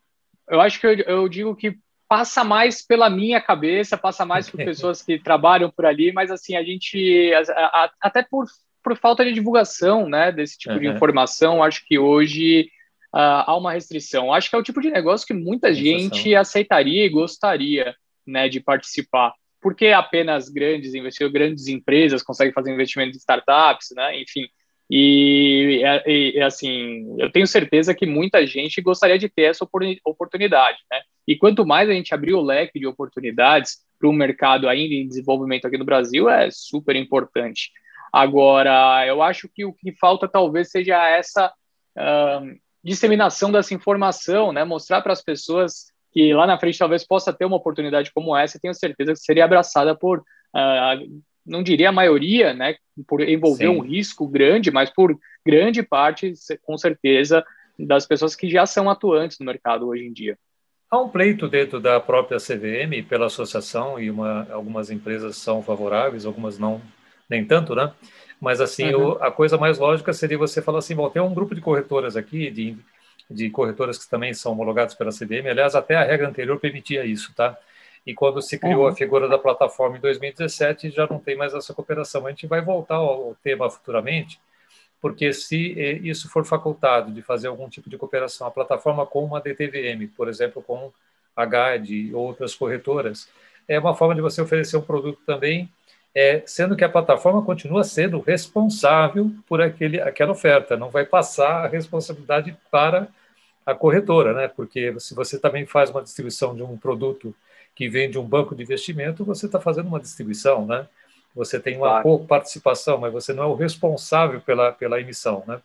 eu 0.49 0.61
acho 0.61 0.79
que 0.79 0.85
eu, 0.85 0.93
eu, 0.93 1.29
digo 1.29 1.55
que 1.55 1.77
passa 2.07 2.43
mais 2.43 2.85
pela 2.85 3.09
minha 3.09 3.41
cabeça, 3.41 3.97
passa 3.97 4.25
mais 4.25 4.49
por 4.49 4.57
pessoas 4.63 5.01
que 5.01 5.17
trabalham 5.17 5.71
por 5.71 5.85
ali, 5.85 6.11
mas 6.11 6.29
assim, 6.29 6.55
a 6.55 6.63
gente, 6.63 7.31
a, 7.33 7.65
a, 7.65 7.91
até 8.01 8.21
por, 8.21 8.45
por 8.83 8.95
falta 8.95 9.25
de 9.25 9.33
divulgação, 9.33 10.07
né, 10.07 10.31
desse 10.31 10.57
tipo 10.57 10.75
uhum. 10.75 10.79
de 10.79 10.87
informação, 10.87 11.63
acho 11.63 11.83
que 11.85 11.97
hoje 11.97 12.69
uh, 13.13 13.41
há 13.47 13.57
uma 13.57 13.73
restrição. 13.73 14.31
Acho 14.31 14.49
que 14.49 14.55
é 14.55 14.59
o 14.59 14.63
tipo 14.63 14.81
de 14.81 14.91
negócio 14.91 15.25
que 15.25 15.33
muita 15.33 15.73
gente 15.73 16.35
aceitaria 16.35 17.05
e 17.05 17.09
gostaria, 17.09 17.95
né, 18.25 18.47
de 18.47 18.59
participar. 18.59 19.33
Porque 19.59 19.87
apenas 19.87 20.47
grandes 20.47 20.93
investidores, 20.93 21.33
grandes 21.33 21.67
empresas 21.67 22.21
conseguem 22.21 22.53
fazer 22.53 22.71
investimento 22.71 23.15
em 23.15 23.19
startups, 23.19 23.87
né, 23.95 24.21
enfim, 24.21 24.47
e, 24.89 25.81
e, 26.05 26.41
assim, 26.41 27.15
eu 27.17 27.31
tenho 27.31 27.47
certeza 27.47 27.93
que 27.93 28.05
muita 28.05 28.45
gente 28.45 28.81
gostaria 28.81 29.17
de 29.17 29.27
ter 29.27 29.43
essa 29.43 29.67
oportunidade, 30.05 30.77
né? 30.91 31.01
E 31.27 31.35
quanto 31.35 31.65
mais 31.65 31.89
a 31.89 31.93
gente 31.93 32.13
abrir 32.13 32.33
o 32.33 32.41
leque 32.41 32.79
de 32.79 32.85
oportunidades 32.85 33.79
para 33.99 34.07
um 34.07 34.13
mercado 34.13 34.69
ainda 34.69 34.93
em 34.93 35.07
desenvolvimento 35.07 35.65
aqui 35.65 35.77
no 35.77 35.85
Brasil, 35.85 36.29
é 36.29 36.49
super 36.51 36.95
importante. 36.95 37.71
Agora, 38.13 39.05
eu 39.07 39.23
acho 39.23 39.49
que 39.53 39.65
o 39.65 39.73
que 39.73 39.91
falta 39.93 40.27
talvez 40.27 40.69
seja 40.69 40.95
essa 41.09 41.51
uh, 41.97 42.59
disseminação 42.83 43.51
dessa 43.51 43.73
informação, 43.73 44.53
né? 44.53 44.63
Mostrar 44.63 45.01
para 45.01 45.13
as 45.13 45.23
pessoas 45.23 45.91
que 46.13 46.31
lá 46.33 46.45
na 46.45 46.59
frente 46.59 46.77
talvez 46.77 47.05
possa 47.05 47.33
ter 47.33 47.43
uma 47.43 47.57
oportunidade 47.57 48.11
como 48.13 48.37
essa, 48.37 48.59
tenho 48.59 48.73
certeza 48.73 49.13
que 49.13 49.19
seria 49.19 49.45
abraçada 49.45 49.95
por 49.95 50.19
uh, 50.19 51.21
não 51.45 51.61
diria 51.61 51.89
a 51.89 51.93
maioria, 51.93 52.53
né, 52.53 52.75
por 53.07 53.21
envolver 53.21 53.65
Sim. 53.65 53.77
um 53.77 53.81
risco 53.81 54.27
grande, 54.27 54.71
mas 54.71 54.89
por 54.89 55.17
grande 55.45 55.83
parte, 55.83 56.33
com 56.63 56.77
certeza, 56.77 57.45
das 57.77 58.05
pessoas 58.05 58.35
que 58.35 58.49
já 58.49 58.65
são 58.65 58.89
atuantes 58.89 59.37
no 59.39 59.45
mercado 59.45 59.87
hoje 59.87 60.05
em 60.05 60.13
dia. 60.13 60.37
Há 60.89 60.99
um 60.99 61.09
pleito 61.09 61.47
dentro 61.47 61.79
da 61.79 61.99
própria 61.99 62.37
CVM 62.37 63.03
pela 63.07 63.25
associação 63.25 63.99
e 63.99 64.09
uma, 64.09 64.47
algumas 64.51 64.89
empresas 64.89 65.35
são 65.35 65.61
favoráveis, 65.61 66.25
algumas 66.25 66.57
não, 66.57 66.81
nem 67.29 67.43
tanto, 67.43 67.75
né? 67.75 67.91
Mas 68.39 68.61
assim, 68.61 68.93
uhum. 68.93 69.13
o, 69.13 69.23
a 69.23 69.31
coisa 69.31 69.57
mais 69.57 69.77
lógica 69.77 70.13
seria 70.13 70.37
você 70.37 70.61
falar 70.61 70.79
assim, 70.79 70.95
bom, 70.95 71.09
tem 71.09 71.21
um 71.21 71.33
grupo 71.33 71.55
de 71.55 71.61
corretoras 71.61 72.15
aqui, 72.15 72.49
de, 72.49 72.77
de 73.29 73.49
corretoras 73.49 73.97
que 73.97 74.09
também 74.09 74.33
são 74.33 74.51
homologadas 74.51 74.93
pela 74.93 75.11
CVM, 75.11 75.49
aliás, 75.49 75.75
até 75.75 75.95
a 75.95 76.03
regra 76.03 76.27
anterior 76.27 76.59
permitia 76.59 77.05
isso, 77.05 77.33
tá? 77.35 77.57
E 78.05 78.13
quando 78.13 78.41
se 78.41 78.59
criou 78.59 78.83
uhum. 78.83 78.87
a 78.87 78.95
figura 78.95 79.27
da 79.27 79.37
plataforma 79.37 79.97
em 79.97 79.99
2017, 79.99 80.91
já 80.91 81.07
não 81.07 81.17
tem 81.17 81.35
mais 81.35 81.53
essa 81.53 81.73
cooperação. 81.73 82.25
A 82.27 82.29
gente 82.29 82.45
vai 82.45 82.61
voltar 82.61 82.95
ao 82.95 83.35
tema 83.43 83.69
futuramente, 83.69 84.39
porque 85.01 85.33
se 85.33 85.73
eh, 85.79 85.93
isso 86.03 86.29
for 86.29 86.45
facultado 86.45 87.11
de 87.11 87.21
fazer 87.21 87.47
algum 87.47 87.67
tipo 87.67 87.89
de 87.89 87.97
cooperação, 87.97 88.45
a 88.45 88.51
plataforma 88.51 89.05
com 89.05 89.23
uma 89.23 89.41
DTVM, 89.41 90.07
por 90.15 90.27
exemplo, 90.27 90.61
com 90.61 90.91
a 91.35 91.45
GAD 91.45 91.93
e 91.93 92.13
outras 92.13 92.53
corretoras, 92.53 93.27
é 93.67 93.79
uma 93.79 93.95
forma 93.95 94.13
de 94.13 94.21
você 94.21 94.41
oferecer 94.41 94.77
um 94.77 94.81
produto 94.81 95.19
também, 95.25 95.69
é, 96.13 96.43
sendo 96.45 96.75
que 96.75 96.83
a 96.83 96.89
plataforma 96.89 97.41
continua 97.41 97.83
sendo 97.83 98.19
responsável 98.19 99.31
por 99.47 99.61
aquele, 99.61 99.99
aquela 99.99 100.31
oferta, 100.31 100.77
não 100.77 100.89
vai 100.89 101.05
passar 101.05 101.65
a 101.65 101.67
responsabilidade 101.67 102.55
para 102.71 103.07
a 103.65 103.73
corretora, 103.73 104.31
né? 104.33 104.47
Porque 104.47 104.97
se 104.99 105.15
você 105.15 105.39
também 105.39 105.65
faz 105.65 105.89
uma 105.89 106.03
distribuição 106.03 106.55
de 106.55 106.61
um 106.63 106.77
produto 106.77 107.35
que 107.75 107.89
vem 107.89 108.09
de 108.09 108.17
um 108.17 108.23
banco 108.23 108.55
de 108.55 108.63
investimento, 108.63 109.25
você 109.25 109.45
está 109.45 109.59
fazendo 109.59 109.87
uma 109.87 109.99
distribuição, 109.99 110.65
né? 110.65 110.87
Você 111.35 111.59
tem 111.59 111.75
uma 111.75 112.01
claro. 112.01 112.25
participação, 112.25 112.97
mas 112.97 113.11
você 113.11 113.33
não 113.33 113.43
é 113.43 113.47
o 113.47 113.55
responsável 113.55 114.39
pela, 114.39 114.71
pela 114.71 115.01
emissão, 115.01 115.43
né? 115.45 115.59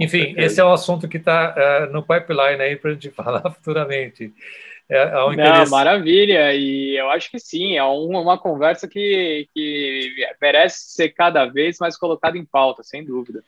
Enfim, 0.00 0.34
esse 0.36 0.60
é 0.60 0.64
um 0.64 0.72
assunto 0.72 1.08
que 1.08 1.16
está 1.16 1.54
uh, 1.54 1.58
eh, 1.58 1.86
no 1.86 2.02
pipeline 2.02 2.62
aí 2.62 2.76
para 2.76 2.90
a 2.90 2.94
gente 2.94 3.10
falar 3.12 3.50
futuramente. 3.50 4.32
É, 4.88 4.98
é 4.98 5.24
um. 5.24 5.32
Não, 5.32 5.68
maravilha, 5.68 6.54
e 6.54 6.96
eu 6.96 7.10
acho 7.10 7.30
que 7.30 7.38
sim, 7.38 7.76
é 7.76 7.82
uma, 7.82 8.20
uma 8.20 8.38
conversa 8.38 8.86
que, 8.86 9.48
que 9.54 10.14
merece 10.40 10.92
ser 10.92 11.10
cada 11.10 11.44
vez 11.46 11.78
mais 11.78 11.96
colocada 11.96 12.38
em 12.38 12.44
pauta, 12.44 12.82
sem 12.82 13.04
dúvida. 13.04 13.42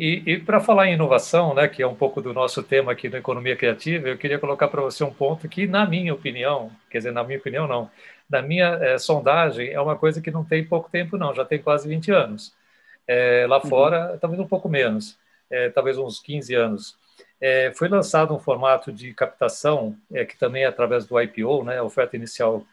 E, 0.00 0.22
e 0.24 0.38
para 0.38 0.60
falar 0.60 0.86
em 0.86 0.94
inovação, 0.94 1.52
né, 1.52 1.66
que 1.66 1.82
é 1.82 1.86
um 1.86 1.94
pouco 1.94 2.22
do 2.22 2.32
nosso 2.32 2.62
tema 2.62 2.92
aqui 2.92 3.08
na 3.08 3.18
Economia 3.18 3.56
Criativa, 3.56 4.06
eu 4.06 4.16
queria 4.16 4.38
colocar 4.38 4.68
para 4.68 4.80
você 4.80 5.02
um 5.02 5.12
ponto 5.12 5.48
que, 5.48 5.66
na 5.66 5.84
minha 5.84 6.14
opinião, 6.14 6.70
quer 6.88 6.98
dizer, 6.98 7.10
na 7.10 7.24
minha 7.24 7.36
opinião 7.36 7.66
não, 7.66 7.90
na 8.30 8.40
minha 8.40 8.78
é, 8.80 8.96
sondagem, 8.96 9.70
é 9.70 9.80
uma 9.80 9.96
coisa 9.96 10.20
que 10.20 10.30
não 10.30 10.44
tem 10.44 10.64
pouco 10.64 10.88
tempo 10.88 11.18
não, 11.18 11.34
já 11.34 11.44
tem 11.44 11.60
quase 11.60 11.88
20 11.88 12.12
anos. 12.12 12.54
É, 13.08 13.44
lá 13.48 13.56
uhum. 13.56 13.68
fora, 13.68 14.16
talvez 14.20 14.40
um 14.40 14.46
pouco 14.46 14.68
menos, 14.68 15.18
é, 15.50 15.68
talvez 15.70 15.98
uns 15.98 16.20
15 16.20 16.54
anos. 16.54 16.96
foi 17.74 17.88
lançado 17.88 18.32
um 18.32 18.38
formato 18.38 18.92
de 18.92 19.12
captação, 19.12 19.96
que 20.28 20.36
também 20.38 20.62
é 20.62 20.66
através 20.66 21.06
do 21.06 21.20
IPO, 21.20 21.64
né, 21.64 21.82
oferta 21.82 22.14
inicial, 22.16 22.64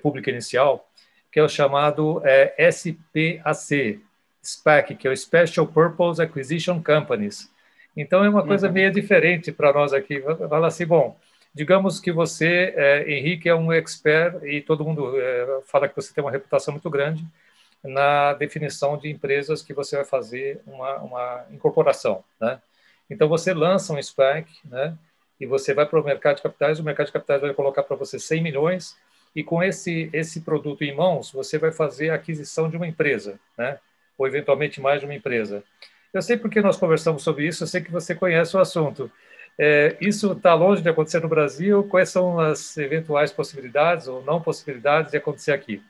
pública 0.00 0.30
inicial, 0.30 0.88
que 1.32 1.40
é 1.40 1.42
o 1.42 1.48
chamado 1.48 2.22
SPAC, 2.70 4.00
SPAC, 4.42 4.94
que 4.94 5.08
é 5.08 5.10
o 5.10 5.16
Special 5.16 5.66
Purpose 5.66 6.22
Acquisition 6.22 6.82
Companies. 6.82 7.50
Então 7.96 8.24
é 8.24 8.28
uma 8.28 8.46
coisa 8.46 8.68
uhum. 8.68 8.72
meio 8.72 8.92
diferente 8.92 9.50
para 9.50 9.72
nós 9.72 9.92
aqui. 9.92 10.20
Fala 10.48 10.68
assim, 10.68 10.86
bom, 10.86 11.18
digamos 11.52 11.98
que 11.98 12.12
você, 12.12 12.72
é, 12.76 13.10
Henrique, 13.10 13.48
é 13.48 13.54
um 13.54 13.72
expert 13.72 14.42
e 14.44 14.60
todo 14.60 14.84
mundo 14.84 15.20
é, 15.20 15.60
fala 15.66 15.88
que 15.88 15.96
você 15.96 16.14
tem 16.14 16.22
uma 16.22 16.30
reputação 16.30 16.72
muito 16.72 16.88
grande 16.88 17.24
na 17.82 18.34
definição 18.34 18.96
de 18.96 19.10
empresas 19.10 19.62
que 19.62 19.72
você 19.72 19.96
vai 19.96 20.04
fazer 20.04 20.60
uma, 20.66 20.96
uma 20.98 21.46
incorporação, 21.50 22.24
né? 22.40 22.60
Então 23.10 23.28
você 23.28 23.54
lança 23.54 23.92
um 23.92 24.02
SPAC, 24.02 24.48
né? 24.64 24.96
E 25.40 25.46
você 25.46 25.72
vai 25.72 25.86
para 25.86 26.00
o 26.00 26.04
mercado 26.04 26.36
de 26.36 26.42
capitais, 26.42 26.78
o 26.78 26.84
mercado 26.84 27.06
de 27.06 27.12
capitais 27.12 27.40
vai 27.40 27.54
colocar 27.54 27.82
para 27.82 27.96
você 27.96 28.18
100 28.18 28.42
milhões 28.42 28.96
e 29.34 29.42
com 29.42 29.62
esse 29.62 30.10
esse 30.12 30.40
produto 30.40 30.82
em 30.82 30.94
mãos 30.94 31.30
você 31.30 31.58
vai 31.58 31.72
fazer 31.72 32.10
a 32.10 32.14
aquisição 32.14 32.68
de 32.68 32.76
uma 32.76 32.86
empresa, 32.86 33.38
né? 33.56 33.78
Ou 34.18 34.26
eventualmente 34.26 34.80
mais 34.80 35.00
de 35.00 35.06
uma 35.06 35.14
empresa. 35.14 35.62
Eu 36.12 36.20
sei 36.20 36.36
porque 36.36 36.60
nós 36.60 36.76
conversamos 36.76 37.22
sobre 37.22 37.46
isso, 37.46 37.62
eu 37.62 37.68
sei 37.68 37.80
que 37.80 37.92
você 37.92 38.14
conhece 38.14 38.56
o 38.56 38.60
assunto. 38.60 39.10
É, 39.58 39.96
isso 40.00 40.32
está 40.32 40.54
longe 40.54 40.82
de 40.82 40.88
acontecer 40.88 41.20
no 41.20 41.28
Brasil? 41.28 41.84
Quais 41.84 42.10
são 42.10 42.38
as 42.38 42.76
eventuais 42.76 43.32
possibilidades 43.32 44.08
ou 44.08 44.22
não 44.22 44.40
possibilidades 44.40 45.12
de 45.12 45.16
acontecer 45.16 45.52
aqui? 45.52 45.82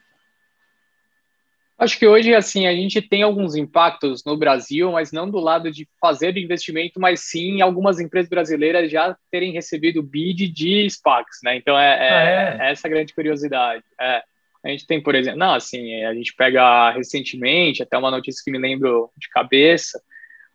Acho 1.79 1.97
que 1.97 2.09
hoje, 2.09 2.35
assim, 2.35 2.67
a 2.67 2.75
gente 2.75 3.01
tem 3.01 3.23
alguns 3.23 3.55
impactos 3.55 4.25
no 4.25 4.37
Brasil, 4.37 4.91
mas 4.91 5.13
não 5.13 5.31
do 5.31 5.39
lado 5.39 5.71
de 5.71 5.87
fazer 6.01 6.35
o 6.35 6.39
investimento, 6.39 6.99
mas 6.99 7.21
sim 7.21 7.61
algumas 7.61 8.01
empresas 8.01 8.29
brasileiras 8.29 8.91
já 8.91 9.17
terem 9.31 9.53
recebido 9.53 10.03
bid 10.03 10.49
de 10.49 10.91
SPACs, 10.91 11.39
né? 11.45 11.57
Então, 11.57 11.79
é, 11.79 12.09
é, 12.09 12.11
ah, 12.11 12.67
é? 12.67 12.73
essa 12.73 12.89
grande 12.89 13.15
curiosidade. 13.15 13.85
É. 14.01 14.23
A 14.65 14.69
gente 14.69 14.87
tem, 14.87 15.01
por 15.01 15.15
exemplo, 15.15 15.39
não, 15.39 15.55
assim, 15.55 16.05
a 16.05 16.13
gente 16.15 16.35
pega 16.35 16.91
recentemente, 16.91 17.83
até 17.83 17.97
uma 17.97 18.11
notícia 18.11 18.43
que 18.45 18.51
me 18.51 18.59
lembro 18.59 19.11
de 19.17 19.29
cabeça, 19.29 20.01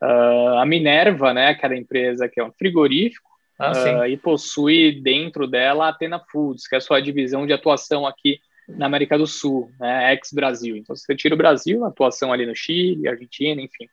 uh, 0.02 0.58
a 0.58 0.66
Minerva, 0.66 1.34
né, 1.34 1.48
aquela 1.48 1.76
empresa 1.76 2.28
que 2.28 2.40
é 2.40 2.44
um 2.44 2.52
frigorífico, 2.52 3.30
ah, 3.58 4.02
uh, 4.02 4.06
e 4.06 4.18
possui 4.18 5.00
dentro 5.02 5.48
dela 5.48 5.86
a 5.86 5.90
Atena 5.90 6.20
Foods, 6.32 6.68
que 6.68 6.76
é 6.76 6.80
a 6.80 6.82
sua 6.82 7.00
divisão 7.00 7.46
de 7.46 7.54
atuação 7.54 8.06
aqui 8.06 8.40
na 8.68 8.86
América 8.88 9.18
do 9.18 9.28
Sul, 9.28 9.72
né, 9.80 10.14
ex-Brasil. 10.14 10.76
Então, 10.76 10.96
você 10.96 11.16
tira 11.16 11.36
o 11.36 11.38
Brasil, 11.38 11.86
atuação 11.86 12.34
ali 12.34 12.46
no 12.46 12.56
Chile, 12.56 13.08
Argentina, 13.08 13.62
enfim. 13.62 13.88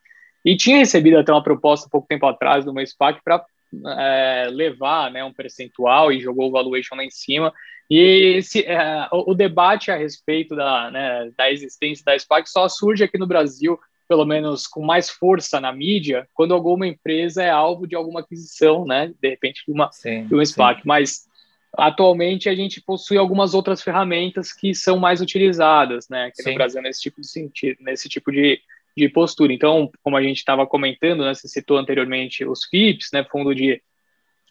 E 0.45 0.57
tinha 0.57 0.79
recebido 0.79 1.19
até 1.19 1.33
uma 1.33 1.43
proposta 1.43 1.89
pouco 1.91 2.09
tempo 2.09 2.27
atrás 2.27 2.65
do 2.65 2.73
SPAC 2.87 3.21
para 3.23 3.45
é, 3.87 4.49
levar 4.51 5.11
né, 5.11 5.25
um 5.25 5.33
percentual 5.33 6.13
e 6.13 6.21
jogou 6.21 6.49
o 6.49 6.53
valuation 6.53 6.95
lá 6.97 7.05
em 7.05 7.11
cima. 7.11 7.53
E 7.89 8.37
esse, 8.37 8.63
é, 8.65 9.09
o, 9.13 9.33
o, 9.33 9.35
debate 9.35 9.91
a 9.91 9.97
respeito 9.97 10.55
da, 10.55 10.91
né, 10.91 11.31
da 11.37 11.51
existência 11.51 12.05
da 12.05 12.19
SPAC 12.19 12.49
só 12.49 12.69
surge 12.69 13.03
aqui 13.03 13.19
no 13.19 13.27
Brasil, 13.27 13.79
pelo 14.09 14.25
menos 14.25 14.67
com 14.67 14.85
mais 14.85 15.11
força 15.11 15.61
na 15.61 15.73
mídia, 15.73 16.29
quando 16.33 16.55
alguma 16.55 16.87
empresa 16.87 17.43
é 17.43 17.51
alvo 17.51 17.87
de 17.87 17.97
alguma 17.97 18.21
aquisição, 18.21 18.85
né, 18.85 19.13
de 19.21 19.29
repente 19.29 19.65
de 19.67 19.73
uma, 19.73 19.91
sim, 19.93 20.27
de 20.27 20.35
uma 20.35 20.45
SPAC. 20.45 20.83
Sim. 20.83 20.89
Mas 20.89 21.29
atualmente 21.77 22.49
a 22.49 22.55
gente 22.55 22.81
possui 22.81 23.17
algumas 23.17 23.55
outras 23.55 23.83
ferramentas 23.83 24.53
que 24.53 24.75
são 24.75 24.99
mais 24.99 25.21
utilizadas, 25.21 26.09
né, 26.09 26.27
aqui 26.27 26.43
sim. 26.43 26.51
no 26.51 26.57
Brasil 26.57 26.83
nesse 26.83 27.01
tipo 27.01 27.21
de 27.21 27.29
sentido, 27.29 27.79
nesse 27.81 28.09
tipo 28.09 28.31
de, 28.31 28.61
de 28.97 29.09
postura. 29.09 29.53
Então, 29.53 29.91
como 30.03 30.17
a 30.17 30.23
gente 30.23 30.39
estava 30.39 30.67
comentando, 30.67 31.25
né, 31.25 31.35
você 31.35 31.49
citou 31.49 31.79
anteriormente 31.79 32.45
os 32.45 32.65
FIPS, 32.65 33.11
né, 33.13 33.25
fundo 33.25 33.55
de 33.55 33.81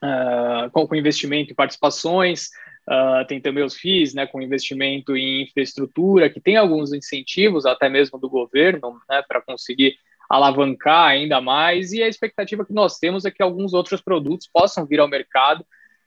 uh, 0.03 0.69
com, 0.71 0.87
com 0.87 0.95
investimento 0.95 1.51
em 1.51 1.55
participações, 1.55 2.49
Uh, 2.89 3.23
tem 3.27 3.39
também 3.39 3.63
os 3.63 3.75
FIIs, 3.75 4.15
né, 4.15 4.25
com 4.25 4.41
investimento 4.41 5.15
em 5.15 5.43
infraestrutura, 5.43 6.27
que 6.27 6.41
tem 6.41 6.57
alguns 6.57 6.91
incentivos, 6.91 7.63
até 7.63 7.87
mesmo 7.87 8.17
do 8.17 8.27
governo, 8.27 8.99
né, 9.07 9.21
para 9.27 9.39
conseguir 9.43 9.95
alavancar 10.27 11.09
ainda 11.09 11.39
mais, 11.39 11.91
e 11.91 12.01
a 12.01 12.07
expectativa 12.07 12.65
que 12.65 12.73
nós 12.73 12.97
temos 12.97 13.25
é 13.25 13.31
que 13.31 13.43
alguns 13.43 13.75
outros 13.75 14.01
produtos 14.01 14.49
possam 14.51 14.87
vir 14.87 14.99
ao 14.99 15.07
mercado 15.07 15.63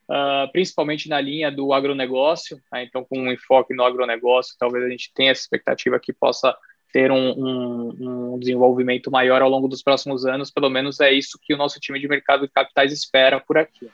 uh, 0.09 0.51
principalmente 0.51 1.09
na 1.09 1.19
linha 1.19 1.51
do 1.51 1.73
agronegócio, 1.73 2.59
né? 2.71 2.83
então 2.83 3.03
com 3.03 3.19
um 3.19 3.31
enfoque 3.31 3.73
no 3.73 3.83
agronegócio, 3.83 4.55
talvez 4.57 4.83
a 4.83 4.89
gente 4.89 5.11
tenha 5.13 5.31
essa 5.31 5.41
expectativa 5.41 5.99
que 5.99 6.13
possa 6.13 6.55
ter 6.93 7.11
um, 7.11 7.31
um, 7.31 8.33
um, 8.35 8.39
desenvolvimento 8.39 9.09
maior 9.09 9.41
ao 9.41 9.49
longo 9.49 9.67
dos 9.67 9.81
próximos 9.81 10.27
anos, 10.27 10.51
pelo 10.51 10.69
menos 10.69 10.99
é 10.99 11.11
isso 11.11 11.39
que 11.41 11.51
o 11.51 11.57
nosso 11.57 11.79
time 11.79 11.99
de 11.99 12.07
mercado 12.07 12.45
de 12.45 12.53
capitais 12.53 12.93
espera 12.93 13.39
por 13.39 13.57
aqui. 13.57 13.89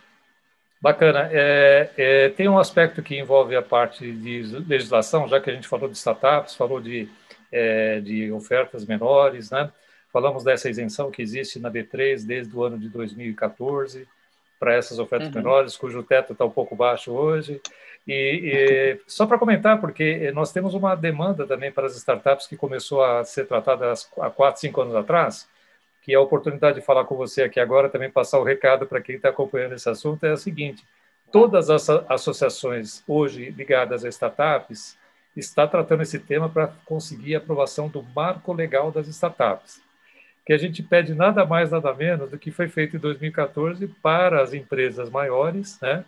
Bacana. 0.82 1.30
É, 1.32 1.90
é, 1.98 2.30
tem 2.30 2.50
um 2.50 2.60
aspecto 2.60 3.02
que 3.02 3.18
envolve 3.18 3.56
a 3.56 3.62
parte 3.62 4.12
de 4.12 4.42
legislação, 4.68 5.30
já 5.30 5.40
que 5.40 5.50
a 5.50 5.54
gente 5.54 5.68
falou 5.68 5.90
de 5.90 5.98
startups, 5.98 6.56
falou 6.56 6.82
de, 6.82 7.08
é, 7.52 8.02
de 8.02 8.32
ofertas 8.34 8.86
menores, 8.86 9.50
né? 9.50 9.72
Falamos 10.12 10.44
dessa 10.44 10.70
isenção 10.70 11.10
que 11.10 11.22
existe 11.22 11.60
na 11.60 11.72
B3 11.72 12.26
desde 12.26 12.54
o 12.56 12.64
ano 12.64 12.78
de 12.78 12.90
2014 12.90 14.08
para 14.60 14.74
essas 14.76 15.00
ofertas 15.00 15.30
uhum. 15.30 15.36
menores, 15.36 15.78
cujo 15.78 16.04
teto 16.04 16.34
está 16.34 16.44
um 16.44 16.50
pouco 16.50 16.76
baixo 16.76 17.12
hoje. 17.14 17.62
E, 18.08 18.42
e 18.44 19.02
só 19.08 19.26
para 19.26 19.40
comentar, 19.40 19.80
porque 19.80 20.32
nós 20.32 20.52
temos 20.52 20.74
uma 20.74 20.96
demanda 20.96 21.48
também 21.48 21.72
para 21.72 21.88
as 21.88 21.96
startups 21.96 22.48
que 22.48 22.58
começou 22.58 23.04
a 23.04 23.24
ser 23.24 23.46
tratada 23.46 23.94
há 24.20 24.30
quatro, 24.30 24.60
cinco 24.60 24.82
anos 24.82 24.96
atrás, 24.96 25.48
que 26.02 26.14
a 26.14 26.20
oportunidade 26.20 26.80
de 26.80 26.86
falar 26.86 27.06
com 27.06 27.16
você 27.16 27.44
aqui 27.44 27.60
agora, 27.60 27.90
também 27.90 28.10
passar 28.10 28.40
o 28.40 28.44
recado 28.44 28.86
para 28.86 29.02
quem 29.02 29.16
está 29.16 29.30
acompanhando 29.30 29.74
esse 29.74 29.90
assunto, 29.90 30.24
é 30.26 30.32
a 30.32 30.38
seguinte, 30.38 30.84
todas 31.32 31.70
as 31.70 31.90
associações 32.10 33.04
hoje 33.08 33.52
ligadas 33.52 34.04
a 34.04 34.10
startups 34.10 34.98
está 35.36 35.68
tratando 35.68 36.02
esse 36.04 36.20
tema 36.20 36.50
para 36.50 36.74
conseguir 36.86 37.36
a 37.36 37.38
aprovação 37.38 37.88
do 37.88 38.04
marco 38.04 38.52
legal 38.52 38.92
das 38.92 39.08
startups 39.08 39.82
que 40.50 40.54
a 40.54 40.58
gente 40.58 40.82
pede 40.82 41.14
nada 41.14 41.46
mais, 41.46 41.70
nada 41.70 41.94
menos 41.94 42.32
do 42.32 42.40
que 42.40 42.50
foi 42.50 42.68
feito 42.68 42.96
em 42.96 43.00
2014 43.00 43.86
para 44.02 44.42
as 44.42 44.52
empresas 44.52 45.08
maiores, 45.08 45.80
né, 45.80 46.04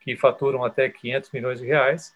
que 0.00 0.16
faturam 0.16 0.64
até 0.64 0.88
500 0.88 1.30
milhões 1.30 1.60
de 1.60 1.66
reais. 1.66 2.12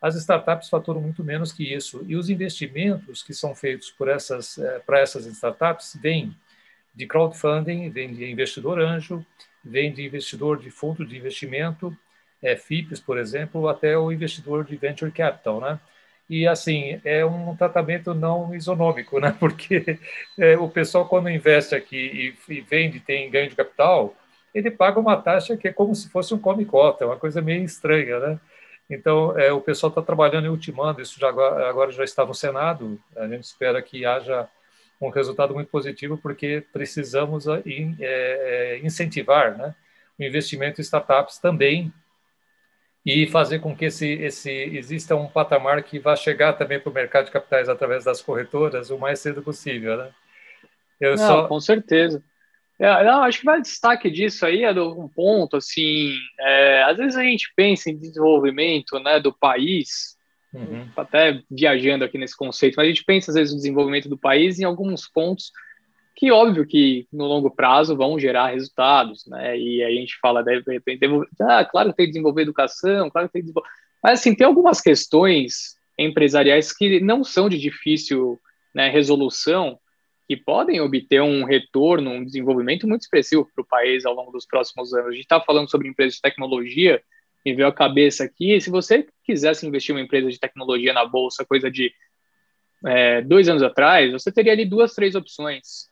As 0.00 0.14
startups 0.14 0.70
faturam 0.70 0.98
muito 0.98 1.22
menos 1.22 1.52
que 1.52 1.74
isso. 1.74 2.02
E 2.08 2.16
os 2.16 2.30
investimentos 2.30 3.22
que 3.22 3.34
são 3.34 3.54
feitos 3.54 3.90
por 3.90 4.08
essas, 4.08 4.56
eh, 4.56 4.78
para 4.86 5.00
essas 5.00 5.26
startups 5.26 5.98
vêm 6.00 6.34
de 6.94 7.06
crowdfunding, 7.06 7.90
vêm 7.90 8.14
de 8.14 8.24
investidor 8.24 8.80
anjo, 8.80 9.22
vêm 9.62 9.92
de 9.92 10.02
investidor 10.02 10.58
de 10.58 10.70
fundo 10.70 11.04
de 11.04 11.18
investimento, 11.18 11.94
é, 12.40 12.56
FIPs, 12.56 12.98
por 12.98 13.18
exemplo, 13.18 13.68
até 13.68 13.94
o 13.98 14.10
investidor 14.10 14.64
de 14.64 14.74
venture 14.74 15.12
capital, 15.12 15.60
né? 15.60 15.78
E 16.30 16.46
assim 16.46 17.00
é 17.04 17.26
um 17.26 17.56
tratamento 17.56 18.14
não 18.14 18.54
isonômico, 18.54 19.18
né? 19.18 19.34
Porque 19.40 19.98
é, 20.38 20.56
o 20.56 20.68
pessoal 20.68 21.08
quando 21.08 21.28
investe 21.28 21.74
aqui 21.74 22.36
e, 22.48 22.54
e, 22.54 22.60
vende 22.60 23.00
tem 23.00 23.28
ganho 23.28 23.50
de 23.50 23.56
capital, 23.56 24.14
ele 24.54 24.70
paga 24.70 25.00
uma 25.00 25.16
taxa 25.16 25.56
que 25.56 25.66
é 25.66 25.72
como 25.72 25.92
se 25.92 26.08
fosse 26.08 26.32
um 26.32 26.38
come 26.38 26.64
cota, 26.64 27.04
uma 27.04 27.16
coisa 27.16 27.42
meio 27.42 27.64
estranha, 27.64 28.20
né? 28.20 28.40
Então 28.88 29.36
é, 29.36 29.52
o 29.52 29.60
pessoal 29.60 29.88
está 29.90 30.02
trabalhando 30.02 30.46
e 30.46 30.48
ultimando 30.48 31.02
isso 31.02 31.18
já 31.18 31.28
agora, 31.28 31.68
agora 31.68 31.90
já 31.90 32.04
está 32.04 32.24
no 32.24 32.34
Senado. 32.34 33.00
A 33.16 33.26
gente 33.26 33.42
espera 33.44 33.82
que 33.82 34.04
haja 34.04 34.48
um 35.00 35.08
resultado 35.08 35.52
muito 35.52 35.68
positivo 35.68 36.16
porque 36.16 36.62
precisamos 36.72 37.46
in, 37.66 37.96
é, 38.00 38.78
é, 38.78 38.86
incentivar, 38.86 39.58
né? 39.58 39.74
O 40.18 40.22
investimento 40.22 40.80
em 40.80 40.84
startups 40.84 41.38
também 41.38 41.92
e 43.04 43.26
fazer 43.26 43.60
com 43.60 43.74
que 43.74 43.86
esse, 43.86 44.06
esse 44.06 44.50
exista 44.50 45.16
um 45.16 45.26
patamar 45.26 45.82
que 45.82 45.98
vá 45.98 46.14
chegar 46.14 46.52
também 46.52 46.78
para 46.78 46.90
o 46.90 46.94
mercado 46.94 47.26
de 47.26 47.30
capitais 47.30 47.68
através 47.68 48.04
das 48.04 48.20
corretoras 48.20 48.90
o 48.90 48.98
mais 48.98 49.20
cedo 49.20 49.42
possível, 49.42 49.96
né? 49.96 50.10
Eu 51.00 51.16
não, 51.16 51.26
só... 51.26 51.48
Com 51.48 51.60
certeza. 51.60 52.22
É, 52.78 53.04
não, 53.04 53.22
acho 53.22 53.40
que 53.40 53.44
vai 53.44 53.60
destaque 53.60 54.10
disso 54.10 54.44
aí 54.46 54.64
é 54.64 54.72
um 54.72 55.08
ponto 55.08 55.56
assim. 55.56 56.14
É, 56.38 56.82
às 56.84 56.96
vezes 56.96 57.16
a 57.16 57.22
gente 57.22 57.52
pensa 57.54 57.90
em 57.90 57.98
desenvolvimento, 57.98 58.98
né, 58.98 59.20
do 59.20 59.32
país, 59.32 60.16
uhum. 60.52 60.88
até 60.96 61.42
viajando 61.50 62.04
aqui 62.04 62.16
nesse 62.16 62.36
conceito, 62.36 62.76
mas 62.76 62.86
a 62.86 62.88
gente 62.88 63.04
pensa 63.04 63.30
às 63.30 63.34
vezes 63.34 63.52
no 63.52 63.58
desenvolvimento 63.58 64.08
do 64.08 64.16
país 64.16 64.58
em 64.58 64.64
alguns 64.64 65.06
pontos 65.06 65.52
que 66.16 66.30
óbvio 66.30 66.66
que 66.66 67.06
no 67.12 67.24
longo 67.24 67.50
prazo 67.50 67.96
vão 67.96 68.18
gerar 68.18 68.48
resultados, 68.48 69.26
né? 69.26 69.58
E 69.58 69.82
a 69.82 69.90
gente 69.90 70.18
fala, 70.20 70.42
de 70.42 70.60
repente, 70.66 71.00
ah, 71.40 71.64
claro 71.64 71.90
que 71.90 71.96
tem 71.96 72.06
que 72.06 72.12
desenvolver 72.12 72.42
educação, 72.42 73.08
claro 73.10 73.28
que 73.28 73.32
tem 73.32 73.42
que 73.42 73.46
desenvolver... 73.46 73.68
Mas, 74.02 74.20
assim, 74.20 74.34
tem 74.34 74.46
algumas 74.46 74.80
questões 74.80 75.76
empresariais 75.98 76.72
que 76.72 77.00
não 77.00 77.22
são 77.22 77.48
de 77.48 77.58
difícil 77.58 78.38
né, 78.74 78.88
resolução, 78.88 79.78
que 80.26 80.36
podem 80.36 80.80
obter 80.80 81.20
um 81.20 81.44
retorno, 81.44 82.10
um 82.10 82.24
desenvolvimento 82.24 82.86
muito 82.86 83.02
expressivo 83.02 83.48
para 83.52 83.62
o 83.62 83.66
país 83.66 84.06
ao 84.06 84.14
longo 84.14 84.30
dos 84.30 84.46
próximos 84.46 84.94
anos. 84.94 85.08
A 85.08 85.12
gente 85.12 85.22
está 85.22 85.40
falando 85.40 85.68
sobre 85.68 85.88
empresas 85.88 86.14
de 86.14 86.20
tecnologia, 86.20 87.02
me 87.44 87.54
veio 87.54 87.66
a 87.66 87.72
cabeça 87.72 88.24
aqui, 88.24 88.60
se 88.60 88.70
você 88.70 89.06
quisesse 89.24 89.66
investir 89.66 89.92
em 89.92 89.98
uma 89.98 90.04
empresa 90.04 90.30
de 90.30 90.38
tecnologia 90.38 90.92
na 90.92 91.04
Bolsa, 91.04 91.44
coisa 91.44 91.70
de 91.70 91.92
é, 92.86 93.22
dois 93.22 93.48
anos 93.48 93.62
atrás, 93.62 94.12
você 94.12 94.30
teria 94.30 94.52
ali 94.52 94.64
duas, 94.64 94.94
três 94.94 95.14
opções. 95.14 95.89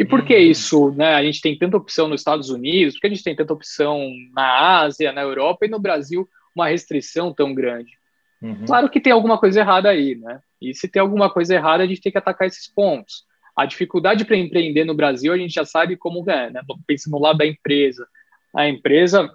E 0.00 0.04
por 0.06 0.24
que 0.24 0.34
uhum. 0.34 0.40
isso, 0.40 0.90
né? 0.92 1.12
A 1.12 1.22
gente 1.22 1.42
tem 1.42 1.58
tanta 1.58 1.76
opção 1.76 2.08
nos 2.08 2.22
Estados 2.22 2.48
Unidos, 2.48 2.94
por 2.94 3.02
que 3.02 3.06
a 3.08 3.10
gente 3.10 3.22
tem 3.22 3.36
tanta 3.36 3.52
opção 3.52 4.10
na 4.32 4.78
Ásia, 4.80 5.12
na 5.12 5.20
Europa 5.20 5.66
e 5.66 5.68
no 5.68 5.78
Brasil 5.78 6.26
uma 6.56 6.68
restrição 6.68 7.34
tão 7.34 7.52
grande? 7.52 7.92
Uhum. 8.40 8.64
Claro 8.64 8.88
que 8.88 8.98
tem 8.98 9.12
alguma 9.12 9.36
coisa 9.36 9.60
errada 9.60 9.90
aí, 9.90 10.14
né? 10.14 10.40
E 10.58 10.74
se 10.74 10.88
tem 10.88 11.02
alguma 11.02 11.28
coisa 11.28 11.54
errada, 11.54 11.82
a 11.82 11.86
gente 11.86 12.00
tem 12.00 12.10
que 12.10 12.16
atacar 12.16 12.48
esses 12.48 12.66
pontos. 12.66 13.24
A 13.54 13.66
dificuldade 13.66 14.24
para 14.24 14.38
empreender 14.38 14.86
no 14.86 14.94
Brasil, 14.94 15.34
a 15.34 15.36
gente 15.36 15.52
já 15.52 15.66
sabe 15.66 15.98
como 15.98 16.24
é, 16.30 16.48
né? 16.48 16.62
Pensa 16.86 17.10
no 17.10 17.20
lado 17.20 17.36
da 17.36 17.46
empresa. 17.46 18.08
A 18.56 18.66
empresa, 18.66 19.30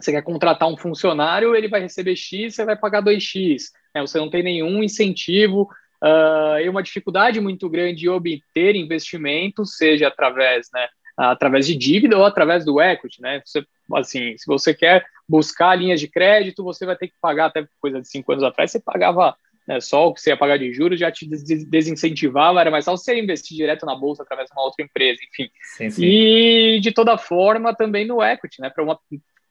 você 0.00 0.12
quer 0.12 0.22
contratar 0.22 0.68
um 0.68 0.76
funcionário, 0.76 1.52
ele 1.56 1.66
vai 1.66 1.80
receber 1.80 2.14
X, 2.14 2.54
você 2.54 2.64
vai 2.64 2.76
pagar 2.76 3.02
2X. 3.02 3.72
Né? 3.92 4.02
Você 4.02 4.18
não 4.18 4.30
tem 4.30 4.44
nenhum 4.44 4.84
incentivo 4.84 5.68
uh, 6.02 6.60
e 6.60 6.68
uma 6.68 6.82
dificuldade 6.82 7.40
muito 7.40 7.68
grande 7.68 8.00
de 8.00 8.08
obter 8.08 8.76
investimentos, 8.76 9.76
seja 9.76 10.08
através, 10.08 10.68
né, 10.72 10.88
através 11.16 11.66
de 11.66 11.74
dívida 11.74 12.16
ou 12.16 12.24
através 12.24 12.64
do 12.64 12.80
equity, 12.80 13.22
né? 13.22 13.40
Você, 13.44 13.64
assim, 13.94 14.36
se 14.36 14.46
você 14.46 14.74
quer 14.74 15.04
buscar 15.28 15.74
linhas 15.74 16.00
de 16.00 16.08
crédito, 16.08 16.62
você 16.62 16.84
vai 16.84 16.96
ter 16.96 17.08
que 17.08 17.14
pagar 17.20 17.46
até 17.46 17.66
coisa 17.80 18.00
de 18.00 18.08
cinco 18.08 18.32
anos 18.32 18.44
atrás, 18.44 18.70
você 18.70 18.80
pagava 18.80 19.34
né, 19.66 19.80
só 19.80 20.06
o 20.06 20.14
que 20.14 20.20
você 20.20 20.30
ia 20.30 20.36
pagar 20.36 20.58
de 20.58 20.72
juros, 20.72 21.00
já 21.00 21.10
te 21.10 21.26
desincentivava, 21.26 22.60
era 22.60 22.70
mais 22.70 22.84
fácil 22.84 23.04
você 23.04 23.18
investir 23.18 23.56
direto 23.56 23.84
na 23.84 23.96
bolsa 23.96 24.22
através 24.22 24.48
de 24.48 24.54
uma 24.54 24.64
outra 24.64 24.84
empresa, 24.84 25.18
enfim. 25.28 25.50
Sim, 25.76 25.90
sim. 25.90 26.04
E 26.04 26.80
de 26.80 26.92
toda 26.92 27.18
forma 27.18 27.74
também 27.74 28.06
no 28.06 28.22
equity, 28.22 28.60
né? 28.60 28.70
Para 28.70 28.84
uma 28.84 28.98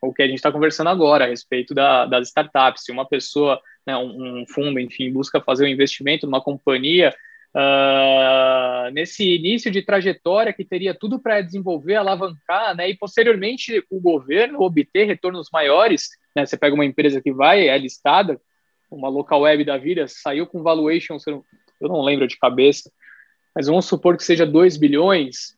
o 0.01 0.13
que 0.13 0.21
a 0.21 0.27
gente 0.27 0.37
está 0.37 0.51
conversando 0.51 0.89
agora 0.89 1.25
a 1.25 1.27
respeito 1.27 1.73
da, 1.73 2.05
das 2.05 2.27
startups. 2.27 2.83
Se 2.83 2.91
uma 2.91 3.07
pessoa, 3.07 3.59
né, 3.85 3.95
um, 3.97 4.45
fundo, 4.47 4.79
enfim, 4.79 5.11
busca 5.11 5.39
fazer 5.39 5.65
um 5.65 5.69
investimento 5.69 6.25
numa 6.25 6.41
companhia, 6.41 7.15
uh, 7.55 8.91
nesse 8.91 9.35
início 9.35 9.69
de 9.69 9.81
trajetória 9.81 10.51
que 10.51 10.65
teria 10.65 10.93
tudo 10.93 11.19
para 11.19 11.41
desenvolver, 11.41 11.95
alavancar, 11.95 12.75
né, 12.75 12.89
e 12.89 12.97
posteriormente 12.97 13.83
o 13.89 13.99
governo 13.99 14.61
obter 14.61 15.05
retornos 15.05 15.49
maiores, 15.51 16.09
né, 16.35 16.45
você 16.45 16.57
pega 16.57 16.73
uma 16.73 16.85
empresa 16.85 17.21
que 17.21 17.31
vai, 17.31 17.67
é 17.67 17.77
listada, 17.77 18.41
uma 18.89 19.09
local 19.09 19.41
web 19.41 19.63
da 19.63 19.77
vida, 19.77 20.07
saiu 20.07 20.47
com 20.47 20.63
valuation, 20.63 21.17
eu 21.27 21.43
não 21.89 22.01
lembro 22.01 22.27
de 22.27 22.37
cabeça, 22.37 22.91
mas 23.53 23.67
vamos 23.67 23.85
supor 23.85 24.17
que 24.17 24.23
seja 24.23 24.45
2 24.45 24.77
bilhões, 24.77 25.55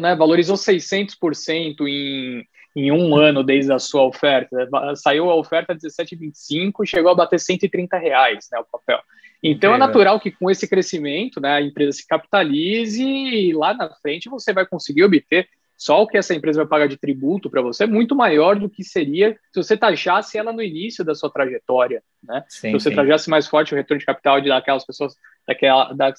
né, 0.00 0.14
valorizou 0.14 0.56
600% 0.56 1.86
em 1.86 2.44
em 2.74 2.90
um 2.90 3.14
ano 3.16 3.42
desde 3.42 3.72
a 3.72 3.78
sua 3.78 4.02
oferta. 4.02 4.68
Saiu 4.96 5.30
a 5.30 5.34
oferta 5.34 5.74
17,25 5.74 6.82
e 6.82 6.86
chegou 6.86 7.10
a 7.10 7.14
bater 7.14 7.38
130 7.38 7.96
reais 7.98 8.48
né, 8.50 8.58
o 8.58 8.64
papel. 8.64 9.00
Então 9.42 9.72
é, 9.72 9.74
é 9.74 9.78
natural 9.78 10.20
que 10.20 10.30
com 10.30 10.50
esse 10.50 10.68
crescimento 10.68 11.40
né, 11.40 11.54
a 11.54 11.60
empresa 11.60 11.92
se 11.92 12.06
capitalize 12.06 13.02
e 13.02 13.52
lá 13.52 13.74
na 13.74 13.90
frente 13.96 14.28
você 14.28 14.52
vai 14.52 14.64
conseguir 14.64 15.04
obter 15.04 15.48
só 15.82 16.00
o 16.00 16.06
que 16.06 16.16
essa 16.16 16.32
empresa 16.32 16.60
vai 16.60 16.68
pagar 16.68 16.86
de 16.86 16.96
tributo 16.96 17.50
para 17.50 17.60
você 17.60 17.82
é 17.82 17.88
muito 17.88 18.14
maior 18.14 18.56
do 18.56 18.70
que 18.70 18.84
seria 18.84 19.36
se 19.50 19.60
você 19.60 19.76
taxasse 19.76 20.38
ela 20.38 20.52
no 20.52 20.62
início 20.62 21.04
da 21.04 21.12
sua 21.12 21.28
trajetória, 21.28 22.04
né? 22.22 22.44
Sim, 22.48 22.68
se 22.68 22.72
você 22.74 22.90
sim. 22.90 22.94
taxasse 22.94 23.28
mais 23.28 23.48
forte 23.48 23.74
o 23.74 23.76
retorno 23.76 23.98
de 23.98 24.06
capital 24.06 24.40
de 24.40 24.48
daquelas 24.48 24.86
pessoas, 24.86 25.16
daquela, 25.44 25.92
da, 25.92 26.14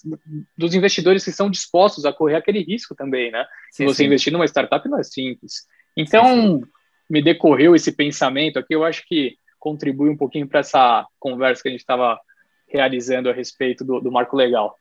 dos 0.58 0.76
investidores 0.76 1.24
que 1.24 1.30
estão 1.30 1.50
dispostos 1.50 2.06
a 2.06 2.12
correr 2.12 2.36
aquele 2.36 2.62
risco 2.62 2.94
também, 2.94 3.32
né? 3.32 3.46
Sim, 3.72 3.88
se 3.88 3.96
você 3.96 4.06
investir 4.06 4.34
numa 4.34 4.44
startup 4.44 4.86
não 4.90 5.00
é 5.00 5.04
simples. 5.04 5.66
Então, 5.96 6.26
sim, 6.26 6.60
sim. 6.60 6.62
me 7.10 7.22
decorreu 7.22 7.74
esse 7.74 7.94
pensamento 7.94 8.60
aqui, 8.60 8.76
eu 8.76 8.84
acho 8.84 9.08
que 9.08 9.38
contribui 9.58 10.10
um 10.10 10.18
pouquinho 10.18 10.46
para 10.46 10.60
essa 10.60 11.08
conversa 11.18 11.64
que 11.64 11.70
a 11.70 11.72
gente 11.72 11.80
estava 11.80 12.20
realizando 12.68 13.30
a 13.30 13.34
respeito 13.34 13.86
do, 13.86 14.02
do 14.02 14.12
marco 14.12 14.36
legal. 14.36 14.76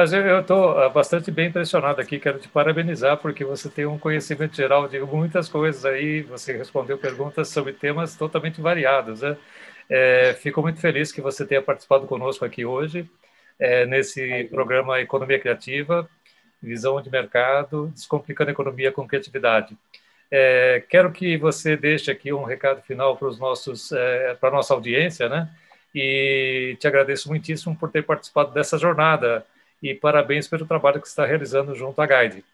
Mas 0.00 0.14
eu 0.14 0.40
estou 0.40 0.78
ah, 0.78 0.88
bastante 0.88 1.30
bem 1.30 1.48
impressionado 1.48 2.00
aqui, 2.00 2.18
quero 2.18 2.38
te 2.38 2.48
parabenizar, 2.48 3.18
porque 3.18 3.44
você 3.44 3.68
tem 3.68 3.84
um 3.84 3.98
conhecimento 3.98 4.56
geral 4.56 4.88
de 4.88 4.98
muitas 5.00 5.46
coisas 5.46 5.84
aí, 5.84 6.22
você 6.22 6.56
respondeu 6.56 6.96
perguntas 6.96 7.50
sobre 7.50 7.74
temas 7.74 8.16
totalmente 8.16 8.62
variados. 8.62 9.20
Né? 9.20 9.36
É, 9.90 10.32
fico 10.40 10.62
muito 10.62 10.80
feliz 10.80 11.12
que 11.12 11.20
você 11.20 11.44
tenha 11.44 11.60
participado 11.60 12.06
conosco 12.06 12.46
aqui 12.46 12.64
hoje, 12.64 13.06
é, 13.58 13.84
nesse 13.84 14.44
programa 14.44 15.02
Economia 15.02 15.38
Criativa, 15.38 16.08
Visão 16.62 16.98
de 17.02 17.10
Mercado, 17.10 17.88
Descomplicando 17.88 18.48
a 18.48 18.52
Economia 18.54 18.90
com 18.90 19.06
Criatividade. 19.06 19.76
É, 20.30 20.82
quero 20.88 21.12
que 21.12 21.36
você 21.36 21.76
deixe 21.76 22.10
aqui 22.10 22.32
um 22.32 22.44
recado 22.44 22.80
final 22.80 23.18
para 23.18 23.28
os 23.28 23.38
nossos, 23.38 23.92
é, 23.92 24.34
para 24.40 24.48
a 24.48 24.52
nossa 24.52 24.72
audiência, 24.72 25.28
né? 25.28 25.50
E 25.94 26.74
te 26.80 26.88
agradeço 26.88 27.28
muitíssimo 27.28 27.76
por 27.76 27.90
ter 27.90 28.02
participado 28.02 28.50
dessa 28.54 28.78
jornada 28.78 29.44
e 29.82 29.94
parabéns 29.94 30.46
pelo 30.46 30.66
trabalho 30.66 31.00
que 31.00 31.08
está 31.08 31.24
realizando 31.24 31.74
junto 31.74 32.00
à 32.00 32.06
Guide. 32.06 32.44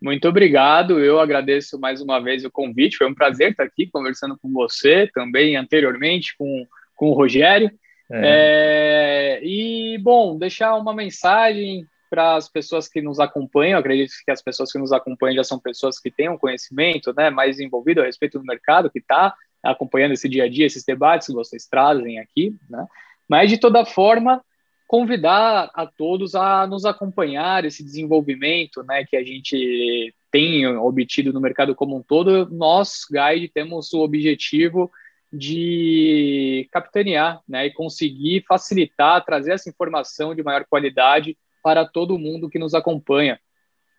Muito 0.00 0.28
obrigado, 0.28 1.00
eu 1.00 1.18
agradeço 1.18 1.78
mais 1.78 2.00
uma 2.00 2.20
vez 2.20 2.44
o 2.44 2.50
convite, 2.50 2.96
foi 2.96 3.08
um 3.08 3.14
prazer 3.14 3.50
estar 3.50 3.64
aqui 3.64 3.88
conversando 3.88 4.38
com 4.38 4.52
você, 4.52 5.10
também 5.12 5.56
anteriormente 5.56 6.36
com, 6.36 6.66
com 6.94 7.10
o 7.10 7.14
Rogério. 7.14 7.70
É. 8.10 9.40
É, 9.40 9.40
e, 9.42 9.98
bom, 9.98 10.38
deixar 10.38 10.76
uma 10.76 10.94
mensagem 10.94 11.84
para 12.08 12.36
as 12.36 12.48
pessoas 12.48 12.88
que 12.88 13.02
nos 13.02 13.20
acompanham, 13.20 13.78
acredito 13.78 14.12
que 14.24 14.30
as 14.30 14.40
pessoas 14.40 14.72
que 14.72 14.78
nos 14.78 14.92
acompanham 14.92 15.36
já 15.36 15.44
são 15.44 15.58
pessoas 15.58 15.98
que 15.98 16.10
têm 16.10 16.28
um 16.28 16.38
conhecimento 16.38 17.12
né, 17.14 17.28
mais 17.28 17.60
envolvido 17.60 18.00
a 18.00 18.04
respeito 18.04 18.38
do 18.38 18.44
mercado, 18.44 18.90
que 18.90 18.98
está 19.00 19.34
acompanhando 19.62 20.12
esse 20.12 20.28
dia 20.28 20.44
a 20.44 20.48
dia, 20.48 20.64
esses 20.64 20.84
debates 20.84 21.26
que 21.26 21.34
vocês 21.34 21.66
trazem 21.66 22.18
aqui, 22.18 22.54
né? 22.70 22.86
Mas, 23.28 23.50
de 23.50 23.58
toda 23.58 23.84
forma, 23.84 24.42
convidar 24.88 25.70
a 25.74 25.86
todos 25.86 26.34
a 26.34 26.66
nos 26.66 26.86
acompanhar 26.86 27.62
esse 27.66 27.84
desenvolvimento 27.84 28.82
né, 28.84 29.04
que 29.04 29.16
a 29.18 29.22
gente 29.22 30.14
tem 30.32 30.66
obtido 30.66 31.30
no 31.30 31.42
mercado 31.42 31.74
como 31.74 31.94
um 31.94 32.02
todo. 32.02 32.48
Nós, 32.50 33.02
Guide, 33.10 33.48
temos 33.48 33.92
o 33.92 34.00
objetivo 34.00 34.90
de 35.30 36.66
capitanear 36.72 37.38
né, 37.46 37.66
e 37.66 37.70
conseguir 37.70 38.46
facilitar, 38.48 39.22
trazer 39.26 39.52
essa 39.52 39.68
informação 39.68 40.34
de 40.34 40.42
maior 40.42 40.64
qualidade 40.64 41.36
para 41.62 41.84
todo 41.84 42.18
mundo 42.18 42.48
que 42.48 42.58
nos 42.58 42.72
acompanha. 42.72 43.38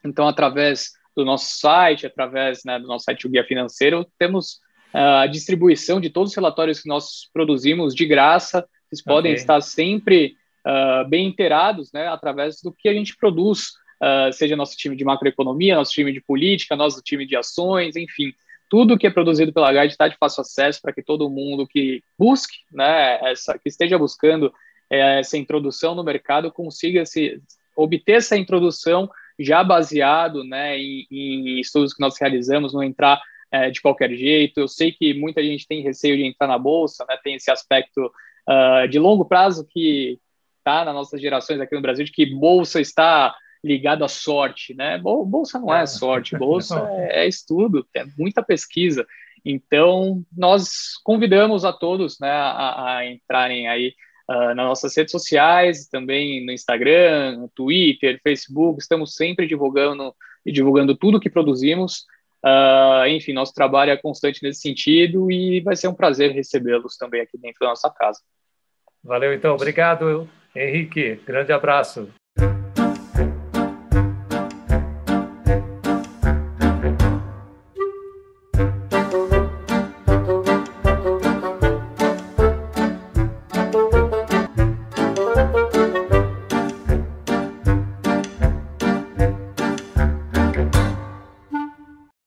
Então, 0.04 0.28
através 0.28 0.94
do 1.16 1.24
nosso 1.24 1.60
site, 1.60 2.08
através 2.08 2.64
né, 2.66 2.80
do 2.80 2.88
nosso 2.88 3.06
site 3.06 3.28
o 3.28 3.30
Guia 3.30 3.44
Financeiro, 3.44 4.08
temos 4.18 4.60
ah, 4.92 5.22
a 5.22 5.28
distribuição 5.28 6.02
de 6.02 6.10
todos 6.10 6.32
os 6.32 6.36
relatórios 6.36 6.80
que 6.80 6.90
nós 6.90 7.30
produzimos 7.32 7.94
de 7.94 8.08
graça. 8.08 8.68
Vocês 8.90 9.04
podem 9.04 9.34
okay. 9.34 9.42
estar 9.42 9.62
sempre 9.62 10.39
uh, 10.66 11.08
bem 11.08 11.28
inteirados 11.28 11.92
né, 11.92 12.08
através 12.08 12.62
do 12.62 12.72
que 12.72 12.90
a 12.90 12.94
gente 12.94 13.16
produz, 13.16 13.70
uh, 14.02 14.32
seja 14.32 14.56
nosso 14.56 14.76
time 14.78 14.96
de 14.96 15.04
macroeconomia, 15.04 15.76
nosso 15.76 15.92
time 15.92 16.12
de 16.12 16.22
política, 16.22 16.76
nosso 16.76 17.02
time 17.02 17.26
de 17.26 17.36
ações, 17.36 17.96
enfim. 17.96 18.34
Tudo 18.70 18.98
que 18.98 19.08
é 19.08 19.10
produzido 19.10 19.52
pela 19.52 19.72
Guide 19.72 19.94
está 19.94 20.08
de 20.08 20.18
fácil 20.18 20.42
acesso 20.42 20.82
para 20.82 20.94
que 20.94 21.02
todo 21.02 21.30
mundo 21.30 21.68
que 21.68 22.04
busque, 22.18 22.58
né, 22.72 23.20
essa, 23.32 23.58
que 23.58 23.68
esteja 23.68 23.98
buscando 23.98 24.54
eh, 24.92 25.20
essa 25.20 25.38
introdução 25.38 25.96
no 25.96 26.04
mercado 26.04 26.52
consiga 26.52 27.04
se, 27.04 27.42
obter 27.76 28.18
essa 28.18 28.38
introdução 28.38 29.10
já 29.40 29.64
baseado 29.64 30.44
né, 30.44 30.78
em, 30.78 31.08
em 31.10 31.60
estudos 31.60 31.94
que 31.94 32.02
nós 32.02 32.20
realizamos, 32.20 32.74
não 32.74 32.84
entrar 32.84 33.22
é, 33.52 33.72
de 33.72 33.82
qualquer 33.82 34.12
jeito. 34.14 34.60
Eu 34.60 34.68
sei 34.68 34.92
que 34.92 35.14
muita 35.14 35.42
gente 35.42 35.68
tem 35.68 35.82
receio 35.82 36.18
de 36.18 36.26
entrar 36.26 36.48
na 36.48 36.58
bolsa, 36.58 37.06
né, 37.08 37.18
tem 37.24 37.36
esse 37.36 37.50
aspecto 37.50 38.06
uh, 38.06 38.88
de 38.88 39.00
longo 39.00 39.26
prazo 39.26 39.66
que 39.68 40.20
está 40.60 40.86
nas 40.86 40.94
nossas 40.94 41.20
gerações 41.20 41.60
aqui 41.60 41.76
no 41.76 41.82
Brasil, 41.82 42.06
de 42.06 42.12
que 42.12 42.26
bolsa 42.26 42.80
está 42.80 43.36
ligado 43.64 44.04
à 44.04 44.08
sorte, 44.08 44.74
né? 44.74 44.98
Bolsa 44.98 45.60
não 45.60 45.74
é, 45.74 45.84
é. 45.84 45.86
sorte, 45.86 46.38
bolsa 46.38 46.80
é, 47.10 47.24
é 47.24 47.28
estudo, 47.28 47.86
é 47.94 48.06
muita 48.18 48.44
pesquisa. 48.44 49.06
Então, 49.44 50.24
nós 50.36 50.98
convidamos 51.04 51.66
a 51.66 51.74
todos 51.74 52.20
né, 52.20 52.30
a, 52.30 52.98
a 52.98 53.06
entrarem 53.06 53.68
aí 53.68 53.94
uh, 54.30 54.54
nas 54.54 54.66
nossas 54.66 54.96
redes 54.96 55.12
sociais, 55.12 55.88
também 55.88 56.46
no 56.46 56.52
Instagram, 56.52 57.38
no 57.38 57.50
Twitter, 57.50 58.20
Facebook, 58.22 58.82
estamos 58.82 59.16
sempre 59.16 59.48
divulgando 59.48 60.14
e 60.46 60.52
divulgando 60.52 60.96
tudo 60.96 61.20
que 61.20 61.30
produzimos. 61.30 62.06
Uh, 62.46 63.08
enfim, 63.10 63.34
nosso 63.34 63.54
trabalho 63.54 63.92
é 63.92 63.98
constante 63.98 64.42
nesse 64.44 64.62
sentido 64.62 65.30
e 65.30 65.60
vai 65.62 65.76
ser 65.76 65.90
um 65.90 65.96
prazer 65.96 66.32
recebê-los 66.32 66.96
também 66.96 67.22
aqui 67.22 67.38
dentro 67.38 67.60
da 67.62 67.68
nossa 67.68 67.90
casa. 67.90 68.20
Valeu, 69.04 69.34
então. 69.34 69.56
Obrigado, 69.56 70.30
Henrique. 70.56 71.22
Grande 71.26 71.52
abraço. 71.52 72.10